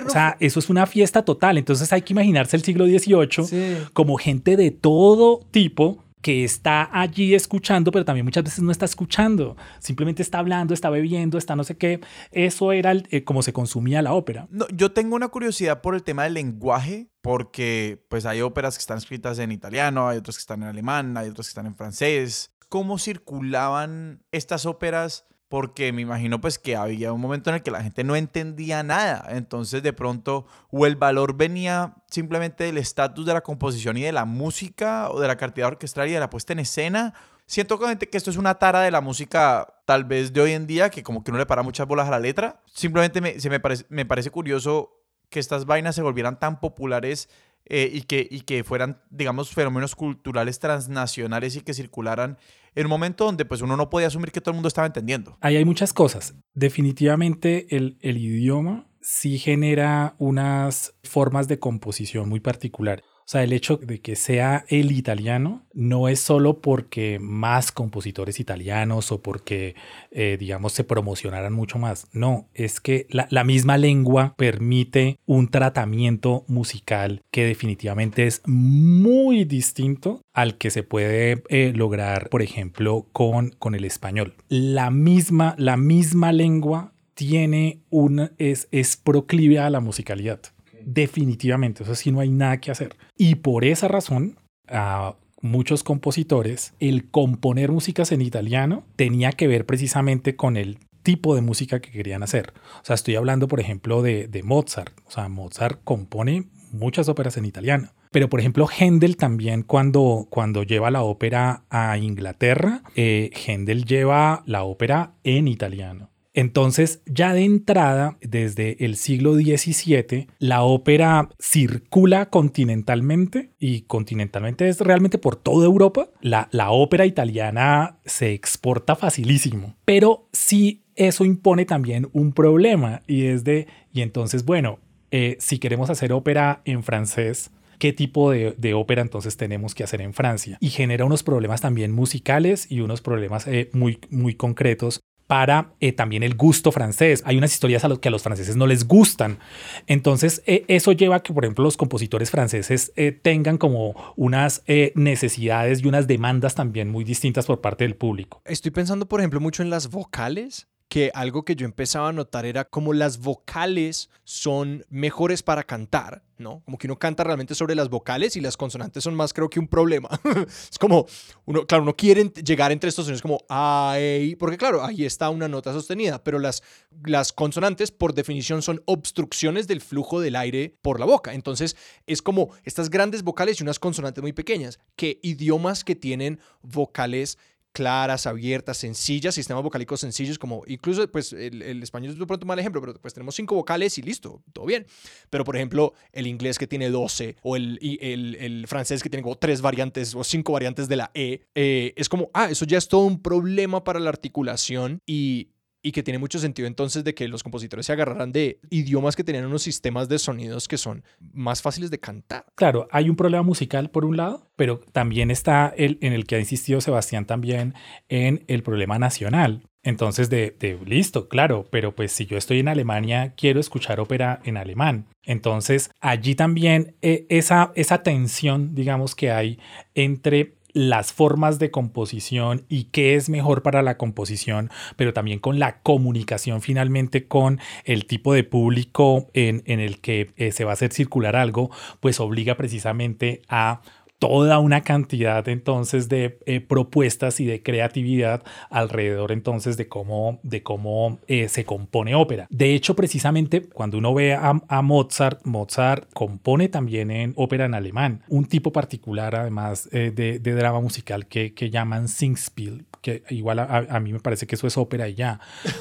o 0.08 0.10
sea, 0.10 0.38
eso 0.40 0.60
es 0.60 0.70
una 0.70 0.86
fiesta 0.86 1.24
total, 1.24 1.58
entonces 1.58 1.92
hay 1.92 2.02
que 2.02 2.14
imaginarse 2.14 2.56
el 2.56 2.64
siglo 2.64 2.86
XVIII 2.86 3.90
como 3.94 4.18
gente 4.18 4.56
de 4.56 4.72
todo 4.72 5.42
tipo 5.52 6.04
que 6.22 6.44
está 6.44 6.90
allí 6.92 7.34
escuchando, 7.34 7.92
pero 7.92 8.06
también 8.06 8.26
muchas 8.26 8.44
veces 8.44 8.62
no 8.62 8.72
está 8.72 8.86
escuchando, 8.86 9.56
simplemente 9.80 10.22
está 10.22 10.40
hablando, 10.40 10.74
está 10.74 10.90
bebiendo, 10.90 11.38
está 11.38 11.56
no 11.56 11.64
sé 11.64 11.78
qué. 11.78 12.02
Eso 12.32 12.72
era 12.72 12.94
eh, 12.94 13.24
como 13.24 13.42
se 13.42 13.54
consumía 13.54 14.02
la 14.02 14.14
ópera. 14.14 14.48
No, 14.52 14.68
yo 14.70 14.92
tengo 14.92 15.16
una 15.16 15.30
curiosidad 15.30 15.82
por 15.82 15.96
el 15.96 16.04
tema 16.04 16.24
del 16.24 16.34
lenguaje, 16.34 17.10
porque 17.22 18.04
pues 18.10 18.26
hay 18.26 18.42
óperas 18.42 18.76
que 18.76 18.82
están 18.82 18.98
escritas 18.98 19.40
en 19.40 19.52
italiano, 19.52 20.10
hay 20.10 20.18
otras 20.18 20.38
que 20.38 20.42
están 20.42 20.64
en 20.64 20.70
alemán, 20.70 21.18
hay 21.18 21.30
otras 21.30 21.48
que 21.48 21.52
están 21.52 21.66
en 21.66 21.76
francés. 21.76 22.54
¿Cómo 22.70 23.00
circulaban 23.00 24.24
estas 24.32 24.66
óperas 24.66 25.26
porque 25.50 25.92
me 25.92 26.04
imagino 26.04 26.40
pues 26.40 26.60
que 26.60 26.76
había 26.76 27.12
un 27.12 27.20
momento 27.20 27.50
en 27.50 27.58
el 27.58 27.64
que 27.64 27.72
la 27.72 27.82
gente 27.82 28.04
no 28.04 28.16
entendía 28.16 28.84
nada, 28.84 29.26
entonces 29.30 29.82
de 29.82 29.94
pronto 29.94 30.46
o 30.70 30.86
el 30.86 30.96
valor 30.96 31.36
venía 31.36 31.96
simplemente 32.10 32.66
del 32.66 32.78
estatus 32.78 33.26
de 33.26 33.34
la 33.34 33.42
composición 33.42 33.98
y 33.98 34.04
de 34.04 34.12
la 34.12 34.26
música 34.26 35.10
o 35.10 35.20
de 35.20 35.28
la 35.28 35.38
cantidad 35.38 35.68
orquestral 35.68 36.08
y 36.08 36.12
de 36.12 36.20
la 36.20 36.30
puesta 36.30 36.54
en 36.54 36.60
escena. 36.60 37.16
Siento 37.48 37.80
que 37.80 38.10
esto 38.12 38.30
es 38.30 38.38
una 38.38 38.60
tara 38.60 38.82
de 38.82 38.92
la 38.92 39.02
música 39.02 39.68
tal 39.86 40.04
vez 40.04 40.34
de 40.34 40.42
hoy 40.42 40.52
en 40.52 40.68
día 40.68 40.92
que 40.92 41.02
como 41.02 41.24
que 41.24 41.32
no 41.32 41.40
le 41.40 41.48
para 41.48 41.64
muchas 41.64 41.88
bolas 41.88 42.08
a 42.08 42.12
la 42.12 42.20
letra. 42.20 42.62
Simplemente 42.72 43.20
me, 43.20 43.40
se 43.40 43.50
me, 43.50 43.60
parece, 43.60 43.86
me 43.90 44.06
parece 44.06 44.30
curioso 44.30 45.02
que 45.32 45.40
estas 45.40 45.66
vainas 45.66 45.96
se 45.96 46.04
volvieran 46.04 46.40
tan 46.40 46.60
populares 46.60 47.28
eh, 47.66 47.90
y, 47.92 48.04
que, 48.04 48.28
y 48.30 48.42
que 48.42 48.64
fueran, 48.64 49.02
digamos, 49.10 49.50
fenómenos 49.50 49.96
culturales 49.96 50.60
transnacionales 50.60 51.56
y 51.56 51.62
que 51.62 51.74
circularan 51.74 52.38
en 52.80 52.86
un 52.86 52.92
momento 52.92 53.26
donde 53.26 53.46
pues 53.46 53.62
uno 53.62 53.76
no 53.76 53.90
podía 53.90 54.08
asumir 54.08 54.32
que 54.32 54.40
todo 54.40 54.52
el 54.52 54.56
mundo 54.56 54.68
estaba 54.68 54.88
entendiendo. 54.88 55.38
Ahí 55.42 55.58
hay 55.58 55.66
muchas 55.66 55.92
cosas. 55.92 56.36
Definitivamente 56.54 57.76
el, 57.76 57.98
el 58.02 58.18
idioma 58.18 58.88
sí 59.02 59.38
genera 59.38 60.16
unas 60.18 60.96
formas 61.04 61.48
de 61.48 61.60
composición 61.60 62.30
muy 62.30 62.40
particular. 62.40 63.04
O 63.30 63.32
sea, 63.32 63.44
el 63.44 63.54
hecho 63.54 63.78
de 63.78 64.02
que 64.02 64.16
sea 64.16 64.66
el 64.70 64.92
italiano 64.92 65.62
no 65.72 66.08
es 66.08 66.20
solo 66.20 66.62
porque 66.62 67.20
más 67.22 67.72
compositores 67.72 68.40
italianos 68.40 69.12
o 69.12 69.22
porque, 69.22 69.76
eh, 70.10 70.36
digamos, 70.40 70.74
se 70.74 70.84
promocionaran 70.84 71.54
mucho 71.54 71.78
más. 71.78 72.08
No, 72.12 72.48
es 72.56 72.82
que 72.82 73.06
la, 73.12 73.44
misma 73.44 73.78
lengua 73.78 74.34
permite 74.36 75.20
un 75.28 75.48
tratamiento 75.48 76.44
musical 76.48 77.22
que 77.30 77.46
definitivamente 77.46 78.26
es 78.26 78.42
muy 78.48 79.46
distinto 79.46 80.24
al 80.34 80.58
que 80.58 80.72
se 80.72 80.82
puede 80.82 81.44
eh, 81.50 81.72
lograr, 81.76 82.30
por 82.30 82.42
ejemplo, 82.42 83.06
con, 83.14 83.52
con 83.52 83.76
el 83.76 83.86
español. 83.86 84.34
La 84.48 84.90
misma, 84.90 85.54
la 85.60 85.78
misma 85.78 86.32
lengua 86.32 86.94
tiene 87.14 87.84
una, 87.92 88.32
es, 88.40 88.68
es 88.72 88.98
proclive 88.98 89.60
a 89.60 89.70
la 89.70 89.82
musicalidad 89.82 90.40
definitivamente, 90.86 91.84
eso 91.84 91.96
sí 91.96 92.12
no 92.12 92.20
hay 92.20 92.30
nada 92.30 92.60
que 92.60 92.72
hacer. 92.72 92.96
Y 93.18 93.36
por 93.36 93.66
esa 93.66 93.88
razón, 93.88 94.38
a 94.68 95.16
muchos 95.42 95.84
compositores, 95.84 96.74
el 96.80 97.10
componer 97.10 97.72
músicas 97.72 98.12
en 98.12 98.22
italiano 98.22 98.84
tenía 98.96 99.32
que 99.32 99.48
ver 99.48 99.66
precisamente 99.66 100.36
con 100.36 100.58
el 100.58 100.80
tipo 101.04 101.36
de 101.36 101.42
música 101.42 101.80
que 101.80 101.92
querían 101.92 102.24
hacer. 102.24 102.54
O 102.82 102.86
sea, 102.86 102.96
estoy 102.96 103.16
hablando, 103.16 103.48
por 103.48 103.60
ejemplo, 103.60 104.02
de, 104.02 104.42
Mozart. 104.44 104.94
O 105.06 105.12
sea, 105.12 105.30
Mozart 105.30 105.82
compone 105.84 106.50
muchas 106.72 107.10
óperas 107.10 107.38
en 107.38 107.46
italiano. 107.46 107.90
Pero, 108.12 108.30
por 108.30 108.40
ejemplo, 108.40 108.68
Händel 108.68 109.18
también 109.18 109.62
cuando, 109.64 110.28
cuando 110.30 110.64
lleva 110.64 110.92
la 110.92 111.04
ópera 111.04 111.64
a 111.70 111.98
Inglaterra, 111.98 112.84
eh, 112.96 113.30
Händel 113.34 113.86
lleva 113.86 114.44
la 114.46 114.64
ópera 114.64 115.14
en 115.24 115.48
italiano. 115.48 116.09
Entonces, 116.34 117.02
ya 117.06 117.34
de 117.34 117.44
entrada, 117.44 118.18
desde 118.22 118.84
el 118.86 118.96
siglo 118.96 119.34
XVII, 119.34 120.28
la 120.38 120.62
ópera 120.64 121.30
circula 121.40 122.30
continentalmente 122.30 123.52
y 123.60 123.82
continentalmente 123.82 124.70
es 124.70 124.80
realmente 124.80 125.18
por 125.18 125.36
toda 125.36 125.66
Europa. 125.66 126.10
La, 126.22 126.48
la 126.52 126.72
ópera 126.72 127.06
italiana 127.06 128.00
se 128.06 128.34
exporta 128.34 128.96
facilísimo, 128.96 129.76
pero 129.86 130.30
sí 130.32 130.84
eso 130.96 131.26
impone 131.26 131.66
también 131.66 132.10
un 132.14 132.34
problema 132.34 133.02
y 133.08 133.26
es 133.26 133.44
de, 133.44 133.68
y 133.94 134.02
entonces, 134.02 134.46
bueno, 134.46 134.80
eh, 135.12 135.38
si 135.40 135.58
queremos 135.58 135.90
hacer 135.90 136.14
ópera 136.14 136.62
en 136.66 136.84
francés, 136.84 137.52
qué 137.80 137.94
tipo 137.94 138.32
de, 138.32 138.74
ópera 138.74 139.02
entonces 139.02 139.38
tenemos 139.38 139.74
que 139.74 139.84
hacer 139.84 140.02
en 140.02 140.14
Francia. 140.14 140.58
Y 140.60 140.70
genera 140.70 141.06
unos 141.06 141.24
problemas 141.24 141.62
también 141.62 141.92
musicales 141.92 142.70
y 142.70 142.82
unos 142.82 143.02
problemas 143.02 143.48
eh, 143.48 143.70
muy, 143.74 144.00
muy 144.10 144.36
concretos 144.36 145.00
para 145.30 145.74
eh, 145.80 145.92
también 145.92 146.24
el 146.24 146.34
gusto 146.34 146.72
francés. 146.72 147.22
Hay 147.24 147.38
unas 147.38 147.54
historias 147.54 147.86
a 147.86 147.88
los 147.88 148.00
que 148.00 148.08
a 148.08 148.12
los 148.12 148.24
franceses 148.24 148.56
no 148.56 148.66
les 148.66 148.88
gustan. 148.88 149.38
Entonces, 149.86 150.42
eh, 150.48 150.66
eso 150.68 150.92
lleva 150.92 151.18
a 151.18 151.20
que, 151.22 151.32
por 151.32 151.46
ejemplo, 151.46 151.64
los 151.64 151.78
compositores 151.78 152.32
franceses 152.32 152.92
eh, 152.96 153.12
tengan 153.12 153.60
como 153.60 153.94
unas 154.16 154.64
necesidades 154.96 155.84
y 155.84 155.88
unas 155.88 156.08
demandas 156.08 156.56
también 156.56 156.90
muy 156.90 157.04
distintas 157.04 157.46
por 157.46 157.62
parte 157.62 157.84
del 157.84 157.96
público. 157.96 158.42
Estoy 158.44 158.72
pensando, 158.72 159.08
por 159.08 159.20
ejemplo, 159.20 159.40
mucho 159.40 159.62
en 159.62 159.70
las 159.70 159.92
vocales 159.92 160.68
que 160.90 161.12
algo 161.14 161.46
que 161.46 161.56
yo 161.56 161.66
empezaba 161.66 162.10
a 162.10 162.12
notar 162.12 162.48
era 162.48 162.66
como 162.66 162.94
las 162.94 163.20
vocales 163.20 164.10
son 164.24 164.84
mejores 164.90 165.44
para 165.44 165.64
cantar, 165.64 166.24
¿no? 166.40 166.64
Como 166.66 166.80
que 166.80 166.88
uno 166.88 166.98
canta 166.98 167.24
realmente 167.24 167.54
sobre 167.54 167.76
las 167.76 167.90
vocales 167.90 168.36
y 168.36 168.42
las 168.42 168.58
consonantes 168.58 169.04
son 169.04 169.14
más 169.14 169.32
creo 169.32 169.52
que 169.52 169.60
un 169.60 169.68
problema. 169.68 170.10
es 170.72 170.80
como, 170.80 171.06
uno, 171.46 171.68
claro, 171.68 171.84
uno 171.84 171.96
quiere 171.96 172.26
llegar 172.44 172.72
entre 172.72 172.90
estos 172.90 173.06
sonidos 173.06 173.22
como 173.22 173.40
ay, 173.50 174.36
porque 174.36 174.58
claro, 174.58 174.84
ahí 174.84 175.06
está 175.06 175.30
una 175.30 175.48
nota 175.48 175.72
sostenida, 175.74 176.24
pero 176.24 176.40
las, 176.40 176.64
las 177.06 177.34
consonantes 177.34 177.92
por 177.92 178.16
definición 178.16 178.64
son 178.64 178.82
obstrucciones 178.86 179.68
del 179.68 179.82
flujo 179.82 180.20
del 180.20 180.36
aire 180.36 180.76
por 180.82 181.00
la 181.00 181.06
boca. 181.06 181.36
Entonces 181.36 181.78
es 182.08 182.24
como 182.24 182.50
estas 182.64 182.90
grandes 182.90 183.22
vocales 183.22 183.60
y 183.60 183.64
unas 183.64 183.78
consonantes 183.78 184.24
muy 184.24 184.34
pequeñas, 184.34 184.80
que 184.96 185.20
idiomas 185.22 185.84
que 185.84 185.96
tienen 185.96 186.40
vocales 186.64 187.38
claras, 187.72 188.28
abiertas, 188.28 188.78
sencillas, 188.78 189.36
sistemas 189.36 189.64
vocálicos 189.64 190.00
sencillos, 190.00 190.40
como 190.40 190.64
incluso 190.68 191.10
pues 191.12 191.34
el, 191.34 191.84
español 191.84 192.12
es 192.12 192.20
de 192.20 192.26
pronto 192.26 192.46
un 192.46 192.50
mal 192.50 192.60
ejemplo, 192.60 192.82
pero 192.82 192.94
pues 192.96 193.14
tenemos 193.14 193.36
cinco 193.36 193.56
vocales 193.56 193.98
y 193.98 194.02
listo, 194.02 194.42
todo 194.54 194.66
bien. 194.66 194.86
Pero 195.30 195.44
por 195.44 195.56
ejemplo, 195.56 195.94
el 196.12 196.28
inglés 196.28 196.58
que 196.58 196.68
tiene 196.68 196.90
12 196.90 197.38
o 197.44 197.56
el, 197.56 197.80
el, 197.82 198.66
francés 198.68 199.04
que 199.04 199.10
tiene 199.10 199.24
como 199.24 199.38
tres 199.38 199.62
variantes 199.62 200.16
o 200.16 200.24
cinco 200.24 200.54
variantes 200.54 200.88
de 200.88 200.96
la 200.96 201.12
E, 201.14 201.42
eh, 201.56 201.94
es 201.96 202.10
como, 202.10 202.30
ah, 202.34 202.50
eso 202.50 202.66
ya 202.66 202.78
es 202.78 202.88
todo 202.88 203.06
un 203.06 203.22
problema 203.22 203.84
para 203.84 204.00
la 204.00 204.10
articulación 204.10 205.02
y 205.06 205.50
y 205.82 205.92
que 205.92 206.04
tiene 206.04 206.18
mucho 206.18 206.40
sentido 206.40 206.68
entonces 206.68 207.04
de 207.04 207.14
que 207.14 207.28
los 207.28 207.44
compositores 207.44 207.86
se 207.86 207.94
agarraran 207.94 208.32
de 208.32 208.60
idiomas 208.70 209.16
que 209.16 209.24
tenían 209.24 209.46
unos 209.46 209.64
sistemas 209.64 210.10
de 210.10 210.20
sonidos 210.20 210.68
que 210.68 210.78
son 210.78 211.04
más 211.34 211.62
fáciles 211.62 211.92
de 211.92 212.00
cantar. 212.00 212.46
Claro, 212.56 212.88
hay 212.92 213.10
un 213.10 213.16
problema 213.16 213.44
musical 213.44 213.90
por 213.90 214.06
un 214.06 214.18
lado, 214.18 214.50
pero 214.56 214.80
también 214.92 215.32
está 215.32 215.74
el 215.76 215.98
en 216.02 216.14
el 216.14 216.26
que 216.26 216.36
ha 216.36 216.40
insistido 216.40 216.82
Sebastián 216.82 217.26
también 217.26 217.74
en 218.10 218.44
el 218.48 218.64
problema 218.64 219.00
nacional. 219.00 219.64
Entonces, 219.82 220.30
de, 220.30 220.78
listo, 220.86 221.30
claro, 221.30 221.68
pero 221.72 221.96
pues 221.96 222.12
si 222.12 222.26
yo 222.26 222.38
estoy 222.38 222.60
en 222.60 222.68
Alemania, 222.68 223.34
quiero 223.38 223.62
escuchar 223.62 224.02
ópera 224.02 224.42
en 224.44 224.58
alemán. 224.58 225.08
Entonces, 225.24 225.90
allí 226.02 226.36
también 226.36 226.96
eh, 227.02 227.26
esa, 227.30 227.72
esa 227.76 228.04
tensión, 228.04 228.76
digamos, 228.76 229.16
que 229.16 229.32
hay 229.32 229.58
entre 229.96 230.59
las 230.74 231.14
formas 231.14 231.60
de 231.60 231.72
composición 231.72 232.66
y 232.70 232.86
qué 232.86 233.16
es 233.16 233.30
mejor 233.30 233.64
para 233.64 233.82
la 233.82 233.98
composición, 233.98 234.70
pero 234.96 235.14
también 235.14 235.40
con 235.40 235.60
la 235.60 235.80
comunicación 235.82 236.62
finalmente 236.62 237.28
con 237.28 237.60
el 237.86 238.06
tipo 238.06 238.34
de 238.34 238.44
público 238.44 239.30
en, 239.34 239.64
el 239.66 240.00
que 240.00 240.32
eh, 240.38 240.52
se 240.52 240.64
va 240.64 240.72
a 240.72 240.74
hacer 240.74 240.94
circular 240.94 241.36
algo, 241.36 241.72
pues 242.00 242.20
obliga 242.20 242.56
precisamente 242.56 243.42
a 243.50 243.82
toda 244.20 244.60
una 244.60 244.82
cantidad 244.82 245.48
entonces 245.48 246.10
de 246.10 246.38
eh, 246.46 246.60
propuestas 246.60 247.40
y 247.40 247.46
de 247.46 247.64
creatividad 247.64 248.44
alrededor 248.70 249.32
entonces 249.32 249.78
de 249.78 249.88
cómo, 249.88 250.40
de 250.44 250.62
cómo 250.62 251.20
eh, 251.28 251.48
se 251.48 251.66
compone 251.66 252.16
ópera. 252.16 252.46
De 252.50 252.76
hecho, 252.76 252.96
precisamente 252.96 253.62
cuando 253.62 253.98
uno 253.98 254.14
ve 254.14 254.34
a, 254.34 254.82
Mozart, 254.82 255.46
Mozart 255.46 256.12
compone 256.14 256.68
también 256.68 257.12
en 257.12 257.34
ópera 257.38 257.66
en 257.66 257.74
alemán, 257.74 258.24
un 258.28 258.46
tipo 258.46 258.72
particular 258.72 259.36
además 259.36 259.90
eh, 259.92 260.12
de, 260.12 260.40
drama 260.60 260.82
musical 260.82 261.28
que, 261.28 261.54
que 261.54 261.70
llaman 261.70 262.10
Singspiel, 262.10 262.86
que 263.02 263.24
igual 263.30 263.60
a, 263.60 264.00
mí 264.02 264.12
me 264.12 264.20
parece 264.20 264.46
que 264.46 264.56
eso 264.56 264.68
es 264.68 264.78
ópera 264.78 265.08
y 265.08 265.16
ya, 265.16 265.40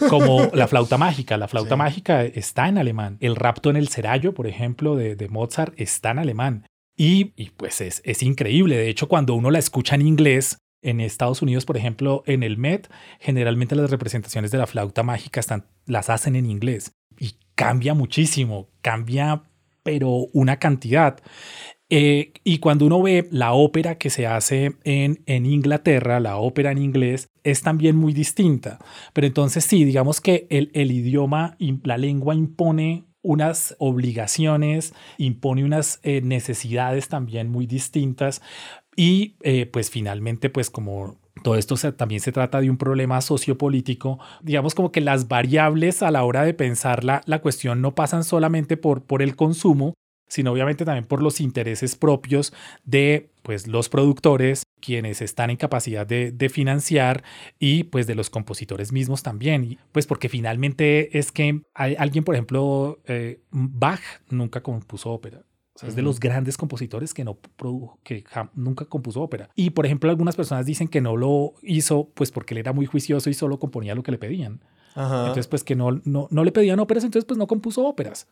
como 0.09 0.51
la 0.53 0.68
flauta 0.68 0.99
mágica. 0.99 1.36
La 1.36 1.49
flauta 1.49 1.74
mágica 1.74 2.22
está 2.22 2.68
en 2.68 2.78
alemán. 2.78 3.16
El 3.20 3.34
rapto 3.34 3.70
en 3.70 3.76
el 3.76 3.89
Serallo, 3.89 4.34
por 4.34 4.47
ejemplo, 4.47 4.95
de, 4.95 5.16
de 5.16 5.28
Mozart, 5.28 5.74
está 5.76 6.12
en 6.12 6.20
alemán. 6.20 6.64
Y, 7.01 7.26
pues 7.57 7.80
es, 7.80 8.03
es 8.05 8.24
increíble. 8.24 8.76
De 8.76 8.88
hecho, 8.88 9.07
cuando 9.07 9.34
uno 9.34 9.53
la 9.53 9.61
escucha 9.61 9.94
en 9.94 10.03
inglés, 10.03 10.59
en 10.82 11.01
Estados 11.01 11.42
Unidos, 11.42 11.64
por 11.64 11.76
ejemplo, 11.76 12.24
en 12.26 12.42
el 12.42 12.59
Met, 12.59 12.90
generalmente 13.20 13.76
las 13.76 13.90
representaciones 13.90 14.51
de 14.51 14.59
la 14.59 14.66
flauta 14.66 15.05
mágica 15.05 15.40
las 15.86 16.11
hacen 16.11 16.34
en 16.34 16.46
inglés. 16.46 16.92
Y 17.16 17.34
cambia 17.55 17.94
muchísimo, 17.94 18.68
cambia, 18.80 19.44
pero 19.84 20.26
una 20.32 20.59
cantidad. 20.59 21.20
Eh, 21.88 22.32
y 22.42 22.59
cuando 22.59 22.84
uno 22.84 23.01
ve 23.01 23.28
la 23.30 23.53
ópera 23.53 23.96
que 23.96 24.11
se 24.11 24.26
hace 24.26 24.74
en, 24.82 25.22
en 25.26 25.46
Inglaterra, 25.46 26.18
la 26.18 26.36
ópera 26.36 26.72
en 26.72 26.78
inglés, 26.78 27.28
es 27.44 27.62
también 27.62 27.94
muy 27.94 28.12
distinta. 28.12 28.80
Pero 29.12 29.28
entonces 29.28 29.64
sí, 29.64 29.84
digamos 29.84 30.20
que 30.20 30.49
el, 30.51 30.72
el 30.74 30.90
idioma, 30.90 31.57
la 31.84 31.96
lengua 31.96 32.34
impone 32.34 33.08
unas 33.29 33.76
obligaciones, 33.79 34.95
impone 35.18 35.62
unas 35.62 36.01
eh, 36.03 36.22
necesidades 36.22 37.09
también 37.09 37.51
muy 37.51 37.66
distintas 37.66 38.41
y 38.97 39.35
eh, 39.43 39.66
pues 39.66 39.91
finalmente 39.91 40.49
pues 40.49 40.70
como 40.70 41.18
todo 41.45 41.57
esto 41.57 41.76
también 41.93 42.22
se 42.22 42.33
trata 42.33 42.62
de 42.62 42.70
un 42.70 42.79
problema 42.79 43.20
sociopolítico. 43.20 44.18
Digamos 44.41 44.74
como 44.74 44.93
que 44.93 45.03
las 45.03 45.29
variables 45.29 46.03
a 46.03 46.11
la 46.11 46.24
hora 46.24 46.43
de 46.43 46.55
pensar 46.55 47.05
la, 47.05 47.20
la 47.26 47.43
cuestión 47.43 47.83
no 47.83 47.95
pasan 47.95 48.24
solamente 48.24 48.79
por, 48.79 49.03
por 49.03 49.20
el 49.20 49.37
consumo, 49.37 49.93
sino 50.26 50.51
obviamente 50.51 50.87
también 50.87 51.05
por 51.05 51.22
los 51.22 51.43
intereses 51.43 51.97
propios 51.97 52.55
de 52.87 53.29
pues, 53.43 53.66
los 53.66 53.91
productores, 53.91 54.62
quienes 54.81 55.22
están 55.22 55.51
en 55.51 55.57
capacidad 55.57 56.07
de, 56.07 56.49
financiar 56.49 57.24
y 57.59 57.85
pues 57.85 58.07
de 58.07 58.14
los 58.14 58.31
compositores 58.31 58.93
mismos 58.93 59.22
también. 59.22 59.79
Pues 59.93 60.07
porque 60.07 60.29
finalmente 60.29 61.18
es 61.18 61.33
que 61.33 61.62
hay 61.74 61.95
alguien, 61.99 62.24
por 62.24 62.35
ejemplo, 62.35 63.01
eh, 63.07 63.41
Bach 63.51 64.01
nunca 64.31 64.62
compuso 64.62 65.11
ópera. 65.11 65.43
es 65.83 65.95
de 65.95 66.03
los 66.03 66.18
grandes 66.18 66.57
compositores 66.57 67.14
que, 67.14 67.24
no 67.24 67.39
que 68.03 68.24
nunca 68.55 68.85
compuso 68.87 69.22
ópera. 69.22 69.51
Y, 69.55 69.70
por 69.70 69.87
ejemplo, 69.87 70.11
algunas 70.11 70.37
personas 70.37 70.66
dicen 70.66 70.89
que 70.89 71.01
no 71.01 71.16
lo 71.16 71.55
hizo 71.62 72.11
pues 72.14 72.31
porque 72.31 72.55
él 72.55 72.59
era 72.59 72.72
muy 72.72 72.87
juicioso 72.87 73.31
y 73.31 73.35
solo 73.35 73.59
componía 73.59 73.95
lo 73.95 74.03
que 74.03 74.12
le 74.12 74.18
pedían. 74.18 74.61
Entonces, 74.99 75.46
pues 75.46 75.62
que 75.62 75.76
no, 75.76 76.01
no, 76.05 76.26
no, 76.30 76.44
le 76.44 76.51
pedían 76.51 76.80
óperas, 76.80 77.05
entonces 77.05 77.24
pues 77.24 77.38
no 77.38 77.46
compuso 77.46 77.86
óperas. 77.86 78.26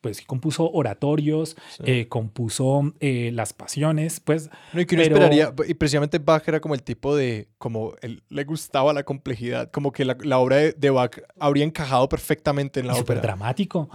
Pues 0.00 0.18
sí 0.18 0.24
compuso 0.26 0.70
oratorios, 0.70 1.56
eh, 1.84 2.08
compuso 2.08 2.92
eh, 3.00 3.30
las 3.32 3.54
pasiones, 3.54 4.20
pues... 4.20 4.50
No, 4.74 4.82
y 4.82 4.86
que 4.86 4.96
uno 4.96 5.04
esperaría, 5.04 5.54
y 5.66 5.74
precisamente 5.74 6.18
Bach 6.18 6.46
era 6.46 6.60
como 6.60 6.74
el 6.74 6.82
tipo 6.82 7.16
de, 7.16 7.48
como 7.56 7.94
él 8.02 8.22
le 8.28 8.44
gustaba 8.44 8.92
la 8.92 9.02
complejidad, 9.02 9.70
como 9.70 9.92
que 9.92 10.04
la, 10.04 10.16
la 10.22 10.38
obra 10.38 10.56
de, 10.56 10.90
Bach 10.90 11.18
habría 11.38 11.64
encajado 11.64 12.08
perfectamente 12.08 12.80
en 12.80 12.88
la 12.88 12.92
ópera. 12.92 13.20
Súper 13.20 13.22
dramático, 13.22 13.88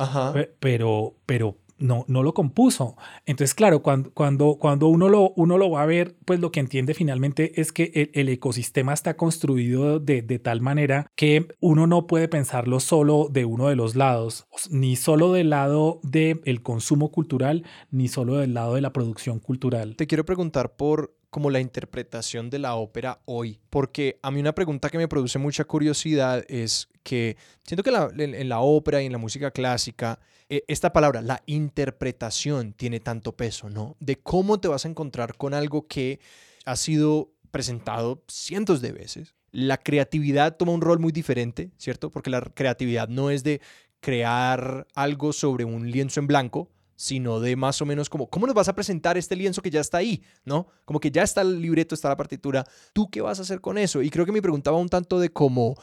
pero, 0.59 1.15
pero 1.25 1.57
no, 1.77 2.05
no 2.07 2.23
lo 2.23 2.33
compuso. 2.33 2.95
Entonces, 3.25 3.53
claro, 3.53 3.81
cuando, 3.81 4.11
cuando, 4.13 4.57
cuando 4.59 4.87
uno, 4.87 5.09
lo, 5.09 5.31
uno 5.35 5.57
lo 5.57 5.69
va 5.69 5.83
a 5.83 5.85
ver, 5.85 6.15
pues 6.25 6.39
lo 6.39 6.51
que 6.51 6.59
entiende 6.59 6.93
finalmente 6.93 7.59
es 7.59 7.71
que 7.71 8.11
el, 8.13 8.29
ecosistema 8.29 8.93
está 8.93 9.15
construido 9.15 9.99
de, 9.99 10.21
tal 10.39 10.61
manera 10.61 11.11
que 11.15 11.47
uno 11.59 11.87
no 11.87 12.07
puede 12.07 12.27
pensarlo 12.27 12.79
solo 12.79 13.27
de 13.31 13.45
uno 13.45 13.67
de 13.67 13.75
los 13.75 13.95
lados, 13.95 14.47
ni 14.69 14.95
solo 14.95 15.31
del 15.31 15.49
lado 15.49 15.99
del 16.03 16.61
consumo 16.61 17.11
cultural, 17.11 17.63
ni 17.91 18.07
solo 18.07 18.35
del 18.35 18.53
lado 18.53 18.75
de 18.75 18.81
la 18.81 18.93
producción 18.93 19.39
cultural. 19.39 19.95
Te 19.95 20.07
quiero 20.07 20.25
preguntar 20.25 20.75
por 20.75 21.15
como 21.35 21.49
la 21.49 21.59
interpretación 21.59 22.49
de 22.49 22.59
la 22.59 22.75
ópera 22.75 23.19
hoy, 23.25 23.59
porque 23.69 24.19
a 24.21 24.31
mí 24.31 24.39
una 24.39 24.55
pregunta 24.55 24.89
que 24.89 24.97
me 24.97 25.09
produce 25.09 25.37
mucha 25.37 25.65
curiosidad 25.65 26.45
es 26.47 26.87
que 27.03 27.35
siento 27.65 27.83
que 27.83 27.89
en 27.89 28.47
la 28.47 28.61
ópera 28.61 29.03
y 29.03 29.07
en 29.07 29.11
la 29.11 29.17
música 29.17 29.51
clásica, 29.51 30.17
eh, 30.47 30.63
esta 30.69 30.93
palabra, 30.93 31.21
la 31.21 31.43
interpretación, 31.45 32.71
tiene 32.71 33.01
tanto 33.01 33.35
peso, 33.35 33.69
¿no? 33.69 33.97
De 33.99 34.15
cómo 34.15 34.61
te 34.61 34.69
vas 34.69 34.85
a 34.85 34.87
encontrar 34.87 35.35
con 35.35 35.53
algo 35.53 35.89
que 35.89 36.21
ha 36.63 36.77
sido 36.77 37.33
presentado 37.51 38.23
cientos 38.29 38.79
de 38.79 38.93
veces. 38.93 39.35
La 39.51 39.75
creatividad 39.75 40.55
toma 40.55 40.71
un 40.71 40.79
rol 40.79 40.99
muy 40.99 41.11
diferente, 41.11 41.73
¿cierto? 41.77 42.11
Porque 42.11 42.29
la 42.29 42.39
creatividad 42.39 43.09
no 43.09 43.29
es 43.29 43.43
de 43.43 43.59
crear 43.99 44.87
algo 44.95 45.33
sobre 45.33 45.65
un 45.65 45.91
lienzo 45.91 46.21
en 46.21 46.27
blanco, 46.27 46.69
sino 46.95 47.39
de 47.39 47.55
más 47.55 47.81
o 47.81 47.85
menos 47.85 48.09
como, 48.09 48.29
¿cómo 48.29 48.45
nos 48.45 48.55
vas 48.55 48.69
a 48.69 48.75
presentar 48.75 49.17
este 49.17 49.35
lienzo 49.35 49.61
que 49.61 49.69
ya 49.69 49.81
está 49.81 49.97
ahí? 49.97 50.23
¿No? 50.43 50.67
Como 50.85 50.99
que 50.99 51.11
ya 51.11 51.23
está 51.23 51.41
el 51.41 51.61
libreto, 51.61 51.95
está 51.95 52.09
la 52.09 52.17
partitura, 52.17 52.65
¿tú 52.93 53.09
qué 53.09 53.21
vas 53.21 53.39
a 53.39 53.43
hacer 53.43 53.61
con 53.61 53.77
eso? 53.77 54.01
Y 54.01 54.09
creo 54.09 54.25
que 54.25 54.31
me 54.31 54.41
preguntaba 54.41 54.77
un 54.77 54.89
tanto 54.89 55.19
de 55.19 55.29
cómo 55.29 55.75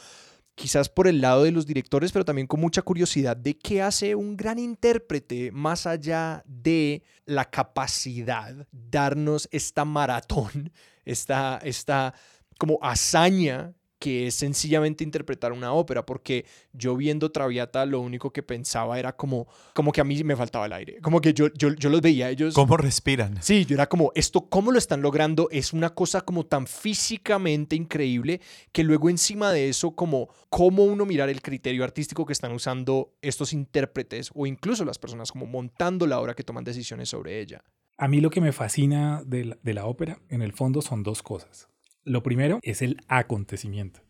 quizás 0.55 0.89
por 0.89 1.09
el 1.09 1.21
lado 1.21 1.45
de 1.45 1.51
los 1.51 1.67
directores, 1.67 2.13
pero 2.13 2.25
también 2.25 2.47
con 2.47 2.61
mucha 2.61 2.83
curiosidad 2.83 3.37
de 3.37 3.59
qué 3.59 3.83
hace 3.83 4.15
un 4.15 4.37
gran 4.37 4.59
intérprete 4.59 5.51
más 5.51 5.87
allá 5.87 6.43
de 6.47 7.03
la 7.25 7.47
capacidad 7.47 8.67
darnos 8.71 9.49
esta 9.51 9.85
maratón, 9.85 10.73
esta, 11.05 11.59
esta 11.63 12.15
como 12.59 12.79
hazaña 12.83 13.75
que 14.03 14.27
es 14.27 14.35
sencillamente 14.35 15.05
interpretar 15.05 15.53
una 15.53 15.73
ópera, 15.73 16.05
porque 16.05 16.45
yo 16.73 16.97
viendo 16.97 17.31
Traviata 17.31 17.87
lo 17.87 18.01
único 18.01 18.33
que 18.33 18.43
pensaba 18.43 18.99
era 18.99 19.15
como, 19.15 19.47
como 19.75 19.93
que 19.93 20.01
a 20.01 20.05
mí 20.05 20.25
me 20.25 20.35
faltaba 20.35 20.67
el 20.67 20.73
aire, 20.73 20.99
como 21.01 21.21
que 21.21 21.33
yo, 21.33 21.47
yo, 21.55 21.73
yo 21.75 21.89
los 21.89 22.01
veía 22.01 22.29
ellos. 22.29 22.53
¿Cómo 22.53 22.77
respiran? 22.77 23.41
Sí, 23.41 23.65
yo 23.65 23.77
era 23.77 23.89
como, 23.89 24.11
esto, 24.17 24.49
¿cómo 24.49 24.73
lo 24.73 24.79
están 24.79 25.03
logrando? 25.03 25.47
Es 25.53 25.73
una 25.73 25.91
cosa 25.91 26.23
como 26.23 26.45
tan 26.45 26.67
físicamente 26.67 27.77
increíble 27.77 28.41
que 28.73 28.83
luego 28.83 29.09
encima 29.09 29.53
de 29.53 29.69
eso, 29.69 29.93
como 29.93 30.31
cómo 30.49 30.83
uno 30.83 31.07
mirar 31.07 31.29
el 31.29 31.41
criterio 31.41 31.85
artístico 31.85 32.27
que 32.27 32.33
están 32.33 32.51
usando 32.51 33.15
estos 33.23 33.53
intérpretes 33.53 34.33
o 34.35 34.47
incluso 34.47 34.85
las 34.85 34.99
personas 34.99 35.31
como 35.31 35.47
montando 35.47 36.09
la 36.09 36.19
obra 36.19 36.35
que 36.35 36.43
toman 36.43 36.65
decisiones 36.65 37.09
sobre 37.09 37.41
ella. 37.41 37.63
A 37.99 38.09
mí 38.09 38.21
lo 38.21 38.31
que 38.31 38.41
me 38.41 38.51
fascina 38.51 39.23
de 39.25 39.45
la, 39.45 39.59
de 39.63 39.75
la 39.75 39.87
ópera, 39.87 40.19
en 40.29 40.43
el 40.43 40.53
fondo, 40.53 40.83
son 40.83 41.05
dos 41.05 41.23
cosas. 41.23 41.69
Lo 42.05 42.23
primero 42.23 42.59
es 42.63 42.83
el 42.83 42.99
acontecimiento. 43.09 44.01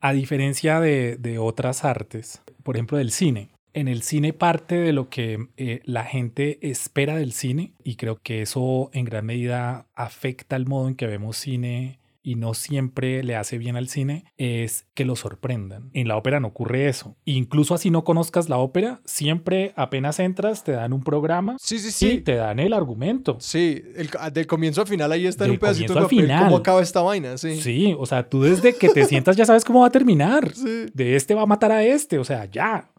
A 0.00 0.12
diferencia 0.12 0.80
de, 0.80 1.38
otras 1.40 1.84
artes, 1.84 2.42
por 2.62 2.76
ejemplo 2.76 2.98
del 2.98 3.10
cine, 3.10 3.50
en 3.72 3.88
el 3.88 4.02
cine 4.02 4.32
parte 4.32 4.76
de 4.76 4.92
lo 4.92 5.10
que 5.10 5.48
eh, 5.56 5.80
la 5.84 6.04
gente 6.04 6.58
espera 6.62 7.16
del 7.16 7.32
cine 7.32 7.72
y 7.84 7.96
creo 7.96 8.18
que 8.22 8.42
eso 8.42 8.90
en 8.94 9.04
gran 9.04 9.26
medida 9.26 9.86
afecta 9.94 10.56
el 10.56 10.66
modo 10.66 10.88
en 10.88 10.94
que 10.94 11.06
vemos 11.06 11.36
cine 11.36 11.98
y 12.26 12.34
no 12.34 12.54
siempre 12.54 13.22
le 13.22 13.36
hace 13.36 13.56
bien 13.56 13.76
al 13.76 13.88
cine 13.88 14.24
es 14.36 14.84
que 14.94 15.04
lo 15.04 15.14
sorprendan. 15.14 15.90
En 15.92 16.08
la 16.08 16.16
ópera 16.16 16.40
no 16.40 16.48
ocurre 16.48 16.88
eso. 16.88 17.16
Incluso 17.24 17.72
así 17.72 17.88
no 17.88 18.02
conozcas 18.02 18.48
la 18.48 18.58
ópera, 18.58 19.00
siempre 19.04 19.72
apenas 19.76 20.18
entras 20.18 20.64
te 20.64 20.72
dan 20.72 20.92
un 20.92 21.04
programa 21.04 21.56
sí, 21.60 21.78
sí, 21.78 21.92
sí. 21.92 22.08
y 22.14 22.20
te 22.22 22.34
dan 22.34 22.58
el 22.58 22.72
argumento. 22.72 23.36
Sí, 23.38 23.80
el, 23.94 24.10
del 24.32 24.48
comienzo 24.48 24.80
al 24.80 24.88
final 24.88 25.12
ahí 25.12 25.24
está 25.24 25.44
en 25.44 25.52
un 25.52 25.58
pedacito 25.58 25.96
al 25.96 26.08
final. 26.08 26.46
cómo 26.46 26.56
acaba 26.56 26.82
esta 26.82 27.00
vaina, 27.00 27.38
sí. 27.38 27.60
Sí, 27.60 27.94
o 27.96 28.06
sea, 28.06 28.28
tú 28.28 28.42
desde 28.42 28.74
que 28.74 28.88
te 28.88 29.04
sientas 29.04 29.36
ya 29.36 29.46
sabes 29.46 29.64
cómo 29.64 29.82
va 29.82 29.86
a 29.86 29.92
terminar. 29.92 30.52
De 30.94 31.14
este 31.14 31.32
va 31.32 31.42
a 31.42 31.46
matar 31.46 31.70
a 31.70 31.84
este, 31.84 32.18
o 32.18 32.24
sea, 32.24 32.46
ya. 32.46 32.90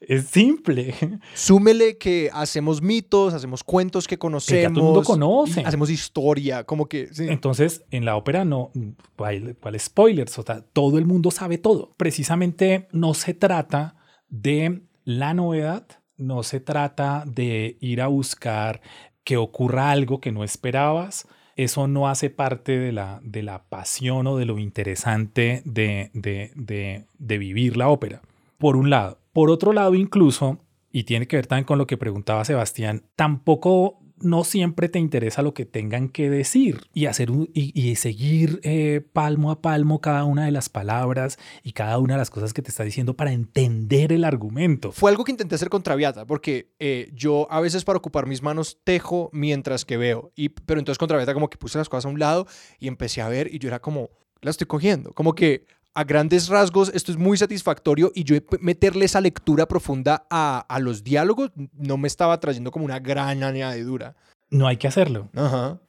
Es 0.00 0.26
simple. 0.26 0.94
Súmele 1.34 1.96
que 1.96 2.30
hacemos 2.32 2.82
mitos, 2.82 3.32
hacemos 3.32 3.64
cuentos 3.64 4.06
que 4.06 4.18
conocemos. 4.18 4.68
Que 4.68 4.74
todo 4.74 4.80
el 4.80 4.84
mundo 4.84 5.02
conoce. 5.02 5.62
Hacemos 5.62 5.90
historia, 5.90 6.64
como 6.64 6.86
que... 6.86 7.08
Entonces, 7.18 7.84
en 7.90 8.04
la 8.04 8.16
ópera 8.16 8.44
no, 8.44 8.70
¿cuál, 9.16 9.56
spoilers? 9.78 10.38
O 10.38 10.42
sea, 10.42 10.60
todo 10.60 10.98
el 10.98 11.06
mundo 11.06 11.30
sabe 11.30 11.58
todo. 11.58 11.94
Precisamente 11.96 12.88
no 12.92 13.14
se 13.14 13.34
trata 13.34 13.96
de 14.28 14.82
la 15.04 15.34
novedad, 15.34 15.86
no 16.16 16.42
se 16.42 16.60
trata 16.60 17.24
de 17.26 17.76
ir 17.80 18.00
a 18.02 18.08
buscar 18.08 18.80
que 19.24 19.36
ocurra 19.36 19.90
algo 19.90 20.20
que 20.20 20.32
no 20.32 20.44
esperabas. 20.44 21.26
Eso 21.56 21.86
no 21.86 22.08
hace 22.08 22.30
parte 22.30 22.78
de 22.78 22.92
la, 22.92 23.20
de 23.22 23.42
la 23.42 23.64
pasión 23.64 24.26
o 24.26 24.36
de 24.36 24.44
lo 24.44 24.58
interesante 24.58 25.62
de, 25.64 26.10
de, 26.12 26.50
de, 26.56 27.06
de 27.16 27.38
vivir 27.38 27.76
la 27.76 27.88
ópera. 27.88 28.22
Por 28.58 28.76
un 28.76 28.90
lado. 28.90 29.18
Por 29.34 29.50
otro 29.50 29.72
lado, 29.72 29.96
incluso, 29.96 30.60
y 30.92 31.02
tiene 31.02 31.26
que 31.26 31.34
ver 31.34 31.48
también 31.48 31.64
con 31.64 31.76
lo 31.76 31.88
que 31.88 31.96
preguntaba 31.96 32.44
Sebastián, 32.44 33.02
tampoco 33.16 33.98
no 34.18 34.44
siempre 34.44 34.88
te 34.88 35.00
interesa 35.00 35.42
lo 35.42 35.54
que 35.54 35.66
tengan 35.66 36.08
que 36.08 36.30
decir 36.30 36.82
y 36.94 37.06
hacer 37.06 37.30
y, 37.52 37.96
seguir 37.96 38.60
eh, 38.62 39.04
palmo 39.12 39.50
a 39.50 39.60
palmo 39.60 40.00
cada 40.00 40.22
una 40.22 40.44
de 40.44 40.52
las 40.52 40.68
palabras 40.68 41.36
y 41.64 41.72
cada 41.72 41.98
una 41.98 42.14
de 42.14 42.18
las 42.18 42.30
cosas 42.30 42.52
que 42.52 42.62
te 42.62 42.70
está 42.70 42.84
diciendo 42.84 43.16
para 43.16 43.32
entender 43.32 44.12
el 44.12 44.22
argumento. 44.22 44.92
Fue 44.92 45.10
algo 45.10 45.24
que 45.24 45.32
intenté 45.32 45.56
hacer 45.56 45.68
con 45.68 45.82
Traviata, 45.82 46.26
porque 46.26 46.72
eh, 46.78 47.10
yo 47.12 47.48
a 47.50 47.60
veces 47.60 47.84
para 47.84 47.98
ocupar 47.98 48.26
mis 48.26 48.40
manos 48.40 48.78
tejo 48.84 49.30
mientras 49.32 49.84
que 49.84 49.96
veo, 49.96 50.30
y, 50.36 50.50
pero 50.50 50.78
entonces 50.78 50.98
con 50.98 51.08
Traviata 51.08 51.34
como 51.34 51.50
que 51.50 51.58
puse 51.58 51.76
las 51.78 51.88
cosas 51.88 52.06
a 52.06 52.08
un 52.08 52.20
lado 52.20 52.46
y 52.78 52.86
empecé 52.86 53.20
a 53.20 53.28
ver 53.28 53.52
y 53.52 53.58
yo 53.58 53.66
era 53.66 53.80
como, 53.80 54.10
la 54.42 54.50
estoy 54.52 54.68
cogiendo, 54.68 55.12
como 55.12 55.34
que 55.34 55.66
a 55.94 56.04
grandes 56.04 56.48
rasgos 56.48 56.90
esto 56.94 57.12
es 57.12 57.18
muy 57.18 57.36
satisfactorio 57.36 58.10
y 58.14 58.24
yo 58.24 58.36
meterle 58.60 59.04
esa 59.04 59.20
lectura 59.20 59.66
profunda 59.66 60.26
a, 60.28 60.58
a 60.68 60.78
los 60.80 61.04
diálogos 61.04 61.52
no 61.72 61.96
me 61.96 62.08
estaba 62.08 62.38
trayendo 62.40 62.70
como 62.70 62.84
una 62.84 62.98
gran 62.98 63.42
añadidura. 63.42 64.16
No 64.50 64.66
hay 64.66 64.76
que 64.76 64.88
hacerlo. 64.88 65.30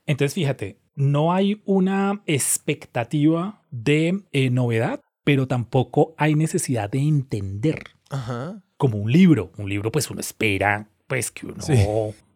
Entonces 0.05 0.33
fíjate, 0.33 0.79
no 0.95 1.33
hay 1.33 1.61
una 1.65 2.21
expectativa 2.25 3.61
de 3.71 4.23
eh, 4.31 4.49
novedad, 4.49 5.01
pero 5.23 5.47
tampoco 5.47 6.15
hay 6.17 6.35
necesidad 6.35 6.89
de 6.89 6.99
entender. 6.99 7.83
Como 8.77 8.97
un 8.97 9.11
libro. 9.11 9.51
Un 9.57 9.69
libro 9.69 9.91
pues 9.91 10.09
uno 10.09 10.21
espera 10.21 10.89
pues 11.07 11.31
que 11.31 11.45
uno 11.45 11.61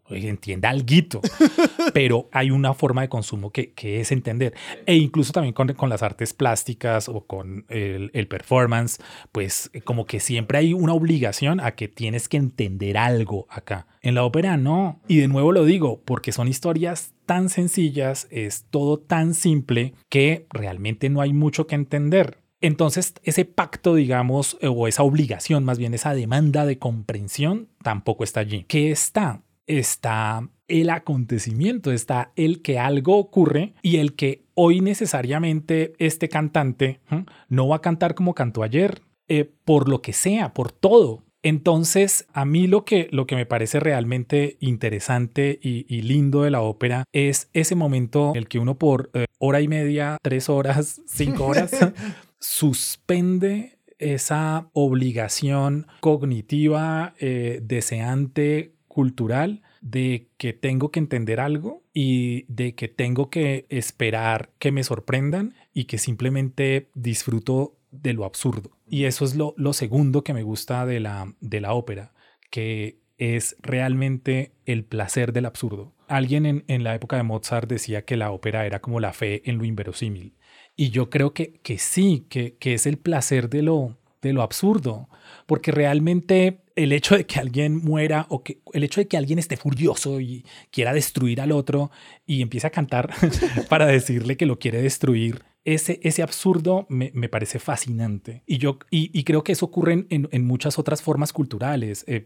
entienda 0.10 0.70
algo, 0.70 1.22
pero 1.94 2.30
hay 2.32 2.52
una 2.52 2.74
forma 2.74 3.02
de 3.02 3.10
consumo 3.10 3.52
que, 3.52 3.74
que, 3.74 4.02
es 4.02 4.12
entender. 4.12 4.54
E 4.86 4.96
incluso 4.96 5.34
también 5.34 5.54
con, 5.54 5.74
con 5.74 5.90
las 5.90 6.04
artes 6.04 6.34
plásticas 6.34 7.10
o 7.10 7.26
con 7.26 7.66
el, 7.70 8.12
el, 8.14 8.28
performance, 8.28 9.00
pues 9.32 9.72
como 9.84 10.06
que 10.06 10.20
siempre 10.20 10.58
hay 10.58 10.74
una 10.74 10.94
obligación 10.94 11.60
a 11.60 11.72
que 11.72 11.88
tienes 11.88 12.28
que 12.28 12.38
entender 12.38 12.98
algo 12.98 13.46
acá. 13.50 13.88
En 14.02 14.16
la 14.16 14.24
ópera 14.24 14.58
no. 14.58 15.02
Y 15.08 15.18
de 15.18 15.28
nuevo 15.28 15.52
lo 15.52 15.66
digo, 15.66 16.02
porque 16.04 16.32
son 16.32 16.48
historias 16.48 17.14
tan 17.26 17.50
sencillas, 17.50 18.28
es 18.32 18.66
todo 18.70 18.98
tan 18.98 19.34
simple 19.34 19.94
que 20.10 20.48
realmente 20.50 21.10
no 21.10 21.22
hay 21.22 21.34
mucho 21.34 21.68
que 21.68 21.76
entender. 21.76 22.40
Entonces, 22.62 23.14
ese 23.24 23.46
pacto, 23.46 23.96
digamos, 23.96 24.58
o 24.62 24.88
esa 24.88 25.04
obligación, 25.04 25.64
más 25.64 25.78
bien 25.78 25.94
esa 25.94 26.14
demanda 26.14 26.66
de 26.66 26.78
comprensión, 26.78 27.70
tampoco 27.84 28.24
está 28.24 28.42
allí. 28.42 28.66
¿Qué 28.68 28.92
está? 28.92 29.44
Está 29.70 30.50
el 30.68 30.90
acontecimiento, 30.90 31.92
está 31.92 32.32
el 32.36 32.62
que 32.62 32.80
algo 32.80 33.18
ocurre 33.18 33.74
y 33.82 33.98
el 33.98 34.16
que 34.16 34.44
hoy 34.56 34.82
necesariamente 34.82 35.94
este 36.00 36.28
cantante 36.28 37.00
no 37.48 37.68
va 37.68 37.78
a 37.78 37.82
cantar 37.82 38.16
como 38.16 38.34
cantó 38.34 38.64
ayer, 38.64 39.02
eh, 39.28 39.50
por 39.64 39.88
lo 39.88 40.02
que 40.02 40.12
sea, 40.12 40.54
por 40.54 40.72
todo. 40.72 41.24
Entonces, 41.42 42.28
a 42.34 42.44
mí 42.44 42.68
lo 42.68 42.84
que, 42.84 43.08
lo 43.12 43.26
que 43.26 43.36
me 43.36 43.46
parece 43.46 43.80
realmente 43.80 44.58
interesante 44.60 45.58
y, 45.62 46.02
lindo 46.02 46.42
de 46.42 46.52
la 46.52 46.62
ópera 46.62 47.06
es 47.14 47.50
ese 47.54 47.76
momento 47.76 48.32
en 48.32 48.38
el 48.38 48.48
que 48.48 48.60
uno 48.60 48.78
por 48.78 49.10
eh, 49.14 49.26
hora 49.38 49.62
y 49.62 49.68
media, 49.68 50.18
tres 50.22 50.50
horas, 50.50 51.02
cinco 51.08 51.46
horas, 51.46 51.72
suspende 52.40 53.78
esa 54.00 54.70
obligación 54.74 55.88
cognitiva, 56.00 57.14
eh, 57.20 57.60
deseante, 57.64 58.74
cultural 59.00 59.62
de 59.80 60.28
que 60.36 60.52
tengo 60.52 60.92
que 60.92 61.00
entender 61.00 61.40
algo 61.40 61.84
y 61.94 62.44
de 62.50 62.76
que 62.76 62.90
tengo 62.90 63.30
que 63.30 63.66
esperar 63.70 64.50
que 64.60 64.74
me 64.74 64.84
sorprendan 64.84 65.56
y 65.74 65.86
que 65.86 65.98
simplemente 65.98 66.90
disfruto 66.96 67.78
de 67.92 68.12
lo 68.12 68.26
absurdo. 68.26 68.72
Y 68.90 69.06
eso 69.06 69.24
es 69.24 69.38
lo, 69.38 69.54
lo 69.56 69.72
segundo 69.72 70.26
que 70.26 70.34
me 70.34 70.44
gusta 70.44 70.86
de 70.86 71.00
la, 71.00 71.34
de 71.40 71.62
la 71.62 71.72
ópera, 71.72 72.12
que 72.50 73.00
es 73.18 73.56
realmente 73.62 74.52
el 74.66 74.84
placer 74.84 75.32
del 75.32 75.46
absurdo. 75.46 75.94
Alguien 76.10 76.46
en, 76.46 76.66
en, 76.68 76.84
la 76.84 76.94
época 76.94 77.16
de 77.16 77.24
Mozart 77.24 77.70
decía 77.70 78.04
que 78.04 78.18
la 78.18 78.32
ópera 78.32 78.66
era 78.66 78.82
como 78.82 79.00
la 79.00 79.14
fe 79.14 79.50
en 79.50 79.60
lo 79.60 79.64
inverosímil. 79.64 80.34
Y 80.76 80.90
yo 80.90 81.10
creo 81.10 81.34
que, 81.34 81.54
que 81.64 81.78
sí, 81.78 82.26
que, 82.30 82.58
que 82.58 82.74
es 82.74 82.86
el 82.86 82.98
placer 82.98 83.50
de 83.50 83.62
lo, 83.62 83.98
de 84.22 84.34
lo 84.34 84.42
absurdo, 84.42 85.08
porque 85.46 85.72
realmente 85.72 86.60
el 86.84 86.94
hecho 86.94 87.18
de 87.18 87.26
que 87.26 87.40
alguien 87.40 87.78
muera 87.78 88.26
o 88.30 88.42
que 88.42 88.60
el 88.74 88.84
hecho 88.84 89.02
de 89.02 89.08
que 89.08 89.18
alguien 89.18 89.38
esté 89.38 89.58
furioso 89.58 90.20
y 90.22 90.46
quiera 90.72 90.94
destruir 90.94 91.42
al 91.42 91.52
otro 91.52 91.92
y 92.26 92.42
empiece 92.42 92.68
a 92.68 92.70
cantar 92.70 93.14
para 93.70 93.86
decirle 93.86 94.38
que 94.38 94.46
lo 94.46 94.60
quiere 94.60 94.82
destruir, 94.82 95.44
ese, 95.66 96.00
ese 96.04 96.24
absurdo 96.24 96.86
me, 96.90 97.12
me, 97.14 97.28
parece 97.28 97.60
fascinante. 97.60 98.44
Y, 98.46 98.58
yo, 98.58 98.80
y, 98.90 99.24
creo 99.24 99.44
que 99.44 99.52
eso 99.52 99.66
ocurre 99.66 100.06
en, 100.10 100.30
en, 100.32 100.48
muchas 100.48 100.80
otras 100.80 101.02
formas 101.02 101.34
culturales. 101.34 102.06
Eh, 102.08 102.24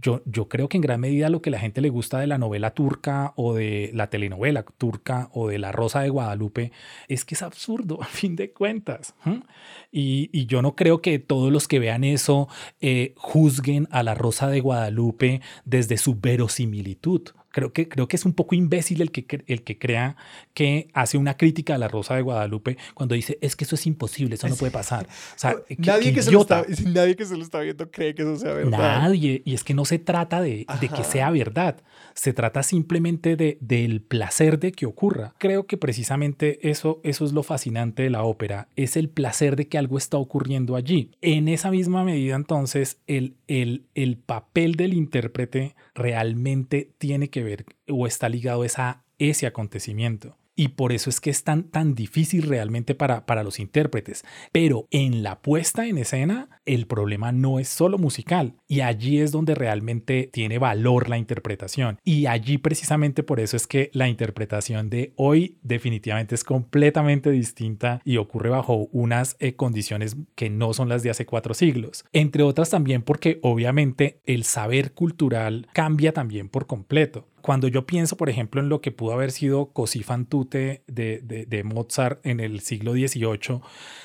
yo, 0.00 0.22
yo 0.26 0.48
creo 0.48 0.68
que 0.68 0.76
en 0.76 0.82
gran 0.82 1.00
medida 1.00 1.30
lo 1.30 1.40
que 1.40 1.50
la 1.50 1.58
gente 1.58 1.80
le 1.80 1.88
gusta 1.88 2.18
de 2.18 2.26
la 2.26 2.36
novela 2.36 2.72
turca 2.72 3.32
o 3.36 3.54
de 3.54 3.90
la 3.94 4.10
telenovela 4.10 4.64
turca 4.76 5.30
o 5.32 5.48
de 5.48 5.58
La 5.58 5.72
Rosa 5.72 6.00
de 6.00 6.10
Guadalupe 6.10 6.72
es 7.08 7.24
que 7.24 7.34
es 7.34 7.42
absurdo, 7.42 7.98
a 8.02 8.06
fin 8.06 8.36
de 8.36 8.52
cuentas. 8.52 9.14
Y, 9.90 10.28
y, 10.32 10.46
yo 10.46 10.60
no 10.60 10.76
creo 10.76 11.00
que 11.00 11.18
todos 11.18 11.50
los 11.50 11.66
que 11.68 11.78
vean 11.78 12.04
eso 12.04 12.48
eh, 12.80 13.14
juzguen 13.16 13.88
a 13.90 14.02
La 14.02 14.14
Rosa 14.14 14.48
de 14.48 14.60
Guadalupe 14.60 15.40
desde 15.64 15.96
su 15.96 16.16
verosimilitud 16.20 17.30
creo 17.54 17.72
que, 17.72 17.88
creo 17.88 18.08
que 18.08 18.16
es 18.16 18.24
un 18.24 18.32
poco 18.32 18.56
imbécil 18.56 19.00
el 19.00 19.12
que, 19.12 19.44
el 19.46 19.62
que 19.62 19.78
crea 19.78 20.16
que 20.54 20.88
hace 20.92 21.18
una 21.18 21.36
crítica 21.36 21.76
a 21.76 21.78
la 21.78 21.86
Rosa 21.86 22.16
de 22.16 22.22
Guadalupe 22.22 22.76
cuando 22.94 23.14
dice, 23.14 23.38
es 23.40 23.54
que 23.54 23.62
eso 23.62 23.76
es 23.76 23.86
imposible, 23.86 24.34
eso 24.34 24.48
no 24.48 24.56
puede 24.56 24.72
pasar. 24.72 25.06
O 25.06 25.38
sea, 25.38 25.54
nadie, 25.78 26.12
que 26.12 26.20
se 26.20 26.32
lo 26.32 26.40
está, 26.40 26.66
nadie 26.84 27.14
que 27.14 27.24
se 27.24 27.36
lo 27.36 27.44
está 27.44 27.60
viendo 27.60 27.88
cree 27.92 28.12
que 28.16 28.22
eso 28.22 28.36
sea 28.36 28.54
verdad. 28.54 29.02
Nadie. 29.02 29.40
Y 29.44 29.54
es 29.54 29.62
que 29.62 29.72
no 29.72 29.84
se 29.84 30.00
trata 30.00 30.42
de, 30.42 30.66
de 30.80 30.88
que 30.88 31.04
sea 31.04 31.30
verdad. 31.30 31.76
Se 32.14 32.32
trata 32.32 32.64
simplemente 32.64 33.36
de, 33.36 33.56
del 33.60 34.00
placer 34.00 34.58
de 34.58 34.72
que 34.72 34.86
ocurra. 34.86 35.34
Creo 35.38 35.66
que 35.68 35.76
precisamente 35.76 36.68
eso, 36.68 37.00
eso 37.04 37.24
es 37.24 37.32
lo 37.32 37.44
fascinante 37.44 38.02
de 38.02 38.10
la 38.10 38.24
ópera. 38.24 38.66
Es 38.74 38.96
el 38.96 39.08
placer 39.08 39.54
de 39.54 39.68
que 39.68 39.78
algo 39.78 39.96
está 39.96 40.16
ocurriendo 40.16 40.74
allí. 40.74 41.12
En 41.20 41.46
esa 41.46 41.70
misma 41.70 42.02
medida, 42.02 42.34
entonces, 42.34 42.98
el, 43.06 43.36
el, 43.46 43.84
el 43.94 44.16
papel 44.16 44.74
del 44.74 44.92
intérprete 44.94 45.76
realmente 45.94 46.90
tiene 46.98 47.30
que 47.30 47.43
ver 47.44 47.64
o 47.88 48.06
está 48.06 48.28
ligado 48.28 48.64
a 48.76 49.04
ese 49.18 49.46
acontecimiento 49.46 50.36
y 50.56 50.68
por 50.68 50.92
eso 50.92 51.10
es 51.10 51.20
que 51.20 51.30
es 51.30 51.44
tan, 51.44 51.64
tan 51.64 51.94
difícil 51.94 52.42
realmente 52.42 52.94
para, 52.94 53.26
para 53.26 53.42
los 53.42 53.58
intérpretes. 53.58 54.24
Pero 54.52 54.86
en 54.90 55.22
la 55.22 55.42
puesta 55.42 55.86
en 55.86 55.98
escena, 55.98 56.53
el 56.66 56.86
problema 56.86 57.32
no 57.32 57.58
es 57.58 57.68
solo 57.68 57.98
musical 57.98 58.54
y 58.68 58.80
allí 58.80 59.20
es 59.20 59.32
donde 59.32 59.54
realmente 59.54 60.28
tiene 60.32 60.58
valor 60.58 61.08
la 61.08 61.18
interpretación. 61.18 61.98
Y 62.04 62.26
allí 62.26 62.58
precisamente 62.58 63.22
por 63.22 63.40
eso 63.40 63.56
es 63.56 63.66
que 63.66 63.90
la 63.92 64.08
interpretación 64.08 64.90
de 64.90 65.12
hoy 65.16 65.58
definitivamente 65.62 66.34
es 66.34 66.44
completamente 66.44 67.30
distinta 67.30 68.00
y 68.04 68.16
ocurre 68.16 68.50
bajo 68.50 68.88
unas 68.92 69.36
eh, 69.40 69.54
condiciones 69.54 70.16
que 70.34 70.50
no 70.50 70.72
son 70.72 70.88
las 70.88 71.02
de 71.02 71.10
hace 71.10 71.26
cuatro 71.26 71.54
siglos. 71.54 72.04
Entre 72.12 72.42
otras 72.42 72.70
también 72.70 73.02
porque 73.02 73.38
obviamente 73.42 74.20
el 74.24 74.44
saber 74.44 74.92
cultural 74.92 75.68
cambia 75.72 76.12
también 76.12 76.48
por 76.48 76.66
completo 76.66 77.28
cuando 77.44 77.68
yo 77.68 77.84
pienso, 77.84 78.16
por 78.16 78.30
ejemplo, 78.30 78.62
en 78.62 78.70
lo 78.70 78.80
que 78.80 78.90
pudo 78.90 79.12
haber 79.12 79.30
sido 79.30 79.70
Così 79.74 80.02
fan 80.02 80.24
tutte 80.24 80.82
de, 80.86 81.20
de, 81.46 81.62
Mozart 81.62 82.24
en 82.24 82.40
el 82.40 82.60
siglo 82.60 82.94
XVIII, 82.94 83.60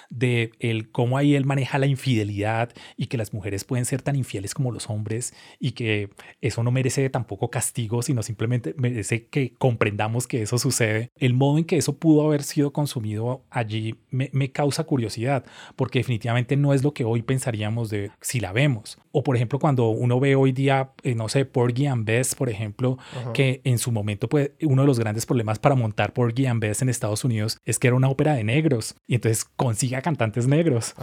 de 0.09 0.51
el, 0.59 0.89
cómo 0.89 1.17
ahí 1.17 1.35
él 1.35 1.45
maneja 1.45 1.77
la 1.79 1.85
infidelidad 1.85 2.71
y 2.97 3.07
que 3.07 3.17
las 3.17 3.33
mujeres 3.33 3.63
pueden 3.63 3.85
ser 3.85 4.01
tan 4.01 4.15
infieles 4.15 4.53
como 4.53 4.71
los 4.71 4.89
hombres 4.89 5.33
y 5.59 5.71
que 5.71 6.09
eso 6.41 6.63
no 6.63 6.71
merece 6.71 7.09
tampoco 7.09 7.49
castigo, 7.49 8.01
sino 8.01 8.23
simplemente 8.23 8.73
merece 8.77 9.27
que 9.27 9.53
comprendamos 9.57 10.27
que 10.27 10.41
eso 10.41 10.57
sucede. 10.57 11.11
El 11.15 11.33
modo 11.33 11.57
en 11.57 11.65
que 11.65 11.77
eso 11.77 11.97
pudo 11.97 12.25
haber 12.25 12.43
sido 12.43 12.73
consumido 12.73 13.43
allí 13.49 13.95
me, 14.09 14.29
me 14.33 14.51
causa 14.51 14.83
curiosidad, 14.83 15.45
porque 15.75 15.99
definitivamente 15.99 16.55
no 16.57 16.73
es 16.73 16.83
lo 16.83 16.93
que 16.93 17.03
hoy 17.03 17.21
pensaríamos 17.21 17.89
de 17.89 18.11
si 18.21 18.39
la 18.39 18.51
vemos. 18.51 18.97
O 19.11 19.23
por 19.23 19.35
ejemplo, 19.35 19.59
cuando 19.59 19.89
uno 19.89 20.19
ve 20.19 20.35
hoy 20.35 20.51
día, 20.51 20.91
eh, 21.03 21.15
no 21.15 21.29
sé, 21.29 21.45
Porgy 21.45 21.87
and 21.87 22.05
Bess, 22.05 22.35
por 22.35 22.49
ejemplo, 22.49 22.97
que 23.33 23.61
en 23.63 23.79
su 23.79 23.91
momento, 23.91 24.27
pues, 24.29 24.51
uno 24.61 24.83
de 24.83 24.87
los 24.87 24.99
grandes 24.99 25.25
problemas 25.25 25.59
para 25.59 25.75
montar 25.75 26.13
Porgy 26.13 26.45
and 26.45 26.61
Bess 26.61 26.81
en 26.81 26.89
Estados 26.89 27.23
Unidos 27.23 27.57
es 27.65 27.79
que 27.79 27.87
era 27.87 27.95
una 27.95 28.09
ópera 28.09 28.33
de 28.33 28.43
negros 28.43 28.95
y 29.07 29.15
entonces 29.15 29.45
consigue 29.45 29.95
a 29.95 30.01
cantantes 30.01 30.47
negros. 30.47 30.93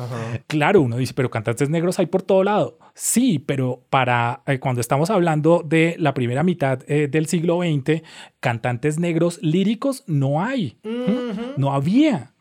Claro, 0.47 0.83
uno 0.83 0.97
dice, 0.97 1.15
pero 1.15 1.31
cantantes 1.31 1.69
negros 1.69 1.99
hay 1.99 2.07
por 2.07 2.23
todo 2.23 2.45
lado. 2.45 2.79
Sí, 2.95 3.39
pero 3.39 3.83
para 3.91 4.43
eh, 4.47 4.59
cuando 4.59 4.81
estamos 4.81 5.11
hablando 5.11 5.63
de 5.65 5.97
la 5.99 6.15
primera 6.15 6.43
mitad 6.43 6.81
eh, 6.87 7.09
del 7.09 7.27
siglo 7.27 7.61
XX, 7.61 8.03
cantantes 8.41 8.99
negros 8.99 9.39
líricos 9.43 10.05
no 10.07 10.43
hay, 10.43 10.79
no 11.57 11.73
había. 11.73 12.33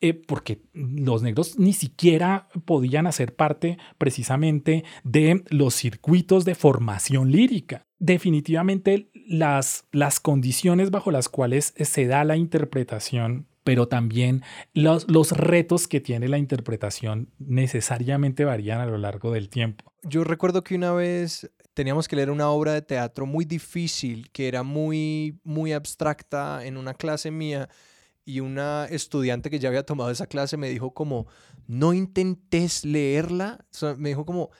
Eh, 0.00 0.14
porque 0.14 0.62
los 0.72 1.22
negros 1.22 1.58
ni 1.58 1.72
siquiera 1.72 2.48
podían 2.64 3.06
hacer 3.06 3.34
parte 3.34 3.78
precisamente 3.98 4.84
de 5.04 5.44
los 5.48 5.74
circuitos 5.74 6.44
de 6.44 6.54
formación 6.54 7.30
lírica. 7.30 7.86
Definitivamente 7.98 9.10
las, 9.14 9.84
las 9.92 10.20
condiciones 10.20 10.90
bajo 10.90 11.10
las 11.10 11.28
cuales 11.28 11.74
se 11.76 12.06
da 12.06 12.24
la 12.24 12.36
interpretación 12.36 13.46
pero 13.62 13.88
también 13.88 14.42
los, 14.72 15.08
los 15.10 15.32
retos 15.32 15.86
que 15.86 16.00
tiene 16.00 16.28
la 16.28 16.38
interpretación 16.38 17.28
necesariamente 17.38 18.46
varían 18.46 18.80
a 18.80 18.86
lo 18.86 18.96
largo 18.96 19.32
del 19.32 19.50
tiempo. 19.50 19.92
yo 20.02 20.24
recuerdo 20.24 20.64
que 20.64 20.74
una 20.74 20.92
vez 20.92 21.50
teníamos 21.74 22.08
que 22.08 22.16
leer 22.16 22.30
una 22.30 22.50
obra 22.50 22.72
de 22.72 22.82
teatro 22.82 23.26
muy 23.26 23.44
difícil, 23.44 24.30
que 24.32 24.48
era 24.48 24.62
muy, 24.62 25.38
muy 25.44 25.72
abstracta 25.72 26.64
en 26.64 26.76
una 26.76 26.94
clase 26.94 27.30
mía 27.30 27.68
y 28.30 28.38
una 28.40 28.86
estudiante 28.86 29.50
que 29.50 29.58
ya 29.58 29.68
había 29.68 29.84
tomado 29.84 30.10
esa 30.10 30.26
clase 30.26 30.56
me 30.56 30.68
dijo 30.68 30.94
como, 30.94 31.26
no 31.66 31.92
intentes 31.92 32.84
leerla, 32.84 33.66
me 33.98 34.10
dijo 34.10 34.24
como, 34.24 34.50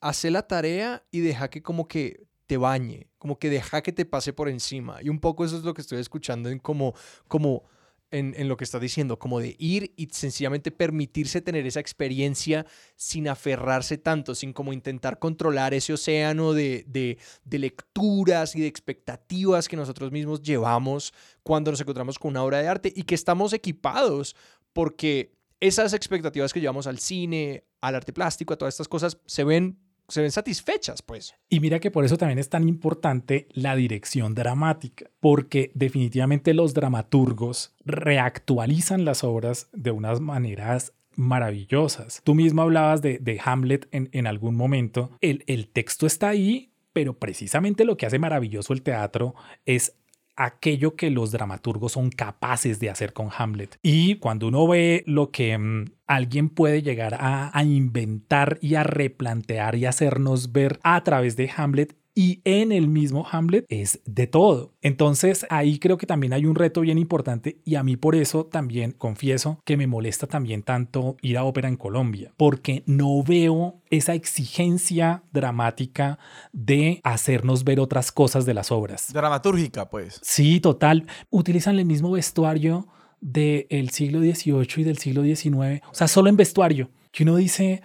hace 0.00 0.30
la 0.30 0.46
tarea 0.46 1.04
y 1.10 1.20
deja 1.20 1.50
que 1.50 1.62
como 1.62 1.88
que 1.88 2.26
te 2.46 2.56
bañe, 2.56 3.10
como 3.18 3.38
que 3.38 3.50
deja 3.50 3.82
que 3.82 3.92
te 3.92 4.06
pase 4.06 4.32
por 4.32 4.48
encima. 4.48 5.02
Y 5.02 5.10
un 5.10 5.20
poco 5.20 5.44
eso 5.44 5.58
es 5.58 5.64
lo 5.64 5.74
que 5.74 5.82
estoy 5.82 6.00
escuchando 6.00 6.48
en 6.48 6.58
como, 6.58 6.94
como 7.28 7.64
en, 8.10 8.48
lo 8.48 8.56
que 8.56 8.64
estás 8.64 8.80
diciendo, 8.80 9.18
como 9.18 9.40
de 9.40 9.54
ir 9.58 9.92
y 9.96 10.08
sencillamente 10.10 10.70
permitirse 10.70 11.40
tener 11.40 11.66
esa 11.66 11.80
experiencia 11.80 12.66
sin 12.96 13.28
aferrarse 13.28 13.98
tanto, 13.98 14.34
sin 14.34 14.52
como 14.52 14.72
intentar 14.72 15.18
controlar 15.18 15.74
ese 15.74 15.92
océano 15.92 16.52
de, 16.52 16.84
de, 16.86 17.18
de, 17.44 17.58
lecturas 17.58 18.56
y 18.56 18.60
de 18.60 18.66
expectativas 18.66 19.68
que 19.68 19.76
nosotros 19.76 20.10
mismos 20.10 20.42
llevamos 20.42 21.12
cuando 21.42 21.70
nos 21.70 21.80
encontramos 21.80 22.18
con 22.18 22.30
una 22.30 22.44
obra 22.44 22.58
de 22.58 22.68
arte 22.68 22.92
y 22.94 23.02
que 23.02 23.14
estamos 23.14 23.52
equipados 23.52 24.34
porque 24.72 25.38
esas 25.60 25.92
expectativas 25.92 26.52
que 26.52 26.60
llevamos 26.60 26.86
al 26.86 26.98
cine, 26.98 27.64
al 27.80 27.94
arte 27.94 28.12
plástico, 28.12 28.54
a 28.54 28.58
todas 28.58 28.74
estas 28.74 28.88
cosas, 28.88 29.18
se 29.26 29.44
ven 29.44 29.78
se 30.08 30.22
ven 30.22 30.30
satisfechas, 30.30 31.02
pues. 31.02 31.34
Y 31.48 31.60
mira 31.60 31.80
que 31.80 31.90
por 31.90 32.04
eso 32.04 32.16
también 32.16 32.38
es 32.38 32.48
tan 32.48 32.68
importante 32.68 33.46
la 33.52 33.76
dirección 33.76 34.34
dramática, 34.34 35.10
porque 35.20 35.70
definitivamente 35.74 36.54
los 36.54 36.74
dramaturgos 36.74 37.74
reactualizan 37.84 39.04
las 39.04 39.22
obras 39.22 39.68
de 39.72 39.90
unas 39.90 40.20
maneras 40.20 40.92
maravillosas. 41.14 42.22
Tú 42.24 42.34
mismo 42.34 42.62
hablabas 42.62 43.02
de, 43.02 43.40
Hamlet 43.44 43.88
en, 43.90 44.08
en, 44.12 44.26
algún 44.26 44.54
momento. 44.54 45.10
El, 45.20 45.44
el 45.46 45.68
texto 45.68 46.06
está 46.06 46.28
ahí, 46.28 46.70
pero 46.92 47.18
precisamente 47.18 47.84
lo 47.84 47.96
que 47.96 48.06
hace 48.06 48.18
maravilloso 48.18 48.72
el 48.72 48.82
teatro 48.82 49.34
es 49.66 49.94
aquello 50.38 50.94
que 50.96 51.10
los 51.10 51.32
dramaturgos 51.32 51.92
son 51.92 52.10
capaces 52.10 52.80
de 52.80 52.90
hacer 52.90 53.12
con 53.12 53.28
Hamlet. 53.36 53.78
Y 53.82 54.16
cuando 54.16 54.48
uno 54.48 54.66
ve 54.66 55.02
lo 55.06 55.30
que 55.30 55.58
mm, 55.58 55.86
alguien 56.06 56.48
puede 56.48 56.82
llegar 56.82 57.14
a, 57.14 57.56
a, 57.56 57.64
inventar 57.64 58.58
y 58.62 58.76
a 58.76 58.84
replantear 58.84 59.74
y 59.74 59.84
hacernos 59.84 60.52
ver 60.52 60.78
a 60.82 61.02
través 61.02 61.36
de 61.36 61.50
Hamlet, 61.54 61.96
y 62.18 62.40
en 62.42 62.72
el 62.72 62.88
mismo 62.88 63.28
Hamlet 63.30 63.64
es 63.68 64.00
de 64.04 64.26
todo. 64.26 64.74
Entonces 64.82 65.46
ahí 65.50 65.78
creo 65.78 65.98
que 65.98 66.06
también 66.06 66.32
hay 66.32 66.46
un 66.46 66.56
reto 66.56 66.80
bien 66.80 66.98
importante 66.98 67.60
y 67.64 67.76
a 67.76 67.84
mí 67.84 67.96
por 67.96 68.16
eso 68.16 68.44
también 68.44 68.90
confieso 68.90 69.60
que 69.64 69.76
me 69.76 69.86
molesta 69.86 70.26
también 70.26 70.64
tanto 70.64 71.16
ir 71.22 71.38
a 71.38 71.44
ópera 71.44 71.68
en 71.68 71.76
Colombia, 71.76 72.32
porque 72.36 72.82
no 72.86 73.22
veo 73.22 73.82
esa 73.90 74.14
exigencia 74.14 75.22
dramática 75.30 76.18
de 76.52 77.00
hacernos 77.04 77.62
ver 77.62 77.78
otras 77.78 78.10
cosas 78.10 78.44
de 78.44 78.54
las 78.54 78.72
obras. 78.72 79.12
Dramatúrgica, 79.12 79.88
pues. 79.88 80.18
Sí, 80.20 80.58
total. 80.58 81.06
Utilizan 81.30 81.78
el 81.78 81.84
mismo 81.84 82.10
vestuario 82.10 82.88
del 83.20 83.90
siglo 83.90 84.18
XVIII 84.18 84.64
y 84.78 84.82
del 84.82 84.98
siglo 84.98 85.22
XIX, 85.22 85.82
o 85.88 85.94
sea, 85.94 86.08
solo 86.08 86.28
en 86.28 86.36
vestuario, 86.36 86.90
que 87.12 87.22
uno 87.22 87.36
dice, 87.36 87.80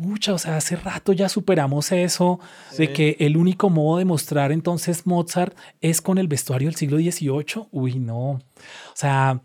pucha, 0.00 0.34
o 0.34 0.38
sea, 0.38 0.56
hace 0.56 0.76
rato 0.76 1.12
ya 1.12 1.28
superamos 1.28 1.92
eso, 1.92 2.40
de 2.76 2.92
que 2.92 3.16
el 3.20 3.36
único 3.36 3.70
modo 3.70 3.98
de 3.98 4.04
mostrar 4.04 4.52
entonces 4.52 5.06
Mozart 5.06 5.56
es 5.80 6.00
con 6.00 6.18
el 6.18 6.28
vestuario 6.28 6.68
del 6.68 6.76
siglo 6.76 6.98
XVIII. 6.98 7.68
Uy, 7.70 7.98
no. 7.98 8.30
O 8.30 8.40
sea, 8.94 9.42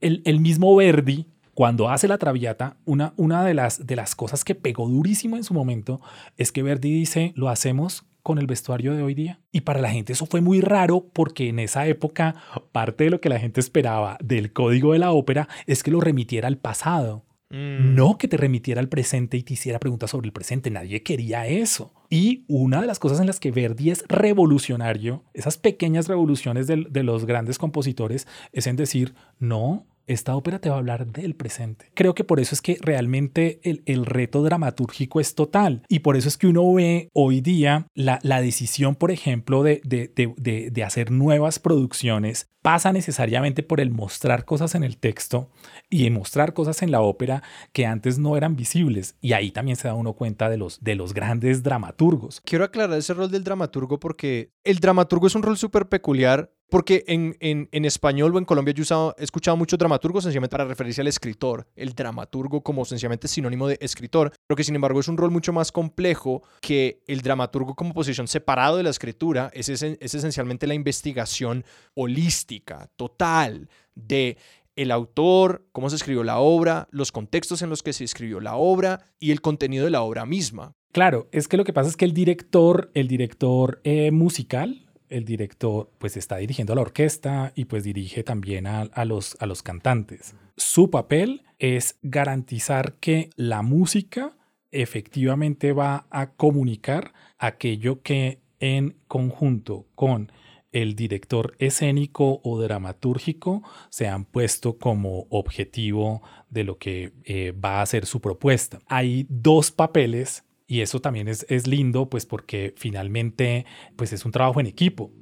el, 0.00 0.22
el 0.24 0.40
mismo 0.40 0.74
Verdi, 0.76 1.26
cuando 1.54 1.88
hace 1.88 2.08
la 2.08 2.18
Traviata, 2.18 2.76
una, 2.84 3.14
una 3.16 3.44
de, 3.44 3.54
las, 3.54 3.86
de 3.86 3.96
las 3.96 4.14
cosas 4.14 4.44
que 4.44 4.54
pegó 4.54 4.88
durísimo 4.88 5.36
en 5.36 5.44
su 5.44 5.54
momento 5.54 6.00
es 6.36 6.50
que 6.50 6.62
Verdi 6.62 6.92
dice, 6.92 7.32
lo 7.36 7.48
hacemos 7.48 8.04
con 8.24 8.38
el 8.38 8.46
vestuario 8.46 8.94
de 8.94 9.02
hoy 9.02 9.14
día. 9.14 9.38
Y 9.52 9.60
para 9.60 9.80
la 9.80 9.90
gente 9.90 10.14
eso 10.14 10.26
fue 10.26 10.40
muy 10.40 10.60
raro 10.60 11.06
porque 11.12 11.48
en 11.48 11.58
esa 11.60 11.86
época 11.86 12.34
parte 12.72 13.04
de 13.04 13.10
lo 13.10 13.20
que 13.20 13.28
la 13.28 13.38
gente 13.38 13.60
esperaba 13.60 14.16
del 14.20 14.52
código 14.52 14.94
de 14.94 14.98
la 14.98 15.12
ópera 15.12 15.46
es 15.66 15.82
que 15.82 15.90
lo 15.90 16.00
remitiera 16.00 16.48
al 16.48 16.56
pasado. 16.56 17.22
Mm. 17.54 17.94
No 17.94 18.18
que 18.18 18.26
te 18.26 18.36
remitiera 18.36 18.80
al 18.80 18.88
presente 18.88 19.36
y 19.36 19.44
te 19.44 19.52
hiciera 19.52 19.78
preguntas 19.78 20.10
sobre 20.10 20.26
el 20.26 20.32
presente. 20.32 20.70
Nadie 20.70 21.04
quería 21.04 21.46
eso. 21.46 21.92
Y 22.10 22.44
una 22.48 22.80
de 22.80 22.88
las 22.88 22.98
cosas 22.98 23.20
en 23.20 23.28
las 23.28 23.38
que 23.38 23.52
Verdi 23.52 23.90
es 23.90 24.04
revolucionario, 24.08 25.22
esas 25.34 25.56
pequeñas 25.56 26.08
revoluciones 26.08 26.66
de, 26.66 26.84
de 26.90 27.02
los 27.04 27.26
grandes 27.26 27.58
compositores, 27.58 28.26
es 28.52 28.66
en 28.66 28.74
decir, 28.74 29.14
no, 29.38 29.86
esta 30.06 30.36
ópera 30.36 30.58
te 30.58 30.68
va 30.68 30.76
a 30.76 30.78
hablar 30.78 31.06
del 31.06 31.34
presente. 31.34 31.90
Creo 31.94 32.14
que 32.14 32.24
por 32.24 32.40
eso 32.40 32.54
es 32.54 32.62
que 32.62 32.78
realmente 32.80 33.60
el, 33.62 33.82
el 33.86 34.06
reto 34.06 34.42
dramatúrgico 34.42 35.20
es 35.20 35.34
total 35.34 35.82
y 35.88 36.00
por 36.00 36.16
eso 36.16 36.28
es 36.28 36.36
que 36.36 36.46
uno 36.46 36.72
ve 36.72 37.08
hoy 37.12 37.40
día 37.40 37.86
la, 37.94 38.18
la 38.22 38.40
decisión, 38.40 38.94
por 38.94 39.10
ejemplo, 39.10 39.62
de, 39.62 39.80
de, 39.84 40.10
de, 40.14 40.70
de, 40.70 40.84
hacer 40.84 41.10
nuevas 41.10 41.58
producciones 41.58 42.50
pasa 42.64 42.92
necesariamente 42.94 43.62
por 43.62 43.78
el 43.78 43.90
mostrar 43.90 44.46
cosas 44.46 44.74
en 44.74 44.84
el 44.84 44.96
texto 44.96 45.50
y 45.90 46.08
mostrar 46.08 46.54
cosas 46.54 46.80
en 46.80 46.90
la 46.90 47.02
ópera 47.02 47.42
que 47.74 47.84
antes 47.84 48.18
no 48.18 48.38
eran 48.38 48.56
visibles. 48.56 49.16
Y 49.20 49.34
ahí 49.34 49.50
también 49.50 49.76
se 49.76 49.86
da 49.86 49.92
uno 49.92 50.14
cuenta 50.14 50.48
de 50.48 50.56
los, 50.56 50.82
de 50.82 50.94
los 50.94 51.12
grandes 51.12 51.62
dramaturgos. 51.62 52.40
Quiero 52.40 52.64
aclarar 52.64 52.98
ese 52.98 53.12
rol 53.12 53.30
del 53.30 53.44
dramaturgo 53.44 54.00
porque 54.00 54.50
el 54.64 54.78
dramaturgo 54.78 55.26
es 55.26 55.34
un 55.34 55.42
rol 55.42 55.58
súper 55.58 55.90
peculiar 55.90 56.53
porque 56.70 57.04
en, 57.06 57.36
en, 57.40 57.68
en, 57.72 57.84
español 57.84 58.34
o 58.34 58.38
en 58.38 58.44
Colombia 58.44 58.74
yo 58.74 59.14
he, 59.16 59.22
escuchado 59.22 59.56
mucho 59.56 59.76
dramaturgo 59.76 60.20
sencillamente 60.20 60.50
para 60.50 60.64
referirse 60.64 61.00
al 61.00 61.06
escritor, 61.06 61.66
el 61.76 61.94
dramaturgo 61.94 62.62
como 62.62 62.84
sencillamente 62.84 63.28
sinónimo 63.28 63.68
de 63.68 63.78
escritor, 63.80 64.32
pero 64.46 64.56
que 64.56 64.64
sin 64.64 64.74
embargo 64.74 65.00
es 65.00 65.08
un 65.08 65.16
rol 65.16 65.30
mucho 65.30 65.52
más 65.52 65.72
complejo 65.72 66.42
que 66.60 67.02
el 67.06 67.20
dramaturgo 67.20 67.74
como 67.74 67.94
posición 67.94 68.28
separado 68.28 68.76
de 68.76 68.82
la 68.82 68.90
escritura, 68.90 69.50
es, 69.54 69.68
es, 69.68 69.82
es 69.82 70.14
esencialmente 70.14 70.66
la 70.66 70.74
investigación 70.74 71.64
holística, 71.94 72.88
total, 72.96 73.68
de 73.94 74.38
el 74.76 74.90
autor, 74.90 75.66
cómo 75.72 75.88
se 75.88 75.96
escribió 75.96 76.24
la 76.24 76.38
obra, 76.38 76.88
los 76.90 77.12
contextos 77.12 77.62
en 77.62 77.70
los 77.70 77.82
que 77.82 77.92
se 77.92 78.04
escribió 78.04 78.40
la 78.40 78.56
obra 78.56 79.04
y 79.20 79.30
el 79.30 79.40
contenido 79.40 79.84
de 79.84 79.90
la 79.90 80.02
obra 80.02 80.26
misma. 80.26 80.74
Claro, 80.92 81.28
es 81.32 81.48
que 81.48 81.56
lo 81.56 81.64
que 81.64 81.72
pasa 81.72 81.88
es 81.88 81.96
que 81.96 82.04
el 82.04 82.14
director, 82.14 82.90
el 82.94 83.08
director 83.08 83.80
eh, 83.82 84.10
musical, 84.10 84.83
el 85.14 85.24
director 85.24 85.90
pues 85.98 86.16
está 86.16 86.38
dirigiendo 86.38 86.72
a 86.72 86.76
la 86.76 86.82
orquesta 86.82 87.52
y 87.54 87.66
pues 87.66 87.84
dirige 87.84 88.24
también 88.24 88.66
a, 88.66 89.04
los, 89.04 89.36
a 89.40 89.46
los 89.46 89.62
cantantes. 89.62 90.34
Su 90.56 90.90
papel 90.90 91.42
es 91.58 91.98
garantizar 92.02 92.94
que 92.94 93.30
la 93.36 93.62
música 93.62 94.36
efectivamente 94.72 95.72
va 95.72 96.06
a 96.10 96.32
comunicar 96.32 97.12
aquello 97.38 98.02
que 98.02 98.40
en 98.58 98.96
conjunto 99.06 99.86
con 99.94 100.32
el 100.72 100.96
director 100.96 101.54
escénico 101.60 102.40
o 102.42 102.60
dramatúrgico 102.60 103.62
se 103.90 104.08
han 104.08 104.24
puesto 104.24 104.78
como 104.78 105.26
objetivo 105.30 106.22
de 106.50 106.64
lo 106.64 106.78
que 106.78 107.12
eh, 107.22 107.52
va 107.52 107.80
a 107.80 107.86
ser 107.86 108.06
su 108.06 108.20
propuesta. 108.20 108.80
Hay 108.88 109.26
dos 109.28 109.70
papeles 109.70 110.44
y 110.74 110.80
eso 110.80 111.00
también 111.00 111.28
es, 111.28 111.46
es 111.48 111.68
lindo, 111.68 112.10
pues 112.10 112.26
porque 112.26 112.74
finalmente 112.76 113.64
pues 113.94 114.12
es 114.12 114.24
un 114.24 114.32
trabajo 114.32 114.58
en 114.58 114.66
equipo. 114.66 115.12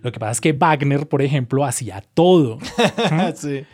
Lo 0.00 0.12
que 0.12 0.18
pasa 0.18 0.32
es 0.32 0.40
que 0.40 0.52
Wagner, 0.52 1.08
por 1.08 1.22
ejemplo, 1.22 1.64
hacía 1.64 2.02
todo. 2.14 2.58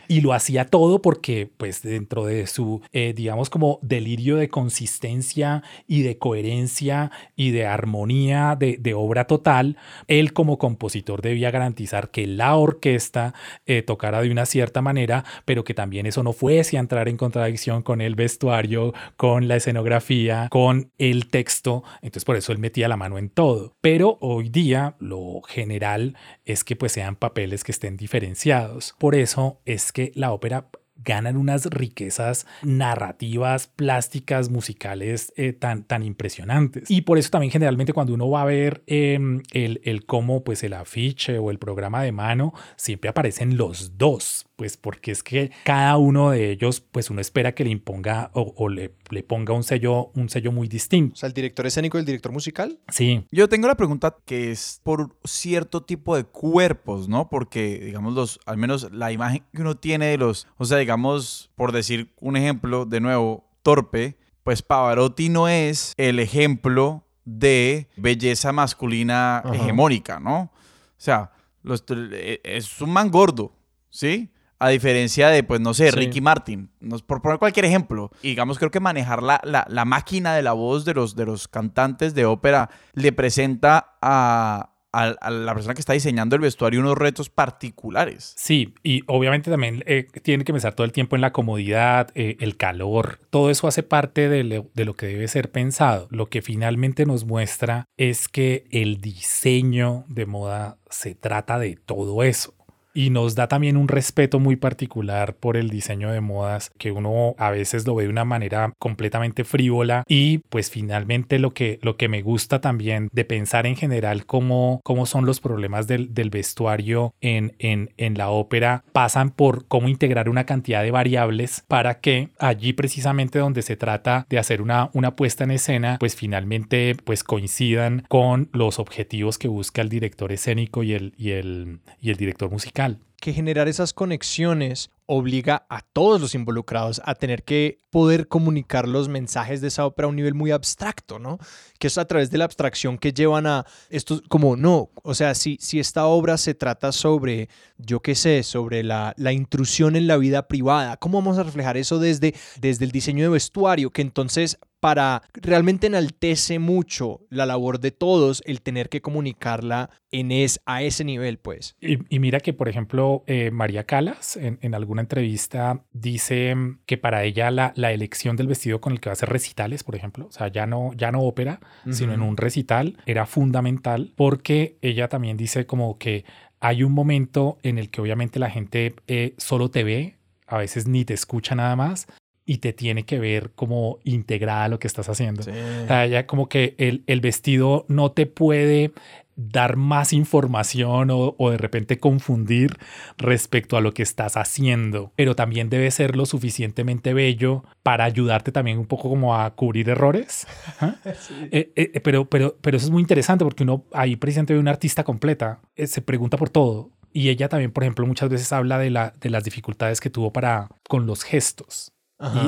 Y 0.07 0.21
lo 0.21 0.33
hacía 0.33 0.65
todo 0.65 1.01
porque, 1.01 1.49
pues, 1.57 1.81
dentro 1.81 2.25
de 2.25 2.47
su, 2.47 2.81
eh, 2.91 3.13
digamos, 3.15 3.49
como 3.49 3.79
delirio 3.81 4.37
de 4.37 4.49
consistencia 4.49 5.63
y 5.87 6.01
de 6.01 6.17
coherencia 6.17 7.11
y 7.35 7.51
de 7.51 7.65
armonía 7.65 8.55
de, 8.57 8.77
de, 8.79 8.93
obra 8.93 9.25
total, 9.25 9.77
él 10.07 10.33
como 10.33 10.57
compositor 10.57 11.21
debía 11.21 11.51
garantizar 11.51 12.09
que 12.11 12.27
la 12.27 12.55
orquesta 12.55 13.33
eh, 13.65 13.81
tocara 13.81 14.21
de 14.21 14.31
una 14.31 14.45
cierta 14.45 14.81
manera, 14.81 15.23
pero 15.45 15.63
que 15.63 15.73
también 15.73 16.05
eso 16.05 16.23
no 16.23 16.33
fuese 16.33 16.77
a 16.77 16.79
entrar 16.79 17.07
en 17.07 17.17
contradicción 17.17 17.81
con 17.81 18.01
el 18.01 18.15
vestuario, 18.15 18.93
con 19.15 19.47
la 19.47 19.57
escenografía, 19.57 20.47
con 20.49 20.91
el 20.97 21.28
texto. 21.29 21.83
Entonces, 22.01 22.25
por 22.25 22.35
eso 22.35 22.51
él 22.51 22.57
metía 22.57 22.87
la 22.87 22.97
mano 22.97 23.17
en 23.17 23.29
todo. 23.29 23.75
Pero 23.81 24.17
hoy 24.21 24.49
día, 24.49 24.95
lo 24.99 25.41
general 25.41 26.17
es 26.45 26.63
que 26.63 26.75
pues 26.75 26.91
sean 26.91 27.15
papeles 27.15 27.63
que 27.63 27.71
estén 27.71 27.97
diferenciados. 27.97 28.95
Por 28.99 29.15
eso 29.15 29.61
es 29.65 29.91
que 29.91 30.11
la 30.15 30.31
ópera 30.31 30.69
ganan 31.03 31.37
unas 31.37 31.65
riquezas 31.65 32.45
narrativas, 32.63 33.67
plásticas, 33.67 34.49
musicales 34.49 35.33
eh, 35.35 35.53
tan, 35.53 35.83
tan 35.83 36.03
impresionantes. 36.03 36.89
Y 36.89 37.01
por 37.01 37.17
eso 37.17 37.29
también 37.29 37.51
generalmente 37.51 37.93
cuando 37.93 38.13
uno 38.13 38.29
va 38.29 38.43
a 38.43 38.45
ver 38.45 38.83
em, 38.87 39.41
el, 39.51 39.81
el 39.83 40.05
cómo 40.05 40.43
pues 40.43 40.63
el 40.63 40.73
afiche 40.73 41.37
o 41.37 41.51
el 41.51 41.59
programa 41.59 42.03
de 42.03 42.11
mano, 42.11 42.53
siempre 42.75 43.09
aparecen 43.09 43.57
los 43.57 43.97
dos, 43.97 44.47
pues 44.55 44.77
porque 44.77 45.11
es 45.11 45.23
que 45.23 45.51
cada 45.63 45.97
uno 45.97 46.31
de 46.31 46.51
ellos 46.51 46.81
pues 46.81 47.09
uno 47.09 47.21
espera 47.21 47.53
que 47.53 47.63
le 47.63 47.69
imponga 47.69 48.31
o, 48.33 48.69
le, 48.69 48.93
le, 49.09 49.23
ponga 49.23 49.53
un 49.53 49.63
sello, 49.63 50.11
un 50.15 50.29
sello 50.29 50.51
muy 50.51 50.67
distinto. 50.67 51.13
O 51.13 51.17
sea, 51.17 51.27
el 51.27 51.33
director 51.33 51.65
escénico 51.65 51.97
y 51.97 52.01
el 52.01 52.05
director 52.05 52.31
musical. 52.31 52.79
Sí. 52.89 53.25
Yo 53.31 53.47
tengo 53.47 53.67
la 53.67 53.75
pregunta 53.75 54.17
que 54.25 54.51
es 54.51 54.81
por 54.83 55.15
cierto 55.23 55.83
tipo 55.83 56.15
de 56.15 56.25
cuerpos, 56.25 57.07
¿no? 57.07 57.29
Porque 57.29 57.79
digamos 57.79 58.13
los, 58.13 58.39
al 58.45 58.57
menos 58.57 58.91
la 58.91 59.11
imagen 59.11 59.43
que 59.53 59.61
uno 59.61 59.77
tiene 59.77 60.07
de 60.07 60.17
los, 60.17 60.47
o 60.57 60.65
sea, 60.65 60.77
digamos, 60.89 61.51
por 61.53 61.71
decir 61.71 62.15
un 62.19 62.35
ejemplo, 62.35 62.83
de 62.83 62.99
nuevo, 62.99 63.47
torpe, 63.61 64.17
pues 64.43 64.63
Pavarotti 64.63 65.29
no 65.29 65.47
es 65.47 65.93
el 65.97 66.17
ejemplo 66.17 67.05
de 67.25 67.87
belleza 67.95 68.51
masculina 68.51 69.43
hegemónica, 69.53 70.19
¿no? 70.19 70.39
O 70.39 70.51
sea, 70.97 71.29
eh, 71.63 72.41
es 72.43 72.81
un 72.81 72.89
man 72.89 73.11
gordo, 73.11 73.53
¿sí? 73.91 74.31
A 74.57 74.69
diferencia 74.69 75.29
de, 75.29 75.43
pues, 75.43 75.61
no 75.61 75.75
sé, 75.75 75.91
Ricky 75.91 76.21
Martin. 76.21 76.71
por 77.05 77.21
poner 77.21 77.37
cualquier 77.37 77.65
ejemplo. 77.65 78.09
digamos, 78.23 78.57
creo 78.57 78.71
que 78.71 78.79
manejar 78.79 79.21
la, 79.21 79.39
la, 79.43 79.85
máquina 79.85 80.33
de 80.33 80.41
la 80.41 80.53
voz 80.53 80.85
de 80.85 80.95
los, 80.95 81.15
de 81.15 81.27
los 81.27 81.47
cantantes 81.47 82.15
de 82.15 82.25
ópera 82.25 82.71
le 82.93 83.11
presenta 83.11 83.95
a, 84.01 84.71
a, 84.91 85.29
la 85.29 85.53
persona 85.53 85.73
que 85.73 85.81
está 85.81 85.93
diseñando 85.93 86.35
el 86.35 86.41
vestuario 86.41 86.79
unos 86.79 86.97
retos 86.97 87.29
particulares. 87.29 88.33
Sí, 88.37 88.73
y 88.83 89.01
obviamente 89.07 89.51
también 89.51 89.83
eh, 89.85 90.07
tiene 90.23 90.43
que 90.43 90.53
pensar 90.53 90.73
todo 90.73 90.85
el 90.85 90.91
tiempo 90.91 91.15
en 91.15 91.21
la 91.21 91.31
comodidad, 91.31 92.09
eh, 92.15 92.37
el 92.39 92.57
calor, 92.57 93.19
todo 93.29 93.49
eso 93.49 93.67
hace 93.67 93.83
parte 93.83 94.29
de, 94.29 94.65
de, 94.73 94.85
lo 94.85 94.95
que 94.95 95.07
debe 95.07 95.27
ser 95.27 95.51
pensado. 95.51 96.07
Lo 96.11 96.29
que 96.29 96.41
finalmente 96.41 97.05
nos 97.05 97.25
muestra 97.25 97.85
es 97.97 98.27
que 98.27 98.65
el 98.71 99.01
diseño 99.01 100.05
de 100.07 100.25
moda 100.25 100.77
se 100.89 101.15
trata 101.15 101.59
de 101.59 101.75
todo 101.75 102.23
eso 102.23 102.58
y 102.93 103.09
nos 103.09 103.35
da 103.35 103.47
también 103.47 103.77
un 103.77 103.87
respeto 103.87 104.39
muy 104.39 104.55
particular 104.55 105.35
por 105.35 105.57
el 105.57 105.69
diseño 105.69 106.11
de 106.11 106.21
modas 106.21 106.71
que 106.77 106.91
uno 106.91 107.35
a 107.37 107.51
veces 107.51 107.85
lo 107.85 107.95
ve 107.95 108.03
de 108.03 108.09
una 108.09 108.25
manera 108.25 108.73
completamente 108.79 109.43
frívola 109.43 110.03
y 110.07 110.39
pues 110.49 110.69
finalmente 110.71 111.39
lo 111.39 111.53
que, 111.53 111.79
lo 111.81 111.97
que 111.97 112.07
me 112.07 112.21
gusta 112.21 112.61
también 112.61 113.09
de 113.11 113.25
pensar 113.25 113.65
en 113.67 113.75
general 113.75 114.25
cómo, 114.25 114.81
cómo 114.83 115.05
son 115.05 115.25
los 115.25 115.39
problemas 115.39 115.87
del, 115.87 116.13
del 116.13 116.29
vestuario 116.29 117.13
en, 117.21 117.55
en, 117.59 117.91
en 117.97 118.17
la 118.17 118.29
ópera 118.29 118.83
pasan 118.91 119.29
por 119.29 119.67
cómo 119.67 119.89
integrar 119.89 120.29
una 120.29 120.45
cantidad 120.45 120.83
de 120.83 120.91
variables 120.91 121.63
para 121.67 121.99
que 121.99 122.29
allí 122.39 122.73
precisamente 122.73 123.39
donde 123.39 123.61
se 123.61 123.75
trata 123.75 124.25
de 124.29 124.39
hacer 124.39 124.61
una, 124.61 124.89
una 124.93 125.15
puesta 125.15 125.43
en 125.43 125.51
escena 125.51 125.97
pues 125.99 126.15
finalmente 126.15 126.95
pues 127.03 127.23
coincidan 127.23 128.05
con 128.09 128.49
los 128.53 128.79
objetivos 128.79 129.37
que 129.37 129.47
busca 129.47 129.81
el 129.81 129.89
director 129.89 130.31
escénico 130.31 130.83
y 130.83 130.93
el, 130.93 131.13
y 131.17 131.31
el, 131.31 131.79
y 132.01 132.09
el 132.09 132.17
director 132.17 132.49
musical 132.49 132.78
fiscal 132.79 133.08
que 133.19 133.33
generar 133.33 133.67
esas 133.67 133.93
conexiones 133.93 134.91
obliga 135.05 135.65
a 135.69 135.81
todos 135.81 136.21
los 136.21 136.35
involucrados 136.35 137.01
a 137.03 137.15
tener 137.15 137.43
que 137.43 137.79
poder 137.89 138.27
comunicar 138.27 138.87
los 138.87 139.09
mensajes 139.09 139.59
de 139.59 139.69
esa 139.69 139.85
ópera 139.85 140.05
a 140.05 140.09
un 140.09 140.15
nivel 140.15 140.35
muy 140.35 140.51
abstracto, 140.51 141.17
¿no? 141.17 141.39
Que 141.79 141.87
es 141.87 141.97
a 141.97 142.05
través 142.05 142.29
de 142.29 142.37
la 142.37 142.45
abstracción 142.45 142.99
que 142.99 143.11
llevan 143.11 143.47
a 143.47 143.65
esto, 143.89 144.21
como 144.29 144.55
no, 144.55 144.91
o 145.01 145.15
sea, 145.15 145.33
si, 145.33 145.57
si 145.59 145.79
esta 145.79 146.05
obra 146.05 146.37
se 146.37 146.53
trata 146.53 146.91
sobre, 146.91 147.49
yo 147.77 148.01
qué 148.01 148.13
sé, 148.13 148.43
sobre 148.43 148.83
la, 148.83 149.15
la 149.17 149.33
intrusión 149.33 149.95
en 149.95 150.05
la 150.05 150.17
vida 150.17 150.47
privada, 150.47 150.97
¿cómo 150.97 151.17
vamos 151.19 151.39
a 151.39 151.43
reflejar 151.43 151.75
eso 151.77 151.97
desde, 151.97 152.35
desde 152.59 152.85
el 152.85 152.91
diseño 152.91 153.23
de 153.23 153.29
vestuario? 153.29 153.89
Que 153.89 154.03
entonces 154.03 154.59
para 154.79 155.23
realmente 155.33 155.87
enaltece 155.87 156.59
mucho 156.59 157.21
la 157.29 157.45
labor 157.45 157.79
de 157.79 157.91
todos 157.91 158.41
el 158.45 158.61
tener 158.61 158.89
que 158.89 159.01
comunicarla 159.01 159.89
en 160.11 160.31
es, 160.31 160.61
a 160.65 160.81
ese 160.83 161.03
nivel, 161.03 161.37
pues. 161.37 161.75
Y, 161.81 162.19
mira 162.19 162.39
que, 162.39 162.53
por 162.53 162.69
ejemplo, 162.69 163.08
eh, 163.27 163.51
María 163.51 163.83
Calas 163.83 164.37
en, 164.37 164.59
en 164.61 164.75
alguna 164.75 165.01
entrevista 165.01 165.83
dice 165.91 166.55
que 166.85 166.97
para 166.97 167.23
ella 167.23 167.51
la, 167.51 167.73
la, 167.75 167.91
elección 167.91 168.35
del 168.35 168.47
vestido 168.47 168.79
con 168.81 168.93
el 168.93 168.99
que 168.99 169.09
va 169.09 169.11
a 169.11 169.13
hacer 169.13 169.29
recitales, 169.29 169.83
por 169.83 169.95
ejemplo, 169.95 170.27
o 170.27 170.31
sea, 170.31 170.47
ya 170.47 170.65
no, 170.65 170.93
ya 170.95 171.11
no 171.11 171.21
ópera, 171.21 171.59
sino 171.91 172.13
en 172.13 172.21
un 172.21 172.37
recital, 172.37 172.97
era 173.05 173.25
fundamental 173.25 174.11
porque 174.15 174.77
ella 174.81 175.07
también 175.07 175.37
dice 175.37 175.65
como 175.65 175.97
que 175.97 176.25
hay 176.59 176.83
un 176.83 176.91
momento 176.91 177.57
en 177.63 177.77
el 177.77 177.89
que 177.89 178.01
obviamente 178.01 178.39
la 178.39 178.49
gente 178.49 178.95
eh, 179.07 179.33
solo 179.37 179.69
te 179.69 179.83
ve, 179.83 180.15
a 180.45 180.57
veces 180.57 180.87
ni 180.87 181.05
te 181.05 181.13
escucha 181.13 181.55
nada 181.55 181.75
más, 181.75 182.07
y 182.45 182.57
te 182.57 182.73
tiene 182.73 183.05
que 183.05 183.19
ver 183.19 183.51
como 183.51 183.99
integrada 184.03 184.63
a 184.63 184.69
lo 184.69 184.79
que 184.79 184.87
estás 184.87 185.07
haciendo. 185.07 185.41
O 185.41 185.43
sea, 185.43 186.07
ya 186.07 186.25
como 186.25 186.49
que 186.49 186.73
el, 186.79 187.03
el, 187.05 187.21
vestido 187.21 187.85
no 187.89 188.11
te 188.11 188.25
puede 188.25 188.91
dar 189.39 189.77
más 189.77 190.11
información 190.11 191.09
o, 191.11 191.51
de 191.51 191.57
repente 191.57 191.97
confundir 191.97 192.77
respecto 193.17 193.77
a 193.77 193.81
lo 193.81 193.93
que 193.93 194.03
estás 194.03 194.35
haciendo, 194.35 195.13
pero 195.15 195.35
también 195.35 195.69
debe 195.69 195.89
ser 195.91 196.15
lo 196.15 196.25
suficientemente 196.25 197.13
bello 197.13 197.63
para 197.81 198.03
ayudarte 198.03 198.51
también 198.51 198.77
un 198.77 198.85
poco 198.85 199.09
como 199.09 199.37
a 199.37 199.49
cubrir 199.55 199.89
errores. 199.89 200.47
¿ah? 200.79 200.95
Eh, 201.51 201.71
eh, 201.75 201.99
pero, 202.01 202.29
pero, 202.29 202.57
pero 202.61 202.77
eso 202.77 202.87
es 202.87 202.91
muy 202.91 203.01
interesante 203.01 203.43
porque 203.43 203.63
uno 203.63 203.85
ahí 203.93 204.15
precisamente 204.15 204.53
ve 204.53 204.59
una 204.59 204.71
artista 204.71 205.03
completa, 205.03 205.59
eh, 205.75 205.87
se 205.87 206.01
pregunta 206.01 206.37
por 206.37 206.49
todo. 206.49 206.91
Y 207.11 207.29
ella 207.29 207.49
también, 207.49 207.71
por 207.71 207.83
ejemplo, 207.83 208.05
muchas 208.05 208.29
veces 208.29 208.51
habla 208.51 208.77
de, 208.77 208.89
la, 208.89 209.13
de 209.19 209.29
las 209.29 209.43
dificultades 209.43 209.99
que 209.99 210.09
tuvo 210.09 210.31
para 210.31 210.69
con 210.87 211.05
los 211.05 211.23
gestos 211.23 211.91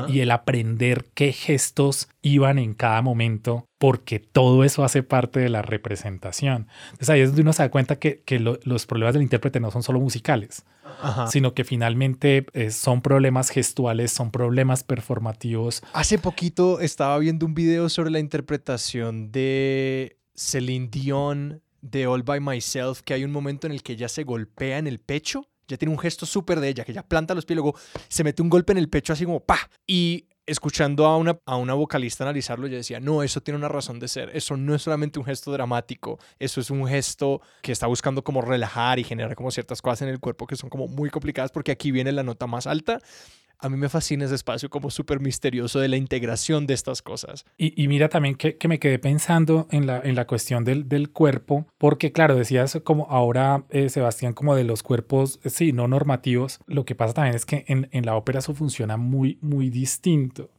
y, 0.10 0.20
el 0.20 0.32
aprender 0.32 1.06
qué 1.14 1.32
gestos 1.32 2.10
iban 2.22 2.60
en 2.60 2.74
cada 2.74 3.02
momento, 3.02 3.66
porque 3.78 4.20
todo 4.20 4.64
eso 4.64 4.84
hace 4.84 5.02
parte 5.02 5.40
de 5.40 5.50
la 5.50 5.62
representación. 5.62 6.68
Entonces 6.86 7.10
ahí 7.10 7.22
es 7.22 7.30
donde 7.30 7.44
uno 7.44 7.54
se 7.54 7.64
da 7.64 7.72
cuenta 7.72 7.98
que, 7.98 8.22
los 8.64 8.86
problemas 8.86 9.14
del 9.14 9.24
intérprete 9.24 9.60
no 9.60 9.72
son 9.72 9.84
solo 9.84 10.00
musicales, 10.00 10.66
sino 11.28 11.54
que 11.54 11.64
finalmente 11.64 12.46
eh, 12.54 12.72
son 12.72 13.02
problemas 13.02 13.50
gestuales, 13.50 14.12
son 14.12 14.32
problemas 14.32 14.84
performativos. 14.84 15.84
Hace 15.94 16.18
poquito 16.18 16.80
estaba 16.80 17.18
viendo 17.18 17.46
un 17.46 17.54
video 17.54 17.88
sobre 17.88 18.12
la 18.12 18.20
interpretación 18.20 19.32
de 19.32 20.18
Celine 20.36 20.90
Dion 20.90 21.62
de 21.82 22.08
All 22.08 22.24
by 22.24 22.40
Myself, 22.40 23.02
que 23.02 23.14
hay 23.14 23.24
un 23.24 23.32
momento 23.32 23.68
en 23.68 23.74
el 23.74 23.84
que 23.84 23.94
ella 23.94 24.10
se 24.10 24.24
golpea 24.24 24.78
en 24.78 24.88
el 24.88 25.00
pecho 25.00 25.48
ya 25.72 25.78
tiene 25.78 25.94
un 25.94 26.00
gesto 26.00 26.26
súper 26.26 26.60
de 26.60 26.70
ella, 26.70 26.84
que 26.84 26.94
ya 26.94 27.04
planta 27.04 27.34
los 27.34 27.46
pies, 27.46 27.56
luego 27.56 27.76
se 28.08 28.24
mete 28.24 28.42
un 28.42 28.50
golpe 28.50 28.72
en 28.74 28.78
el 28.78 28.90
pecho 28.90 29.14
así 29.14 29.26
como 29.26 29.40
pa. 29.40 29.58
Y 29.88 30.28
escuchando 30.46 31.06
a 31.06 31.18
una, 31.18 31.40
a 31.46 31.56
una 31.56 31.74
vocalista 31.74 32.24
analizarlo, 32.24 32.68
yo 32.68 32.76
decía, 32.76 33.00
no, 33.00 33.24
eso 33.24 33.42
tiene 33.42 33.58
una 33.58 33.70
razón 33.70 34.00
de 34.00 34.08
ser. 34.08 34.30
Eso 34.34 34.58
no 34.58 34.76
es 34.76 34.82
solamente 34.82 35.20
un 35.20 35.26
gesto 35.26 35.52
dramático, 35.52 36.20
eso 36.40 36.62
es 36.62 36.70
un 36.70 36.88
gesto 36.88 37.42
que 37.62 37.72
está 37.72 37.88
buscando 37.88 38.24
como 38.24 38.42
relajar 38.42 39.00
y 39.00 39.04
generar 39.04 39.36
como 39.36 39.52
ciertas 39.52 39.82
cosas 39.82 40.04
en 40.04 40.10
el 40.10 40.20
cuerpo 40.20 40.48
que 40.48 40.56
son 40.56 40.70
como 40.70 40.88
muy 40.88 41.10
complicadas 41.10 41.52
porque 41.52 41.72
aquí 41.72 41.92
viene 41.92 42.12
la 42.12 42.24
nota 42.24 42.48
más 42.48 42.68
alta 42.68 43.00
a 43.62 43.70
mí 43.70 43.78
me 43.78 43.90
fascina 43.90 44.26
ese 44.26 44.36
espacio 44.36 44.70
como 44.70 44.90
súper 44.90 45.20
misterioso 45.20 45.80
de 45.80 45.88
la 45.88 45.98
integración 45.98 46.66
de 46.68 46.74
estas 46.74 47.02
cosas. 47.02 47.46
Y, 47.58 47.88
mira 47.88 48.10
también 48.10 48.36
que, 48.36 48.58
me 48.68 48.80
quedé 48.80 49.00
pensando 49.00 49.68
en 49.72 49.86
la, 49.86 50.02
en 50.04 50.16
la 50.16 50.26
cuestión 50.26 50.64
del, 50.66 50.90
del 50.90 51.12
cuerpo, 51.12 51.68
porque 51.78 52.12
claro, 52.12 52.36
decías 52.36 52.80
como 52.84 53.08
ahora, 53.10 53.64
eh, 53.70 53.90
Sebastián, 53.90 54.34
como 54.34 54.56
de 54.56 54.64
los 54.64 54.82
cuerpos, 54.84 55.40
sí, 55.46 55.74
no 55.74 55.88
normativos, 55.88 56.60
lo 56.66 56.86
que 56.86 56.96
pasa 56.96 57.14
también 57.14 57.36
es 57.36 57.46
que 57.46 57.64
en, 57.68 57.88
en 57.92 58.06
la 58.06 58.16
ópera 58.16 58.40
eso 58.40 58.54
funciona 58.54 58.98
muy, 58.98 59.38
muy 59.42 59.70
distinto. 59.70 60.50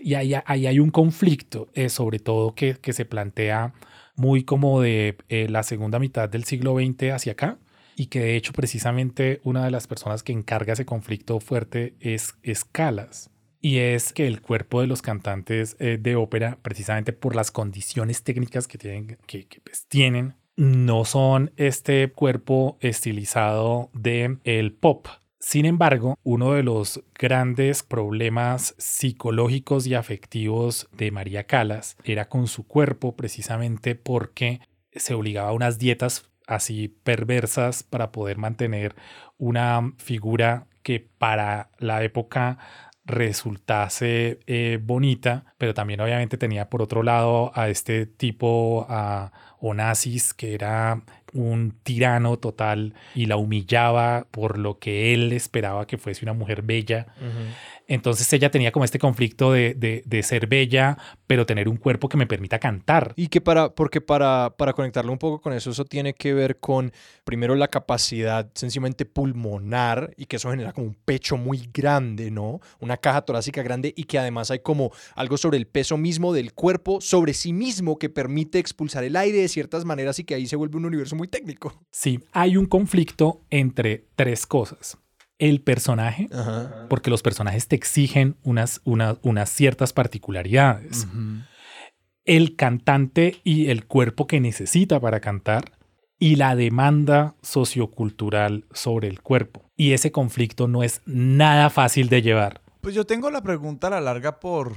Y 0.00 0.14
ahí, 0.14 0.34
ahí 0.44 0.66
hay 0.66 0.80
un 0.80 0.90
conflicto, 0.90 1.68
eh, 1.74 1.88
sobre 1.88 2.18
todo 2.18 2.54
que, 2.54 2.74
que, 2.74 2.92
se 2.92 3.04
plantea 3.04 3.72
muy 4.16 4.42
como 4.42 4.80
de 4.80 5.16
eh, 5.28 5.48
la 5.48 5.62
segunda 5.62 6.00
mitad 6.00 6.28
del 6.28 6.44
siglo 6.44 6.74
XX 6.74 7.12
hacia 7.12 7.32
acá, 7.32 7.58
y 7.98 8.06
que 8.06 8.20
de 8.20 8.36
hecho 8.36 8.52
precisamente 8.52 9.40
una 9.42 9.64
de 9.64 9.72
las 9.72 9.88
personas 9.88 10.22
que 10.22 10.32
encarga 10.32 10.74
ese 10.74 10.86
conflicto 10.86 11.40
fuerte 11.40 11.96
es 11.98 12.36
Escalas. 12.44 13.30
Y 13.60 13.78
es 13.78 14.12
que 14.12 14.28
el 14.28 14.40
cuerpo 14.40 14.80
de 14.80 14.86
los 14.86 15.02
cantantes 15.02 15.74
eh, 15.80 15.98
de 16.00 16.14
ópera, 16.14 16.58
precisamente 16.62 17.12
por 17.12 17.34
las 17.34 17.50
condiciones 17.50 18.22
técnicas 18.22 18.68
que 18.68 18.78
tienen, 18.78 19.18
que, 19.26 19.48
pues, 19.64 19.86
tienen, 19.88 20.36
no 20.54 21.04
son 21.04 21.50
este 21.56 22.12
cuerpo 22.12 22.78
estilizado 22.80 23.90
de 23.94 24.38
el 24.44 24.72
pop. 24.74 25.08
Sin 25.40 25.66
embargo, 25.66 26.16
uno 26.22 26.52
de 26.52 26.62
los 26.62 27.02
grandes 27.18 27.82
problemas 27.82 28.76
psicológicos 28.78 29.88
y 29.88 29.94
afectivos 29.94 30.88
de 30.92 31.10
María 31.10 31.44
Calas 31.44 31.96
era 32.04 32.28
con 32.28 32.46
su 32.46 32.64
cuerpo, 32.64 33.16
precisamente 33.16 33.96
porque 33.96 34.60
se 34.92 35.14
obligaba 35.14 35.48
a 35.48 35.54
unas 35.54 35.78
dietas 35.78 36.27
así 36.48 36.88
perversas 36.88 37.84
para 37.84 38.10
poder 38.10 38.38
mantener 38.38 38.96
una 39.36 39.92
figura 39.98 40.66
que 40.82 41.06
para 41.18 41.70
la 41.78 42.02
época 42.02 42.58
resultase 43.04 44.40
eh, 44.46 44.78
bonita, 44.82 45.54
pero 45.56 45.72
también 45.74 46.00
obviamente 46.00 46.36
tenía 46.36 46.68
por 46.68 46.82
otro 46.82 47.02
lado 47.02 47.52
a 47.54 47.68
este 47.68 48.06
tipo, 48.06 48.86
a 48.88 49.32
Onassis, 49.60 50.34
que 50.34 50.54
era 50.54 51.02
un 51.32 51.74
tirano 51.82 52.38
total 52.38 52.94
y 53.14 53.26
la 53.26 53.36
humillaba 53.36 54.26
por 54.30 54.58
lo 54.58 54.78
que 54.78 55.14
él 55.14 55.32
esperaba 55.32 55.86
que 55.86 55.98
fuese 55.98 56.24
una 56.24 56.34
mujer 56.34 56.62
bella. 56.62 57.06
Entonces 57.88 58.30
ella 58.34 58.50
tenía 58.50 58.70
como 58.70 58.84
este 58.84 58.98
conflicto 58.98 59.52
de, 59.52 59.74
de, 59.74 60.22
ser 60.22 60.46
bella, 60.46 60.98
pero 61.26 61.46
tener 61.46 61.68
un 61.68 61.78
cuerpo 61.78 62.08
que 62.08 62.18
me 62.18 62.26
permita 62.26 62.58
cantar. 62.58 63.14
Y 63.16 63.28
que 63.28 63.40
para, 63.40 63.74
porque 63.74 64.02
para, 64.02 64.54
para 64.58 64.74
conectarlo 64.74 65.10
un 65.10 65.18
poco 65.18 65.40
con 65.40 65.54
eso, 65.54 65.70
eso 65.70 65.86
tiene 65.86 66.12
que 66.12 66.34
ver 66.34 66.60
con, 66.60 66.92
primero, 67.24 67.54
la 67.54 67.68
capacidad 67.68 68.50
sencillamente 68.54 69.06
pulmonar 69.06 70.12
y 70.18 70.26
que 70.26 70.36
eso 70.36 70.50
genera 70.50 70.72
como 70.72 70.86
un 70.86 70.94
pecho 70.94 71.38
muy 71.38 71.70
grande, 71.72 72.30
¿no? 72.30 72.60
Una 72.78 72.98
caja 72.98 73.22
torácica 73.22 73.62
grande 73.62 73.94
y 73.96 74.04
que 74.04 74.18
además 74.18 74.50
hay 74.50 74.58
como 74.58 74.92
algo 75.14 75.38
sobre 75.38 75.56
el 75.56 75.66
peso 75.66 75.96
mismo 75.96 76.34
del 76.34 76.52
cuerpo, 76.52 77.00
sobre 77.00 77.32
sí 77.32 77.54
mismo, 77.54 77.98
que 77.98 78.10
permite 78.10 78.58
expulsar 78.58 79.02
el 79.04 79.16
aire 79.16 79.38
de 79.38 79.48
ciertas 79.48 79.86
maneras 79.86 80.18
y 80.18 80.24
que 80.24 80.34
ahí 80.34 80.46
se 80.46 80.56
vuelve 80.56 80.76
un 80.76 80.84
universo 80.84 81.16
muy 81.16 81.28
técnico. 81.28 81.72
Sí, 81.90 82.20
hay 82.32 82.58
un 82.58 82.66
conflicto 82.66 83.40
entre 83.48 84.04
tres 84.14 84.46
cosas. 84.46 84.98
El 85.38 85.60
personaje, 85.60 86.28
Ajá. 86.32 86.86
porque 86.88 87.10
los 87.10 87.22
personajes 87.22 87.68
te 87.68 87.76
exigen 87.76 88.36
unas, 88.42 88.80
una- 88.84 89.18
unas 89.22 89.50
ciertas 89.50 89.92
particularidades. 89.92 91.06
El 92.24 92.56
cantante 92.56 93.40
y 93.44 93.70
el 93.70 93.86
cuerpo 93.86 94.26
que 94.26 94.40
necesita 94.40 95.00
para 95.00 95.20
cantar 95.20 95.72
y 96.18 96.36
la 96.36 96.56
demanda 96.56 97.36
sociocultural 97.42 98.64
sobre 98.72 99.08
el 99.08 99.22
cuerpo. 99.22 99.70
Y 99.76 99.92
ese 99.92 100.10
conflicto 100.12 100.66
no 100.68 100.82
es 100.82 101.00
nada 101.06 101.70
fácil 101.70 102.08
de 102.08 102.22
llevar. 102.22 102.60
Pues 102.80 102.94
yo 102.94 103.06
tengo 103.06 103.30
la 103.30 103.42
pregunta 103.42 103.86
a 103.86 103.90
la 103.90 104.00
larga 104.00 104.40
por 104.40 104.74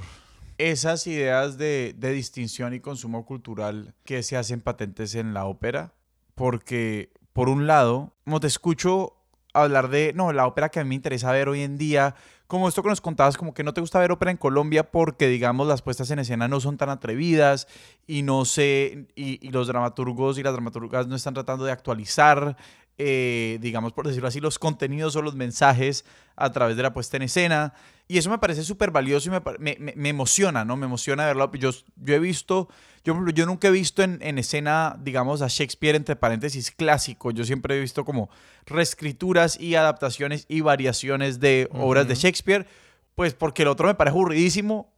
esas 0.58 1.06
ideas 1.06 1.58
de, 1.58 1.94
de 1.98 2.12
distinción 2.12 2.74
y 2.74 2.80
consumo 2.80 3.24
cultural 3.26 3.94
que 4.04 4.22
se 4.22 4.36
hacen 4.36 4.60
patentes 4.60 5.14
en 5.14 5.34
la 5.34 5.44
ópera. 5.44 5.92
Porque, 6.34 7.10
por 7.32 7.48
un 7.48 7.66
lado, 7.66 8.16
como 8.24 8.40
te 8.40 8.46
escucho 8.46 9.16
hablar 9.52 9.88
de, 9.88 10.12
no, 10.14 10.32
la 10.32 10.46
ópera 10.46 10.68
que 10.68 10.80
a 10.80 10.84
mí 10.84 10.88
me 10.88 10.94
interesa 10.94 11.32
ver 11.32 11.48
hoy 11.48 11.62
en 11.62 11.78
día, 11.78 12.14
como 12.46 12.68
esto 12.68 12.82
que 12.82 12.88
nos 12.88 13.00
contabas, 13.00 13.36
como 13.36 13.54
que 13.54 13.64
no 13.64 13.72
te 13.72 13.80
gusta 13.80 13.98
ver 13.98 14.12
ópera 14.12 14.30
en 14.30 14.36
Colombia 14.36 14.90
porque, 14.90 15.28
digamos, 15.28 15.66
las 15.66 15.82
puestas 15.82 16.10
en 16.10 16.18
escena 16.18 16.48
no 16.48 16.60
son 16.60 16.76
tan 16.76 16.90
atrevidas 16.90 17.66
y 18.06 18.22
no 18.22 18.44
sé, 18.44 19.06
y, 19.14 19.46
y 19.46 19.50
los 19.50 19.68
dramaturgos 19.68 20.38
y 20.38 20.42
las 20.42 20.52
dramaturgas 20.52 21.06
no 21.06 21.16
están 21.16 21.34
tratando 21.34 21.64
de 21.64 21.72
actualizar, 21.72 22.56
eh, 22.98 23.58
digamos, 23.60 23.92
por 23.92 24.06
decirlo 24.06 24.28
así, 24.28 24.40
los 24.40 24.58
contenidos 24.58 25.16
o 25.16 25.22
los 25.22 25.34
mensajes 25.34 26.04
a 26.36 26.50
través 26.52 26.76
de 26.76 26.82
la 26.82 26.92
puesta 26.92 27.16
en 27.16 27.22
escena. 27.24 27.74
Y 28.08 28.18
eso 28.18 28.28
me 28.30 28.38
parece 28.38 28.62
súper 28.64 28.90
valioso 28.90 29.28
y 29.28 29.32
me, 29.32 29.76
me- 29.78 29.94
me- 29.94 30.08
emociona, 30.10 30.64
¿no? 30.64 30.76
Me 30.76 30.86
emociona 30.86 31.24
verlo. 31.26 31.50
Yo, 31.54 31.70
yo 31.96 32.14
he 32.14 32.18
visto, 32.18 32.68
yo, 33.04 33.16
yo 33.34 33.46
nunca 33.46 33.68
he 33.68 33.70
visto 33.70 34.02
en, 34.02 34.18
en 34.20 34.38
escena, 34.38 34.96
digamos, 35.00 35.40
a 35.40 35.48
Shakespeare, 35.48 35.96
entre 35.96 36.16
paréntesis, 36.16 36.70
clásico. 36.70 37.30
Yo 37.30 37.44
siempre 37.44 37.76
he 37.76 37.80
visto 37.80 38.04
como 38.04 38.28
reescrituras 38.66 39.58
y 39.58 39.76
adaptaciones 39.76 40.44
y 40.48 40.60
variaciones 40.60 41.40
de 41.40 41.68
obras 41.72 42.06
de. 42.08 42.14
Shakespeare, 42.14 42.66
pues 43.14 43.32
porque 43.34 43.62
el 43.62 43.68
otro 43.68 43.86
me 43.86 43.94
parece 43.94 44.12
aburridísimo. 44.16 44.92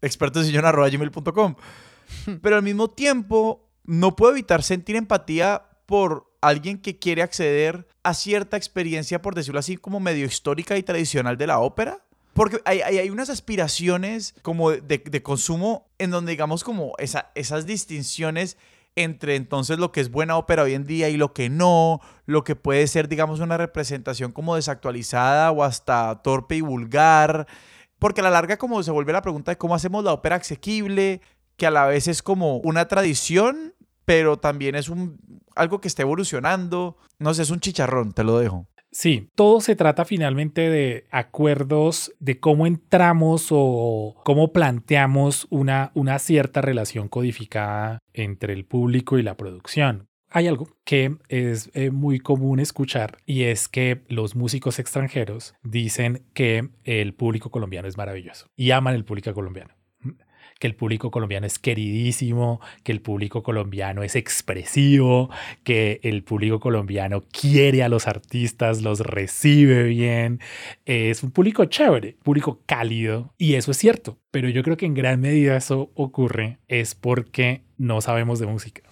expertosillon.com. 0.00 1.54
Pero 2.42 2.56
al 2.56 2.62
mismo 2.62 2.88
tiempo, 2.88 3.68
no 3.84 4.16
puedo 4.16 4.32
evitar 4.32 4.62
sentir 4.62 4.96
empatía 4.96 5.62
por 5.86 6.27
alguien 6.40 6.78
que 6.78 6.98
quiere 6.98 7.22
acceder 7.22 7.86
a 8.02 8.14
cierta 8.14 8.56
experiencia, 8.56 9.20
por 9.22 9.34
decirlo 9.34 9.60
así, 9.60 9.76
como 9.76 10.00
medio 10.00 10.26
histórica 10.26 10.76
y 10.76 10.82
tradicional 10.82 11.36
de 11.36 11.46
la 11.46 11.58
ópera. 11.60 12.04
Porque 12.34 12.60
hay, 12.64 12.80
hay, 12.80 13.10
unas 13.10 13.30
aspiraciones 13.30 14.34
como 14.42 14.70
de, 14.70 14.80
de- 14.80 14.98
de 14.98 15.22
consumo 15.22 15.88
en 15.98 16.10
donde 16.10 16.30
digamos 16.30 16.62
como 16.62 16.92
esa, 16.98 17.30
esas 17.34 17.66
distinciones 17.66 18.56
entre 18.94 19.36
entonces 19.36 19.78
lo 19.78 19.90
que 19.92 20.00
es 20.00 20.10
buena 20.10 20.36
ópera 20.36 20.62
hoy 20.64 20.74
en 20.74 20.84
día 20.84 21.08
y 21.08 21.16
lo 21.16 21.32
que 21.32 21.48
no, 21.50 22.00
lo 22.26 22.44
que 22.44 22.54
puede 22.56 22.86
ser 22.86 23.08
digamos 23.08 23.40
una 23.40 23.56
representación 23.56 24.32
como 24.32 24.56
desactualizada 24.56 25.50
o 25.50 25.62
hasta 25.64 26.20
torpe 26.22 26.56
y 26.56 26.60
vulgar, 26.60 27.46
porque 27.98 28.20
a 28.20 28.24
la 28.24 28.30
larga 28.30 28.56
como 28.56 28.82
se 28.82 28.90
vuelve 28.92 29.12
la 29.12 29.22
pregunta 29.22 29.50
de 29.52 29.58
cómo 29.58 29.74
hacemos 29.74 30.04
la 30.04 30.12
ópera 30.12 30.36
asequible, 30.36 31.20
que 31.56 31.66
a 31.66 31.70
la 31.72 31.86
vez 31.86 32.06
es 32.08 32.22
como 32.22 32.58
una 32.58 32.86
tradición, 32.88 33.74
pero 34.04 34.38
también 34.38 34.74
es 34.74 34.88
un 34.88 35.18
algo 35.58 35.80
que 35.80 35.88
está 35.88 36.02
evolucionando, 36.02 36.96
no 37.18 37.34
sé, 37.34 37.42
es 37.42 37.50
un 37.50 37.60
chicharrón, 37.60 38.12
te 38.12 38.24
lo 38.24 38.38
dejo. 38.38 38.66
Sí, 38.90 39.30
todo 39.34 39.60
se 39.60 39.76
trata 39.76 40.04
finalmente 40.04 40.70
de 40.70 41.06
acuerdos 41.10 42.12
de 42.20 42.40
cómo 42.40 42.66
entramos 42.66 43.48
o 43.50 44.14
cómo 44.24 44.52
planteamos 44.52 45.46
una, 45.50 45.90
una 45.94 46.18
cierta 46.18 46.62
relación 46.62 47.08
codificada 47.08 47.98
entre 48.14 48.54
el 48.54 48.64
público 48.64 49.18
y 49.18 49.22
la 49.22 49.36
producción. 49.36 50.08
Hay 50.30 50.46
algo 50.46 50.68
que 50.84 51.16
es 51.28 51.70
eh, 51.74 51.90
muy 51.90 52.18
común 52.18 52.60
escuchar 52.60 53.18
y 53.24 53.44
es 53.44 53.68
que 53.68 54.04
los 54.08 54.36
músicos 54.36 54.78
extranjeros 54.78 55.54
dicen 55.62 56.26
que 56.34 56.68
el 56.84 57.14
público 57.14 57.50
colombiano 57.50 57.88
es 57.88 57.96
maravilloso 57.96 58.46
y 58.56 58.70
aman 58.70 58.94
el 58.94 59.04
público 59.04 59.32
colombiano 59.32 59.77
que 60.58 60.66
el 60.66 60.74
público 60.74 61.10
colombiano 61.10 61.46
es 61.46 61.58
queridísimo, 61.58 62.60
que 62.82 62.92
el 62.92 63.00
público 63.00 63.42
colombiano 63.42 64.02
es 64.02 64.16
expresivo, 64.16 65.30
que 65.64 66.00
el 66.02 66.22
público 66.24 66.60
colombiano 66.60 67.24
quiere 67.30 67.82
a 67.82 67.88
los 67.88 68.06
artistas, 68.06 68.82
los 68.82 69.00
recibe 69.00 69.84
bien, 69.84 70.40
es 70.84 71.22
un 71.22 71.30
público 71.30 71.64
chévere, 71.66 72.16
público 72.22 72.60
cálido, 72.66 73.32
y 73.38 73.54
eso 73.54 73.70
es 73.70 73.76
cierto, 73.76 74.18
pero 74.30 74.48
yo 74.48 74.62
creo 74.62 74.76
que 74.76 74.86
en 74.86 74.94
gran 74.94 75.20
medida 75.20 75.56
eso 75.56 75.90
ocurre 75.94 76.58
es 76.68 76.94
porque 76.94 77.62
no 77.76 78.00
sabemos 78.00 78.38
de 78.38 78.46
música. 78.46 78.82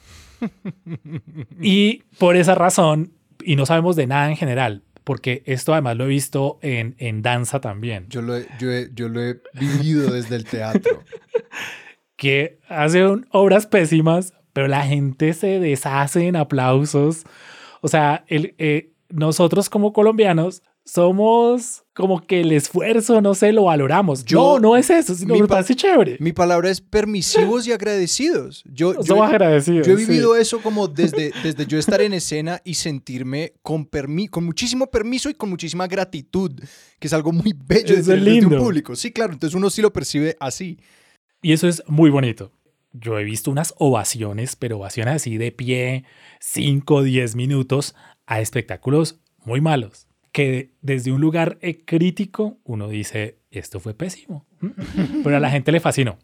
y 1.61 2.03
por 2.19 2.37
esa 2.37 2.55
razón, 2.55 3.12
y 3.43 3.57
no 3.57 3.67
sabemos 3.67 3.97
de 3.97 4.07
nada 4.07 4.29
en 4.29 4.37
general, 4.37 4.83
porque 5.07 5.45
esto 5.47 5.73
además 5.73 5.97
lo 5.97 6.03
he 6.07 6.09
visto 6.09 6.59
en, 6.63 6.97
en 6.99 7.23
danza 7.23 7.61
también. 7.61 8.07
Yo 8.09 8.23
lo, 8.23 8.37
he, 8.37 8.49
yo, 8.59 8.73
he, 8.73 8.91
yo 8.93 9.09
lo 9.09 9.23
he 9.23 9.41
vivido 9.53 10.11
desde 10.11 10.35
el 10.35 10.45
teatro. 10.45 11.05
que 12.17 12.59
hacen 12.69 13.25
obras 13.31 13.69
pésimas, 13.69 14.35
pero 14.53 14.67
la 14.67 14.83
gente 14.85 15.33
se 15.33 15.61
deshace 15.61 16.27
en 16.27 16.35
aplausos. 16.35 17.23
O 17.83 17.87
sea, 17.87 18.25
el, 18.27 18.57
eh, 18.59 18.95
nosotros 19.09 19.71
como 19.71 19.93
colombianos 19.93 20.65
somos 20.87 21.82
como 21.95 22.24
que 22.24 22.41
el 22.43 22.53
esfuerzo, 22.53 23.20
no 23.20 23.34
sé, 23.34 23.53
lo 23.53 23.64
valoramos. 23.64 24.24
Yo- 24.24 24.39
no, 24.39 24.61
no 24.61 24.76
es 24.76 24.89
eso, 24.89 25.14
sino 25.14 25.34
mi 25.34 25.43
me 25.43 25.49
parece 25.49 25.74
chévere. 25.74 26.16
Mi 26.20 26.32
palabra 26.32 26.70
es 26.70 26.80
permisivos 26.80 27.66
y 27.66 27.72
agradecidos. 27.72 28.62
Yo, 28.66 28.95
yo, 28.95 29.03
Somos 29.03 29.28
agradecidos. 29.28 29.87
yo 29.87 29.95
he 29.95 29.99
sí. 29.99 30.05
vivido 30.07 30.37
eso 30.37 30.61
como 30.62 30.87
desde, 30.89 31.32
desde 31.43 31.66
yo 31.66 31.78
estar 31.78 32.01
en 32.01 32.12
escena 32.14 32.61
y 32.64 32.74
sentirme 32.74 33.53
con, 33.62 33.84
permi 33.84 34.28
con 34.28 34.45
muchísimo 34.45 34.87
permiso 34.87 35.28
y 35.28 35.34
con 35.34 35.51
muchísima 35.51 35.87
gratitud, 35.87 36.53
que 37.01 37.07
es 37.09 37.12
algo 37.12 37.32
muy 37.32 37.53
bello 37.53 37.87
Eso 37.87 37.95
es 37.95 38.07
desde, 38.07 38.20
desde 38.20 38.30
un 38.47 38.51
lindo. 38.51 38.59
público. 38.62 38.95
Sí, 38.95 39.11
claro, 39.11 39.32
entonces 39.32 39.57
uno 39.57 39.68
sí 39.70 39.82
lo 39.82 39.93
percibe 39.93 40.37
así. 40.39 40.78
Y 41.43 41.53
eso 41.53 41.66
es 41.66 41.82
muy 41.89 42.11
bonito. 42.11 42.53
Yo 42.93 43.18
he 43.18 43.24
visto 43.24 43.51
unas 43.51 43.74
ovaciones, 43.78 44.55
pero 44.57 44.78
ovaciones 44.78 45.16
así 45.16 45.37
de 45.37 45.51
pie, 45.53 46.05
5 46.41 46.95
o 46.95 47.03
10 47.03 47.34
minutos, 47.37 47.95
a 48.26 48.41
espectáculos 48.41 49.20
muy 49.45 49.61
malos. 49.61 50.06
Que 50.37 50.74
desde 50.82 51.12
un 51.12 51.22
lugar 51.22 51.57
eh, 51.62 51.82
crítico 51.82 52.59
uno 52.62 52.89
dice, 52.89 53.39
esto 53.51 53.80
fue 53.80 53.95
pésimo. 53.95 54.45
Pero 55.24 55.34
a 55.34 55.41
la 55.41 55.49
gente 55.49 55.72
le 55.72 55.80
fascinó. 55.80 56.18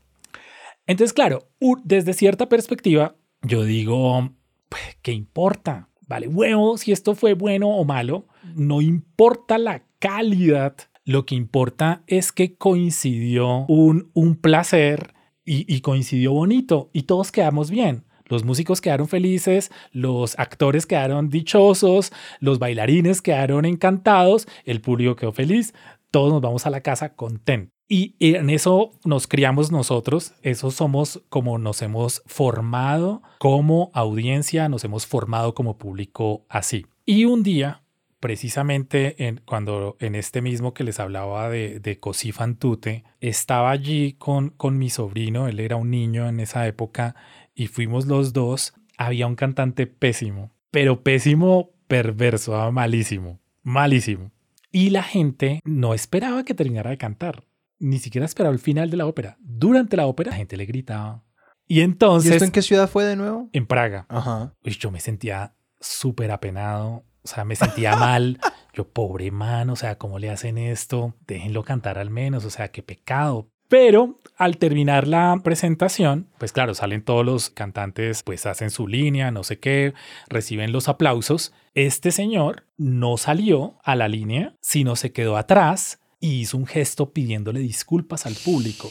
Entonces, 0.86 1.14
claro, 1.14 1.48
desde 1.82 2.12
cierta 2.12 2.50
perspectiva, 2.50 3.16
yo 3.40 3.64
digo, 3.64 4.34
pues, 4.68 4.98
¿qué 5.00 5.12
importa? 5.12 5.88
Vale, 6.06 6.28
huevo, 6.28 6.76
si 6.76 6.92
esto 6.92 7.14
fue 7.14 7.32
bueno 7.32 7.70
o 7.70 7.86
malo, 7.86 8.26
no 8.54 8.82
importa 8.82 9.56
la 9.56 9.86
calidad. 9.98 10.76
Lo 11.06 11.24
que 11.24 11.34
importa 11.34 12.02
es 12.06 12.32
que 12.32 12.54
coincidió 12.56 13.64
un, 13.66 14.10
un 14.12 14.36
placer 14.36 15.14
y, 15.42 15.74
y 15.74 15.80
coincidió 15.80 16.32
bonito 16.32 16.90
y 16.92 17.04
todos 17.04 17.32
quedamos 17.32 17.70
bien. 17.70 18.04
Los 18.32 18.44
músicos 18.44 18.80
quedaron 18.80 19.06
felices, 19.06 19.70
los 19.92 20.38
actores 20.38 20.86
quedaron 20.86 21.28
dichosos, 21.28 22.12
los 22.40 22.58
bailarines 22.58 23.22
quedaron 23.22 23.64
encantados, 23.64 24.48
el 24.64 24.80
público 24.80 25.14
quedó 25.14 25.32
feliz, 25.32 25.74
todos 26.10 26.32
nos 26.32 26.40
vamos 26.40 26.66
a 26.66 26.70
la 26.70 26.80
casa 26.80 27.14
contentos. 27.14 27.72
Y 27.88 28.14
en 28.20 28.48
eso 28.48 28.92
nos 29.04 29.26
criamos 29.26 29.70
nosotros, 29.70 30.32
eso 30.40 30.70
somos 30.70 31.22
como 31.28 31.58
nos 31.58 31.82
hemos 31.82 32.22
formado 32.24 33.20
como 33.38 33.90
audiencia, 33.92 34.70
nos 34.70 34.82
hemos 34.84 35.06
formado 35.06 35.54
como 35.54 35.76
público 35.76 36.46
así. 36.48 36.86
Y 37.04 37.26
un 37.26 37.42
día, 37.42 37.82
precisamente 38.18 39.26
en, 39.26 39.42
cuando 39.44 39.96
en 39.98 40.14
este 40.14 40.40
mismo 40.40 40.72
que 40.72 40.84
les 40.84 41.00
hablaba 41.00 41.50
de, 41.50 41.80
de 41.80 42.00
Così 42.00 42.32
fan 42.32 42.56
tutte, 42.56 43.04
estaba 43.20 43.70
allí 43.70 44.14
con, 44.14 44.50
con 44.50 44.78
mi 44.78 44.88
sobrino, 44.88 45.48
él 45.48 45.60
era 45.60 45.76
un 45.76 45.90
niño 45.90 46.28
en 46.28 46.40
esa 46.40 46.66
época, 46.66 47.14
y 47.62 47.68
fuimos 47.68 48.06
los 48.06 48.32
dos, 48.32 48.74
había 48.98 49.28
un 49.28 49.36
cantante 49.36 49.86
pésimo, 49.86 50.50
pero 50.72 51.04
pésimo, 51.04 51.70
perverso, 51.86 52.56
ah, 52.56 52.72
malísimo, 52.72 53.38
malísimo. 53.62 54.32
Y 54.72 54.90
la 54.90 55.04
gente 55.04 55.60
no 55.64 55.94
esperaba 55.94 56.44
que 56.44 56.54
terminara 56.54 56.90
de 56.90 56.98
cantar, 56.98 57.44
ni 57.78 58.00
siquiera 58.00 58.24
esperaba 58.24 58.52
el 58.52 58.58
final 58.58 58.90
de 58.90 58.96
la 58.96 59.06
ópera. 59.06 59.36
Durante 59.38 59.96
la 59.96 60.06
ópera 60.06 60.32
la 60.32 60.38
gente 60.38 60.56
le 60.56 60.66
gritaba. 60.66 61.22
Y 61.68 61.78
¿Y 61.78 61.82
entonces, 61.82 62.32
esto 62.32 62.46
en 62.46 62.50
qué 62.50 62.62
ciudad 62.62 62.90
fue 62.90 63.04
de 63.04 63.14
nuevo? 63.14 63.48
en 63.52 63.66
Praga, 63.66 64.06
Ajá. 64.08 64.54
Uy, 64.64 64.72
yo 64.72 64.90
me 64.90 64.98
sentía 64.98 65.54
súper 65.80 66.32
apenado, 66.32 67.04
o 67.22 67.28
sea, 67.28 67.44
me 67.44 67.54
sentía 67.54 67.94
mal. 67.96 68.40
Yo, 68.72 68.88
pobre 68.88 69.30
man, 69.30 69.70
o 69.70 69.76
sea, 69.76 69.98
¿cómo 69.98 70.18
le 70.18 70.30
hacen 70.30 70.58
esto? 70.58 71.14
Déjenlo 71.28 71.62
cantar 71.62 71.98
al 71.98 72.10
menos, 72.10 72.44
o 72.44 72.50
sea, 72.50 72.72
qué 72.72 72.82
pecado. 72.82 73.51
Pero 73.72 74.20
al 74.36 74.58
terminar 74.58 75.08
la 75.08 75.34
presentación, 75.42 76.28
pues 76.36 76.52
claro, 76.52 76.74
salen 76.74 77.02
todos 77.02 77.24
los 77.24 77.48
cantantes, 77.48 78.22
pues 78.22 78.44
hacen 78.44 78.70
su 78.70 78.86
línea, 78.86 79.30
no 79.30 79.44
sé 79.44 79.60
qué, 79.60 79.94
reciben 80.28 80.72
los 80.72 80.90
aplausos. 80.90 81.54
Este 81.72 82.10
señor 82.10 82.66
no 82.76 83.16
salió 83.16 83.78
a 83.82 83.96
la 83.96 84.08
línea, 84.08 84.54
sino 84.60 84.94
se 84.94 85.12
quedó 85.12 85.38
atrás 85.38 86.00
y 86.20 86.40
hizo 86.40 86.58
un 86.58 86.66
gesto 86.66 87.14
pidiéndole 87.14 87.60
disculpas 87.60 88.26
al 88.26 88.34
público. 88.34 88.90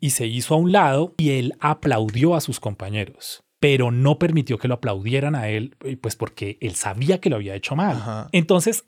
Y 0.00 0.10
se 0.10 0.26
hizo 0.26 0.54
a 0.54 0.56
un 0.56 0.72
lado 0.72 1.14
y 1.18 1.32
él 1.32 1.52
aplaudió 1.60 2.34
a 2.34 2.40
sus 2.40 2.60
compañeros, 2.60 3.44
pero 3.60 3.90
no 3.90 4.18
permitió 4.18 4.56
que 4.56 4.68
lo 4.68 4.74
aplaudieran 4.76 5.34
a 5.34 5.50
él, 5.50 5.76
pues 6.00 6.16
porque 6.16 6.56
él 6.62 6.76
sabía 6.76 7.20
que 7.20 7.28
lo 7.28 7.36
había 7.36 7.54
hecho 7.56 7.76
mal. 7.76 7.96
Ajá. 7.96 8.28
Entonces, 8.32 8.86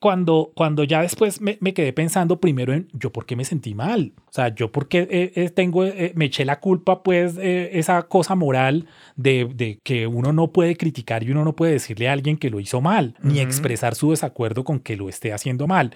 cuando, 0.00 0.50
cuando 0.54 0.82
ya 0.82 1.00
después 1.00 1.40
me, 1.40 1.56
me, 1.60 1.72
quedé 1.72 1.92
pensando 1.92 2.40
primero 2.40 2.72
en 2.72 2.88
yo 2.92 3.12
por 3.12 3.24
qué 3.24 3.36
me 3.36 3.44
sentí 3.44 3.74
mal. 3.74 4.12
O 4.16 4.32
sea, 4.32 4.52
yo 4.52 4.72
por 4.72 4.88
qué 4.88 5.06
eh, 5.10 5.32
eh, 5.36 5.50
tengo, 5.50 5.84
eh, 5.84 6.12
me 6.16 6.24
eché 6.24 6.44
la 6.44 6.58
culpa, 6.58 7.02
pues, 7.04 7.36
esa 7.38 8.02
cosa 8.02 8.34
moral 8.34 8.86
de, 9.14 9.48
de, 9.54 9.78
que 9.82 10.08
uno 10.08 10.32
no 10.32 10.50
puede 10.52 10.76
criticar 10.76 11.22
y 11.22 11.30
uno 11.30 11.44
no 11.44 11.54
puede 11.54 11.72
decirle 11.72 12.08
a 12.08 12.12
alguien 12.12 12.36
que 12.36 12.50
lo 12.50 12.58
hizo 12.58 12.80
mal, 12.80 13.14
ni 13.22 13.38
expresar 13.38 13.94
su 13.94 14.10
desacuerdo 14.10 14.64
con 14.64 14.80
que 14.80 14.96
lo 14.96 15.08
esté 15.08 15.32
haciendo 15.32 15.68
mal. 15.68 15.94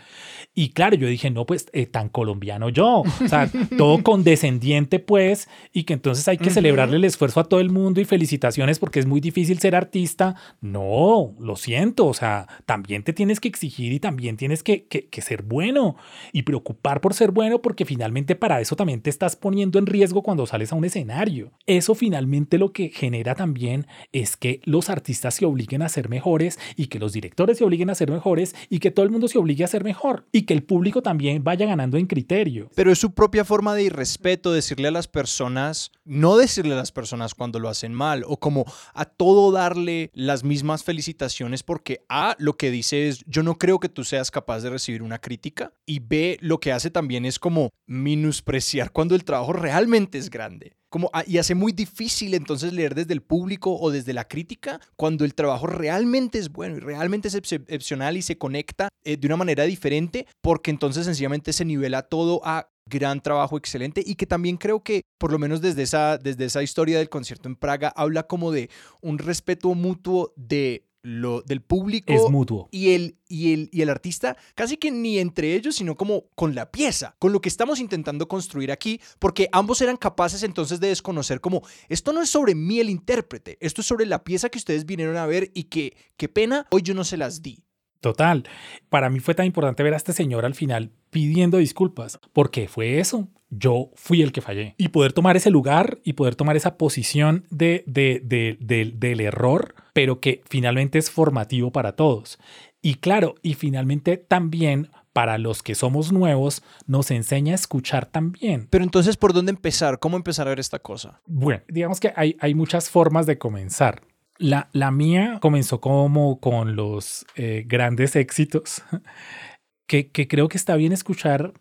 Y 0.54 0.70
claro, 0.70 0.94
yo 0.94 1.08
dije, 1.08 1.30
no, 1.30 1.44
pues, 1.44 1.66
tan 1.90 2.08
colombiano 2.08 2.68
yo. 2.68 3.02
O 3.02 3.28
sea, 3.28 3.50
todo 3.76 4.02
condescendiente, 4.04 5.00
pues, 5.00 5.48
y 5.72 5.82
que 5.82 5.94
entonces 5.94 6.28
hay 6.28 6.38
que 6.38 6.50
celebrarle 6.50 6.96
el 6.96 7.04
esfuerzo 7.04 7.40
a 7.40 7.44
todo 7.44 7.58
el 7.58 7.70
mundo 7.70 8.00
y 8.00 8.04
felicitaciones 8.04 8.78
porque 8.78 9.00
es 9.00 9.06
muy 9.06 9.20
difícil 9.20 9.58
ser 9.58 9.74
artista. 9.74 10.36
No, 10.60 11.34
lo 11.40 11.56
siento. 11.56 12.06
O 12.06 12.14
sea, 12.14 12.46
también 12.66 13.02
te 13.02 13.12
tienes 13.12 13.40
que 13.40 13.48
exigir 13.48 13.63
y 13.64 14.00
también 14.00 14.36
tienes 14.36 14.62
que, 14.62 14.86
ser 15.22 15.42
bueno 15.42 15.96
y 16.32 16.42
preocupar 16.42 17.00
por 17.00 17.14
ser 17.14 17.30
bueno 17.30 17.62
porque 17.62 17.84
finalmente 17.84 18.36
para 18.36 18.60
eso 18.60 18.76
también 18.76 19.00
te 19.00 19.10
estás 19.10 19.36
poniendo 19.36 19.78
en 19.78 19.86
riesgo 19.86 20.22
cuando 20.22 20.46
sales 20.46 20.72
a 20.72 20.76
un 20.76 20.84
escenario. 20.84 21.52
Eso 21.66 21.94
finalmente 21.94 22.58
lo 22.58 22.72
que 22.72 22.90
genera 22.90 23.34
también 23.34 23.86
es 24.12 24.36
que 24.36 24.60
los 24.64 24.90
artistas 24.90 25.34
se 25.34 25.46
obliguen 25.46 25.82
a 25.82 25.88
ser 25.88 26.08
mejores 26.08 26.58
y 26.76 26.86
que 26.88 26.98
los 26.98 27.12
directores 27.12 27.58
se 27.58 27.64
obliguen 27.64 27.90
a 27.90 27.94
ser 27.94 28.10
mejores 28.10 28.54
y 28.68 28.78
que 28.80 28.90
todo 28.90 29.04
el 29.04 29.10
mundo 29.10 29.28
se 29.28 29.38
obligue 29.38 29.64
a 29.64 29.68
ser 29.68 29.84
mejor 29.84 30.26
y 30.32 30.42
que 30.42 30.54
el 30.54 30.62
público 30.62 31.02
también 31.02 31.42
vaya 31.42 31.66
ganando 31.66 31.96
en 31.96 32.06
criterio. 32.06 32.70
Pero 32.74 32.92
es 32.92 32.98
su 32.98 33.14
propia 33.14 33.44
forma 33.44 33.74
de 33.74 33.84
irrespeto 33.84 34.52
decirle 34.52 34.88
a 34.88 34.92
las 34.92 35.08
personas, 35.08 35.90
no 36.04 36.36
decirle 36.36 36.74
a 36.74 36.78
las 36.78 36.92
personas 36.92 37.34
cuando 37.34 37.58
lo 37.58 37.68
hacen 37.68 37.94
mal 37.94 38.24
o 38.26 38.38
como 38.38 38.64
a 38.92 39.04
todo 39.04 39.52
darle 39.52 40.10
las 40.14 40.44
mismas 40.44 40.84
felicitaciones 40.84 41.62
porque 41.62 42.04
A, 42.08 42.36
lo 42.38 42.56
que 42.56 42.70
dice 42.70 43.08
es, 43.08 43.24
yo 43.26 43.42
no 43.42 43.53
creo 43.58 43.80
que 43.80 43.88
tú 43.88 44.04
seas 44.04 44.30
capaz 44.30 44.60
de 44.60 44.70
recibir 44.70 45.02
una 45.02 45.18
crítica 45.18 45.72
y 45.86 46.00
B, 46.00 46.38
lo 46.40 46.58
que 46.60 46.72
hace 46.72 46.90
también 46.90 47.24
es 47.24 47.38
como 47.38 47.70
minuspreciar 47.86 48.92
cuando 48.92 49.14
el 49.14 49.24
trabajo 49.24 49.52
realmente 49.52 50.18
es 50.18 50.30
grande. 50.30 50.76
Como, 50.88 51.10
ah, 51.12 51.24
y 51.26 51.38
hace 51.38 51.56
muy 51.56 51.72
difícil 51.72 52.34
entonces 52.34 52.72
leer 52.72 52.94
desde 52.94 53.14
el 53.14 53.22
público 53.22 53.76
o 53.76 53.90
desde 53.90 54.12
la 54.12 54.28
crítica 54.28 54.80
cuando 54.94 55.24
el 55.24 55.34
trabajo 55.34 55.66
realmente 55.66 56.38
es 56.38 56.52
bueno 56.52 56.76
y 56.76 56.80
realmente 56.80 57.26
es 57.28 57.34
excepcional 57.34 58.16
y 58.16 58.22
se 58.22 58.38
conecta 58.38 58.88
eh, 59.02 59.16
de 59.16 59.26
una 59.26 59.36
manera 59.36 59.64
diferente 59.64 60.26
porque 60.40 60.70
entonces 60.70 61.04
sencillamente 61.04 61.52
se 61.52 61.64
nivela 61.64 62.02
todo 62.02 62.40
a 62.44 62.70
gran 62.86 63.20
trabajo 63.22 63.56
excelente 63.56 64.02
y 64.06 64.14
que 64.14 64.26
también 64.26 64.56
creo 64.56 64.82
que 64.82 65.02
por 65.18 65.32
lo 65.32 65.38
menos 65.38 65.60
desde 65.60 65.82
esa, 65.82 66.18
desde 66.18 66.44
esa 66.44 66.62
historia 66.62 66.98
del 66.98 67.08
concierto 67.08 67.48
en 67.48 67.56
Praga 67.56 67.92
habla 67.96 68.24
como 68.28 68.52
de 68.52 68.70
un 69.00 69.18
respeto 69.18 69.74
mutuo 69.74 70.32
de 70.36 70.86
lo, 71.04 71.42
del 71.42 71.60
público 71.60 72.12
es 72.12 72.30
mutuo. 72.30 72.68
Y, 72.72 72.94
el, 72.94 73.18
y, 73.28 73.52
el, 73.52 73.68
y 73.70 73.82
el 73.82 73.90
artista, 73.90 74.38
casi 74.54 74.78
que 74.78 74.90
ni 74.90 75.18
entre 75.18 75.54
ellos, 75.54 75.76
sino 75.76 75.96
como 75.96 76.30
con 76.34 76.54
la 76.54 76.72
pieza, 76.72 77.14
con 77.18 77.32
lo 77.32 77.42
que 77.42 77.50
estamos 77.50 77.78
intentando 77.78 78.26
construir 78.26 78.72
aquí, 78.72 79.00
porque 79.18 79.48
ambos 79.52 79.82
eran 79.82 79.98
capaces 79.98 80.42
entonces 80.42 80.80
de 80.80 80.88
desconocer 80.88 81.42
como, 81.42 81.62
esto 81.90 82.14
no 82.14 82.22
es 82.22 82.30
sobre 82.30 82.54
mí 82.54 82.80
el 82.80 82.88
intérprete, 82.88 83.58
esto 83.60 83.82
es 83.82 83.86
sobre 83.86 84.06
la 84.06 84.24
pieza 84.24 84.48
que 84.48 84.56
ustedes 84.56 84.86
vinieron 84.86 85.18
a 85.18 85.26
ver 85.26 85.50
y 85.52 85.64
que, 85.64 85.94
qué 86.16 86.30
pena, 86.30 86.66
hoy 86.70 86.80
yo 86.80 86.94
no 86.94 87.04
se 87.04 87.18
las 87.18 87.42
di. 87.42 87.62
Total. 88.00 88.44
Para 88.88 89.10
mí 89.10 89.20
fue 89.20 89.34
tan 89.34 89.46
importante 89.46 89.82
ver 89.82 89.94
a 89.94 89.98
este 89.98 90.14
señor 90.14 90.46
al 90.46 90.54
final 90.54 90.90
pidiendo 91.10 91.58
disculpas, 91.58 92.18
porque 92.32 92.66
fue 92.66 92.98
eso. 92.98 93.28
Yo 93.58 93.90
fui 93.94 94.22
el 94.22 94.32
que 94.32 94.40
fallé. 94.40 94.74
Y 94.78 94.88
poder 94.88 95.12
tomar 95.12 95.36
ese 95.36 95.50
lugar 95.50 95.98
y 96.04 96.14
poder 96.14 96.34
tomar 96.34 96.56
esa 96.56 96.76
posición 96.76 97.44
de, 97.50 97.84
de, 97.86 98.20
del 98.60 99.20
error, 99.20 99.74
pero 99.92 100.20
que 100.20 100.42
finalmente 100.48 100.98
es 100.98 101.10
formativo 101.10 101.70
para 101.70 101.92
todos. 101.92 102.38
Y 102.82 102.96
claro, 102.96 103.34
y 103.42 103.54
finalmente 103.54 104.16
también 104.16 104.88
para 105.14 105.38
los 105.38 105.62
que 105.62 105.76
somos 105.76 106.12
nuevos, 106.12 106.62
nos 106.86 107.10
enseña 107.12 107.52
a 107.52 107.54
escuchar 107.54 108.04
también. 108.04 108.66
Pero 108.68 108.82
entonces, 108.82 109.16
¿por 109.16 109.32
dónde 109.32 109.50
empezar? 109.50 110.00
¿Cómo 110.00 110.16
empezar 110.16 110.48
a 110.48 110.50
ver 110.50 110.58
esta 110.58 110.80
cosa? 110.80 111.20
Bueno, 111.24 111.62
digamos 111.68 112.00
que 112.00 112.12
hay, 112.16 112.36
hay 112.40 112.54
muchas 112.54 112.90
formas 112.90 113.24
de 113.24 113.38
comenzar. 113.38 114.02
La, 114.38 114.68
la 114.72 114.90
mía 114.90 115.38
comenzó 115.40 115.80
como 115.80 116.40
con 116.40 116.74
los 116.74 117.24
eh, 117.36 117.64
grandes 117.64 118.16
éxitos, 118.16 118.82
que, 119.86 120.10
que, 120.10 120.26
creo 120.26 120.48
que 120.48 120.56
está 120.56 120.74
bien 120.74 120.92
escuchar 120.92 121.52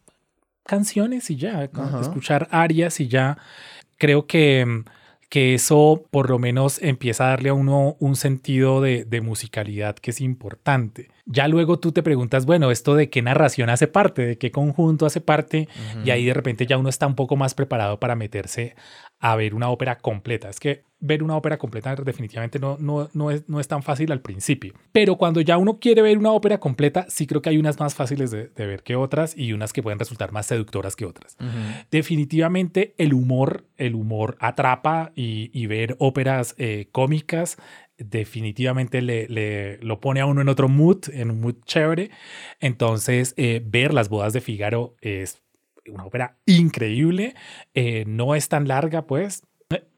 canciones 0.64 1.30
y 1.30 1.36
ya, 1.36 1.70
escuchar 2.02 2.48
arias 2.52 3.00
y 3.00 3.08
ya. 3.08 3.38
Creo 3.98 4.26
que, 4.28 4.84
que 5.30 5.54
eso 5.54 6.04
por 6.12 6.30
lo 6.30 6.40
menos 6.40 6.82
empieza 6.82 7.26
a 7.26 7.30
darle 7.30 7.50
a 7.50 7.54
uno 7.54 7.96
un 8.00 8.16
sentido 8.16 8.82
de, 8.82 9.06
de 9.06 9.22
musicalidad 9.22 9.96
que 9.96 10.12
es 10.12 10.22
importante. 10.22 11.10
Ya 11.26 11.48
luego 11.48 11.80
tú 11.80 11.92
te 11.92 12.04
preguntas, 12.04 12.46
bueno, 12.46 12.70
esto 12.70 12.96
de 12.96 13.10
qué 13.10 13.22
narración 13.22 13.70
hace 13.70 13.88
parte, 13.88 14.26
de 14.26 14.38
qué 14.38 14.52
conjunto 14.52 15.06
hace 15.06 15.22
parte, 15.22 15.70
y 16.04 16.10
ahí 16.10 16.26
de 16.26 16.34
repente 16.34 16.66
ya 16.66 16.78
uno 16.78 16.90
está 16.90 17.08
un 17.08 17.16
poco 17.16 17.38
más 17.38 17.54
preparado 17.54 18.00
para 18.00 18.16
meterse 18.16 18.76
a 19.20 19.38
ver 19.38 19.56
una 19.56 19.70
ópera 19.70 20.00
completa. 20.00 20.50
Es 20.50 20.60
que 20.60 20.84
ver 21.00 21.22
una 21.22 21.36
ópera 21.36 21.58
completa 21.58 21.96
definitivamente 21.96 22.60
no, 22.60 22.78
no, 22.80 23.10
no, 23.14 23.30
es, 23.30 23.48
no 23.48 23.60
es 23.60 23.68
tan 23.68 23.84
fácil 23.84 24.12
al 24.12 24.22
principio. 24.22 24.74
Pero 24.92 25.18
cuando 25.18 25.42
ya 25.42 25.58
uno 25.58 25.80
quiere 25.80 26.02
ver 26.02 26.18
una 26.18 26.32
ópera 26.32 26.60
completa, 26.60 27.06
sí 27.10 27.28
creo 27.28 27.42
que 27.42 27.50
hay 27.50 27.58
unas 27.58 27.78
más 27.80 27.94
fáciles 27.94 28.32
de, 28.32 28.50
ver 28.56 28.84
que 28.84 28.96
otras 28.96 29.38
y 29.38 29.52
unas 29.52 29.74
que 29.74 29.84
pueden 29.84 30.00
resultar 30.00 30.32
más 30.32 30.46
seductoras 30.46 30.96
que 30.96 31.06
otras. 31.06 31.38
Definitivamente 31.92 32.96
el 32.98 33.14
humor, 33.14 33.66
el 33.78 33.96
humor 33.96 34.38
atrapa 34.40 35.12
y, 35.16 35.66
ver 35.68 35.96
óperas 36.00 36.56
eh, 36.58 36.90
cómicas 36.92 37.58
definitivamente 37.98 39.02
le, 39.02 39.28
le, 39.28 39.78
lo 39.78 40.00
pone 40.00 40.22
a 40.22 40.26
uno 40.26 40.42
en 40.42 40.50
otro 40.50 40.70
mood, 40.70 41.10
en 41.12 41.32
un 41.32 41.42
mood 41.42 41.56
chévere. 41.66 42.12
Entonces, 42.60 43.34
eh, 43.38 43.62
ver 43.66 43.94
las 43.94 44.10
bodas 44.10 44.34
de 44.34 44.42
Figaro 44.42 44.96
es 45.02 45.44
una 45.88 46.06
ópera 46.06 46.38
increíble, 46.46 47.36
eh, 47.74 48.06
no 48.08 48.36
es 48.36 48.50
tan 48.50 48.68
larga 48.68 49.06
pues. 49.06 49.44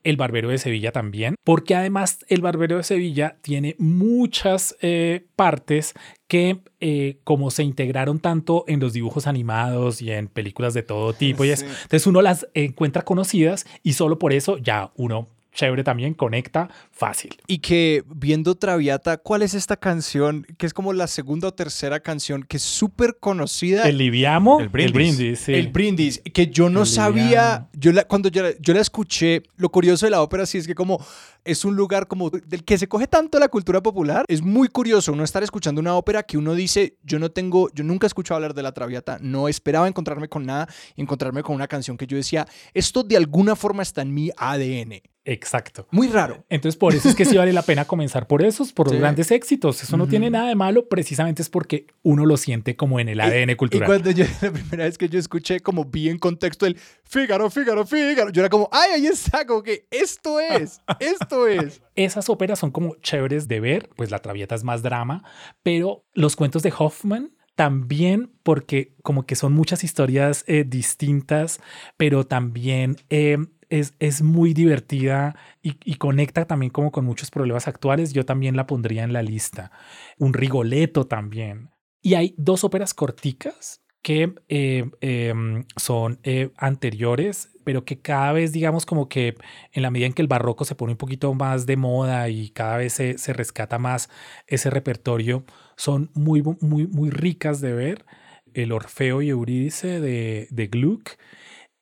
El 0.04 0.16
Barbero 0.16 0.48
de 0.50 0.58
Sevilla 0.58 0.94
también, 0.94 1.36
porque 1.44 1.76
además 1.76 2.20
el 2.30 2.40
Barbero 2.40 2.78
de 2.78 2.84
Sevilla 2.84 3.40
tiene 3.42 3.76
muchas 3.78 4.78
eh, 4.80 5.26
partes 5.36 5.94
que 6.28 6.60
eh, 6.80 7.20
como 7.26 7.52
se 7.52 7.64
integraron 7.64 8.20
tanto 8.20 8.64
en 8.68 8.80
los 8.80 8.94
dibujos 8.94 9.28
animados 9.28 10.02
y 10.02 10.12
en 10.12 10.30
películas 10.30 10.74
de 10.76 10.84
todo 10.84 11.12
tipo 11.12 11.44
y 11.44 11.50
eso, 11.50 11.66
entonces 11.66 12.08
uno 12.08 12.22
las 12.22 12.48
encuentra 12.54 13.02
conocidas 13.02 13.66
y 13.84 13.94
solo 13.94 14.18
por 14.18 14.32
eso 14.32 14.58
ya 14.58 14.94
uno 14.96 15.28
chévere 15.56 15.84
también, 15.84 16.14
conecta 16.14 16.70
fácil. 16.92 17.36
Y 17.48 17.60
que 17.60 18.04
viendo 18.08 18.56
Traviata, 18.56 19.18
¿cuál 19.18 19.42
es 19.42 19.54
esta 19.56 19.78
canción? 19.78 20.46
Que 20.58 20.68
es 20.68 20.74
como 20.74 20.94
la 20.94 21.08
segunda 21.08 21.48
o 21.48 21.54
tercera 21.54 22.00
canción 22.00 22.44
que 22.44 22.58
es 22.58 22.64
súper 22.64 23.18
conocida. 23.20 23.84
El 23.90 23.98
Liviamo, 23.98 24.60
el 24.60 24.70
Brindis. 24.70 25.50
El 25.50 25.70
Brindis, 25.70 26.22
que 26.34 26.48
yo 26.48 26.70
no 26.70 26.86
sabía, 26.86 27.68
yo 27.74 27.92
la, 27.92 28.04
cuando 28.04 28.30
yo, 28.30 28.44
yo 28.60 28.74
la 28.74 28.82
escuché, 28.82 29.42
lo 29.56 29.70
curioso 29.70 30.06
de 30.06 30.12
la 30.12 30.22
ópera 30.22 30.46
sí 30.46 30.58
es 30.60 30.68
que 30.68 30.76
como 30.76 31.00
es 31.46 31.64
un 31.64 31.76
lugar 31.76 32.08
como 32.08 32.30
del 32.30 32.66
que 32.66 32.78
se 32.78 32.88
coge 32.88 33.08
tanto 33.08 33.40
la 33.40 33.48
cultura 33.48 33.82
popular. 33.82 34.26
Es 34.28 34.42
muy 34.42 34.68
curioso 34.68 35.14
uno 35.14 35.24
estar 35.24 35.44
escuchando 35.44 35.80
una 35.80 35.96
ópera 35.96 36.24
que 36.24 36.38
uno 36.38 36.56
dice, 36.56 36.98
yo 37.04 37.20
no 37.20 37.30
tengo, 37.30 37.70
yo 37.74 37.84
nunca 37.84 38.06
he 38.06 38.10
escuchado 38.10 38.38
hablar 38.38 38.54
de 38.54 38.64
la 38.64 38.74
Traviata, 38.74 39.20
no 39.22 39.48
esperaba 39.48 39.88
encontrarme 39.88 40.28
con 40.28 40.46
nada, 40.46 40.68
encontrarme 40.98 41.44
con 41.44 41.56
una 41.56 41.68
canción 41.68 41.98
que 41.98 42.08
yo 42.08 42.18
decía, 42.18 42.48
esto 42.74 43.04
de 43.04 43.16
alguna 43.16 43.56
forma 43.56 43.84
está 43.84 44.02
en 44.02 44.14
mi 44.14 44.32
ADN. 44.36 45.02
Exacto. 45.26 45.88
Muy 45.90 46.08
raro. 46.08 46.46
Entonces, 46.50 46.78
por 46.78 46.94
eso 46.94 47.10
es 47.10 47.16
que 47.16 47.26
sí 47.26 47.36
vale 47.36 47.52
la 47.52 47.64
pena 47.64 47.86
comenzar 47.86 48.28
por 48.28 48.44
esos, 48.44 48.72
por 48.72 48.88
los 48.92 49.00
grandes 49.00 49.32
éxitos. 49.32 49.82
Eso 49.82 49.98
no 49.98 50.08
tiene 50.08 50.30
nada 50.30 50.50
de 50.50 50.56
malo, 50.56 50.88
precisamente 50.88 51.42
es 51.42 51.50
porque 51.50 51.88
uno 52.04 52.26
lo 52.28 52.38
siente 52.38 52.76
como 52.76 53.00
en 53.00 53.10
el 53.10 53.20
ADN 53.20 53.56
cultural. 53.56 53.88
Y 53.88 53.92
cuando 53.92 54.12
yo, 54.12 54.26
la 54.42 54.52
primera 54.52 54.84
vez 54.86 54.98
que 54.98 55.10
yo 55.10 55.18
escuché 55.18 55.60
como 55.60 55.86
vi 55.86 56.10
en 56.10 56.20
contexto 56.20 56.68
el 56.68 56.78
Fígaro, 57.04 57.50
Fígaro, 57.50 57.86
Fígaro, 57.86 58.32
yo 58.32 58.42
era 58.42 58.50
como, 58.50 58.70
ay, 58.72 58.92
ahí 58.94 59.08
está, 59.08 59.46
como 59.46 59.64
que 59.64 59.88
esto 59.90 60.40
es, 60.40 60.82
esto 61.00 61.48
es. 61.48 61.82
Esas 61.96 62.30
óperas 62.30 62.60
son 62.60 62.70
como 62.70 62.96
chéveres 63.02 63.48
de 63.48 63.60
ver, 63.60 63.90
pues 63.96 64.12
la 64.12 64.20
Traviata 64.20 64.54
es 64.54 64.64
más 64.64 64.84
drama, 64.84 65.24
pero 65.64 66.06
los 66.14 66.36
cuentos 66.36 66.62
de 66.62 66.72
Hoffman 66.78 67.32
también 67.56 68.32
porque 68.44 68.94
como 69.02 69.26
que 69.26 69.36
son 69.36 69.54
muchas 69.54 69.84
historias 69.84 70.44
eh, 70.48 70.66
distintas, 70.68 71.62
pero 71.98 72.26
también 72.26 72.98
eh, 73.10 73.38
es, 73.70 74.22
muy 74.22 74.54
divertida 74.54 75.36
y, 75.62 75.96
conecta 75.96 76.46
también 76.46 76.72
como 76.72 76.92
con 76.92 77.06
muchos 77.06 77.32
problemas 77.32 77.68
actuales. 77.68 78.14
Yo 78.14 78.26
también 78.26 78.56
la 78.56 78.68
pondría 78.68 79.04
en 79.04 79.14
la 79.14 79.24
lista. 79.24 79.72
Un 80.18 80.34
Rigoletto 80.34 81.06
también. 81.08 81.70
Y 82.02 82.14
hay 82.16 82.36
dos 82.38 82.64
óperas 82.64 82.94
corticas 82.94 83.82
que 84.02 84.36
eh, 84.50 84.86
em, 85.02 85.66
son 85.76 86.20
eh, 86.24 86.52
anteriores, 86.58 87.50
pero 87.64 87.86
que 87.86 88.00
cada 88.00 88.32
vez, 88.34 88.52
digamos, 88.52 88.86
como 88.86 89.10
que 89.10 89.36
en 89.72 89.82
la 89.82 89.90
medida 89.90 90.06
en 90.06 90.14
que 90.14 90.22
el 90.22 90.28
barroco 90.28 90.64
se 90.64 90.76
pone 90.76 90.92
un 90.94 90.98
poquito 90.98 91.34
más 91.34 91.66
de 91.66 91.76
moda 91.76 92.30
y 92.30 92.50
cada 92.50 92.78
vez 92.78 92.94
se, 92.94 93.18
se 93.18 93.34
rescata 93.34 93.80
más 93.80 94.10
ese 94.46 94.70
repertorio, 94.70 95.44
son 95.76 96.12
muy, 96.14 96.44
muy, 96.44 96.86
muy 96.88 97.10
ricas 97.10 97.62
de 97.62 97.74
ver. 97.74 98.06
El 98.54 98.72
Orfeo 98.72 99.22
y 99.22 99.30
Eurídice 99.30 100.00
de, 100.00 100.48
de 100.50 100.68
Gluck 100.68 101.18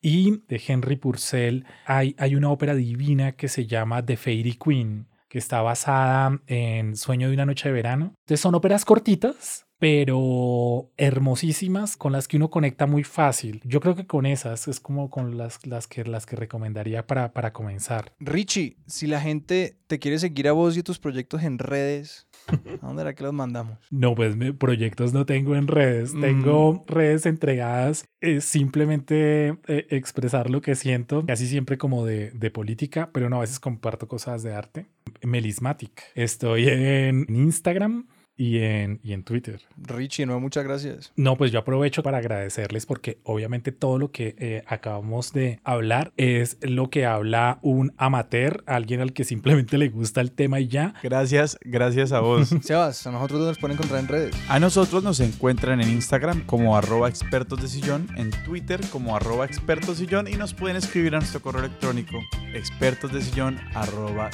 y 0.04 0.44
de 0.50 0.62
Henry 0.68 0.98
Purcell 0.98 1.66
hay, 1.86 2.14
hay 2.20 2.36
una 2.36 2.52
ópera 2.52 2.76
divina 2.76 3.32
que 3.32 3.48
se 3.48 3.66
llama 3.66 4.06
The 4.06 4.18
Fairy 4.18 4.60
Queen, 4.64 5.08
que 5.30 5.40
está 5.40 5.62
basada 5.64 6.40
en 6.46 6.96
Sueño 6.96 7.30
de 7.30 7.34
una 7.34 7.46
noche 7.48 7.70
de 7.70 7.74
verano. 7.74 8.14
Entonces 8.20 8.42
son 8.42 8.54
óperas 8.54 8.86
cortitas, 8.86 9.66
pero 9.80 10.92
hermosísimas 10.98 11.98
con 11.98 12.12
las 12.12 12.28
que 12.28 12.38
uno 12.38 12.50
conecta 12.50 12.86
muy 12.86 13.04
fácil. 13.04 13.62
Yo 13.64 13.80
creo 13.80 13.96
que 13.96 14.06
con 14.06 14.26
esas 14.26 14.68
es 14.68 14.80
como 14.80 15.10
con 15.10 15.38
las, 15.38 15.66
las, 15.66 15.88
que, 15.88 16.04
las 16.04 16.26
que 16.26 16.36
recomendaría 16.36 17.08
para, 17.08 17.32
para 17.32 17.54
comenzar. 17.54 18.14
Richie, 18.20 18.78
si 18.86 19.08
la 19.08 19.22
gente 19.22 19.80
te 19.88 20.00
quiere 20.00 20.20
seguir 20.20 20.50
a 20.50 20.52
vos 20.52 20.78
y 20.78 20.84
tus 20.84 21.00
proyectos 21.00 21.44
en 21.44 21.60
redes, 21.60 22.28
¿a 22.82 22.86
dónde 22.86 23.02
era 23.02 23.16
que 23.16 23.24
los 23.24 23.34
mandamos? 23.34 23.78
No, 23.90 24.16
pues 24.16 24.36
me, 24.36 24.54
proyectos 24.54 25.14
no 25.14 25.26
tengo 25.26 25.56
en 25.56 25.68
redes. 25.68 26.14
Mm. 26.14 26.22
Tengo 26.22 26.84
redes 26.88 27.26
entregadas 27.26 28.06
es 28.22 28.46
simplemente 28.46 29.58
eh, 29.68 29.88
expresar 29.90 30.50
lo 30.50 30.62
que 30.62 30.76
siento, 30.76 31.26
casi 31.26 31.46
siempre 31.48 31.78
como 31.78 32.06
de, 32.06 32.32
de 32.32 32.52
política, 32.52 33.10
pero 33.12 33.30
no, 33.30 33.38
a 33.38 33.42
veces 33.42 33.60
comparto 33.60 34.08
cosas 34.08 34.44
de 34.44 34.54
arte. 34.54 34.88
Melismatic. 35.22 36.04
Estoy 36.16 36.70
en 36.70 37.26
Instagram 37.30 38.08
y 38.36 38.60
en, 38.60 39.00
y 39.04 39.14
en 39.14 39.24
Twitter. 39.24 39.62
Richie, 39.78 40.26
no, 40.26 40.40
muchas 40.40 40.64
gracias. 40.64 41.12
No, 41.16 41.38
pues 41.38 41.52
yo 41.52 41.60
aprovecho 41.60 42.04
para 42.04 42.18
agradecerles 42.18 42.86
porque 42.86 43.20
obviamente 43.24 43.72
todo 43.72 43.98
lo 43.98 44.12
que 44.12 44.36
eh, 44.38 44.64
acabamos 44.68 45.34
de 45.34 45.60
hablar 45.64 46.12
es 46.18 46.58
lo 46.62 46.90
que 46.90 47.06
habla 47.06 47.60
un 47.62 47.94
amateur, 47.98 48.64
alguien 48.66 49.02
al 49.02 49.14
que 49.14 49.24
simplemente 49.24 49.78
le 49.78 49.90
gusta 49.90 50.22
el 50.22 50.32
tema 50.32 50.60
y 50.60 50.68
ya. 50.68 50.96
Gracias, 51.04 51.58
gracias 51.62 52.12
a 52.12 52.20
vos. 52.20 52.50
Sebas, 52.62 53.06
a 53.08 53.12
nosotros 53.12 53.42
nos 53.42 53.58
pueden 53.58 53.78
encontrar 53.78 54.00
en 54.00 54.08
redes. 54.08 54.36
A 54.50 54.60
nosotros 54.60 55.04
nos 55.04 55.20
encuentran 55.20 55.82
en 55.82 55.90
Instagram 55.90 56.46
como 56.46 56.76
arroba 56.76 57.08
expertos 57.08 57.62
de 57.62 57.68
sillón, 57.68 58.08
en 58.18 58.32
Twitter 58.44 58.82
como 58.92 59.16
arroba 59.16 59.46
expertos 59.46 59.94
sillón 59.96 60.28
y 60.28 60.36
nos 60.36 60.54
pueden 60.54 60.78
escribir 60.78 61.16
a 61.16 61.20
nuestro 61.20 61.42
correo 61.42 61.66
electrónico 61.66 62.20
expertosdesillón 62.54 63.60
arroba 63.74 64.30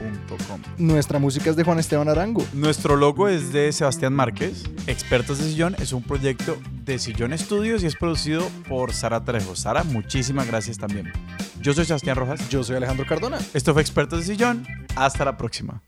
gmail.com. 0.00 0.60
Nuestra 0.78 1.18
música 1.18 1.50
es 1.50 1.56
de 1.56 1.64
Juan 1.64 1.78
Esteban 1.78 2.08
Arango. 2.08 2.44
Nuestro 2.52 2.96
logo 2.96 3.28
es 3.28 3.52
de 3.52 3.72
Sebastián 3.72 4.12
Márquez. 4.12 4.64
Expertos 4.86 5.38
de 5.38 5.44
Sillón 5.44 5.76
es 5.78 5.92
un 5.92 6.02
proyecto 6.02 6.56
de 6.84 6.98
Sillón 6.98 7.32
Estudios 7.32 7.82
y 7.82 7.86
es 7.86 7.96
producido 7.96 8.48
por 8.68 8.92
Sara 8.92 9.24
Trejo. 9.24 9.54
Sara, 9.56 9.84
muchísimas 9.84 10.46
gracias 10.46 10.78
también. 10.78 11.12
Yo 11.60 11.74
soy 11.74 11.84
Sebastián 11.84 12.16
Rojas. 12.16 12.48
Yo 12.48 12.64
soy 12.64 12.76
Alejandro 12.76 13.06
Cardona. 13.06 13.38
Esto 13.54 13.72
fue 13.72 13.82
Expertos 13.82 14.20
de 14.20 14.24
Sillón. 14.34 14.66
Hasta 14.96 15.24
la 15.24 15.36
próxima. 15.36 15.82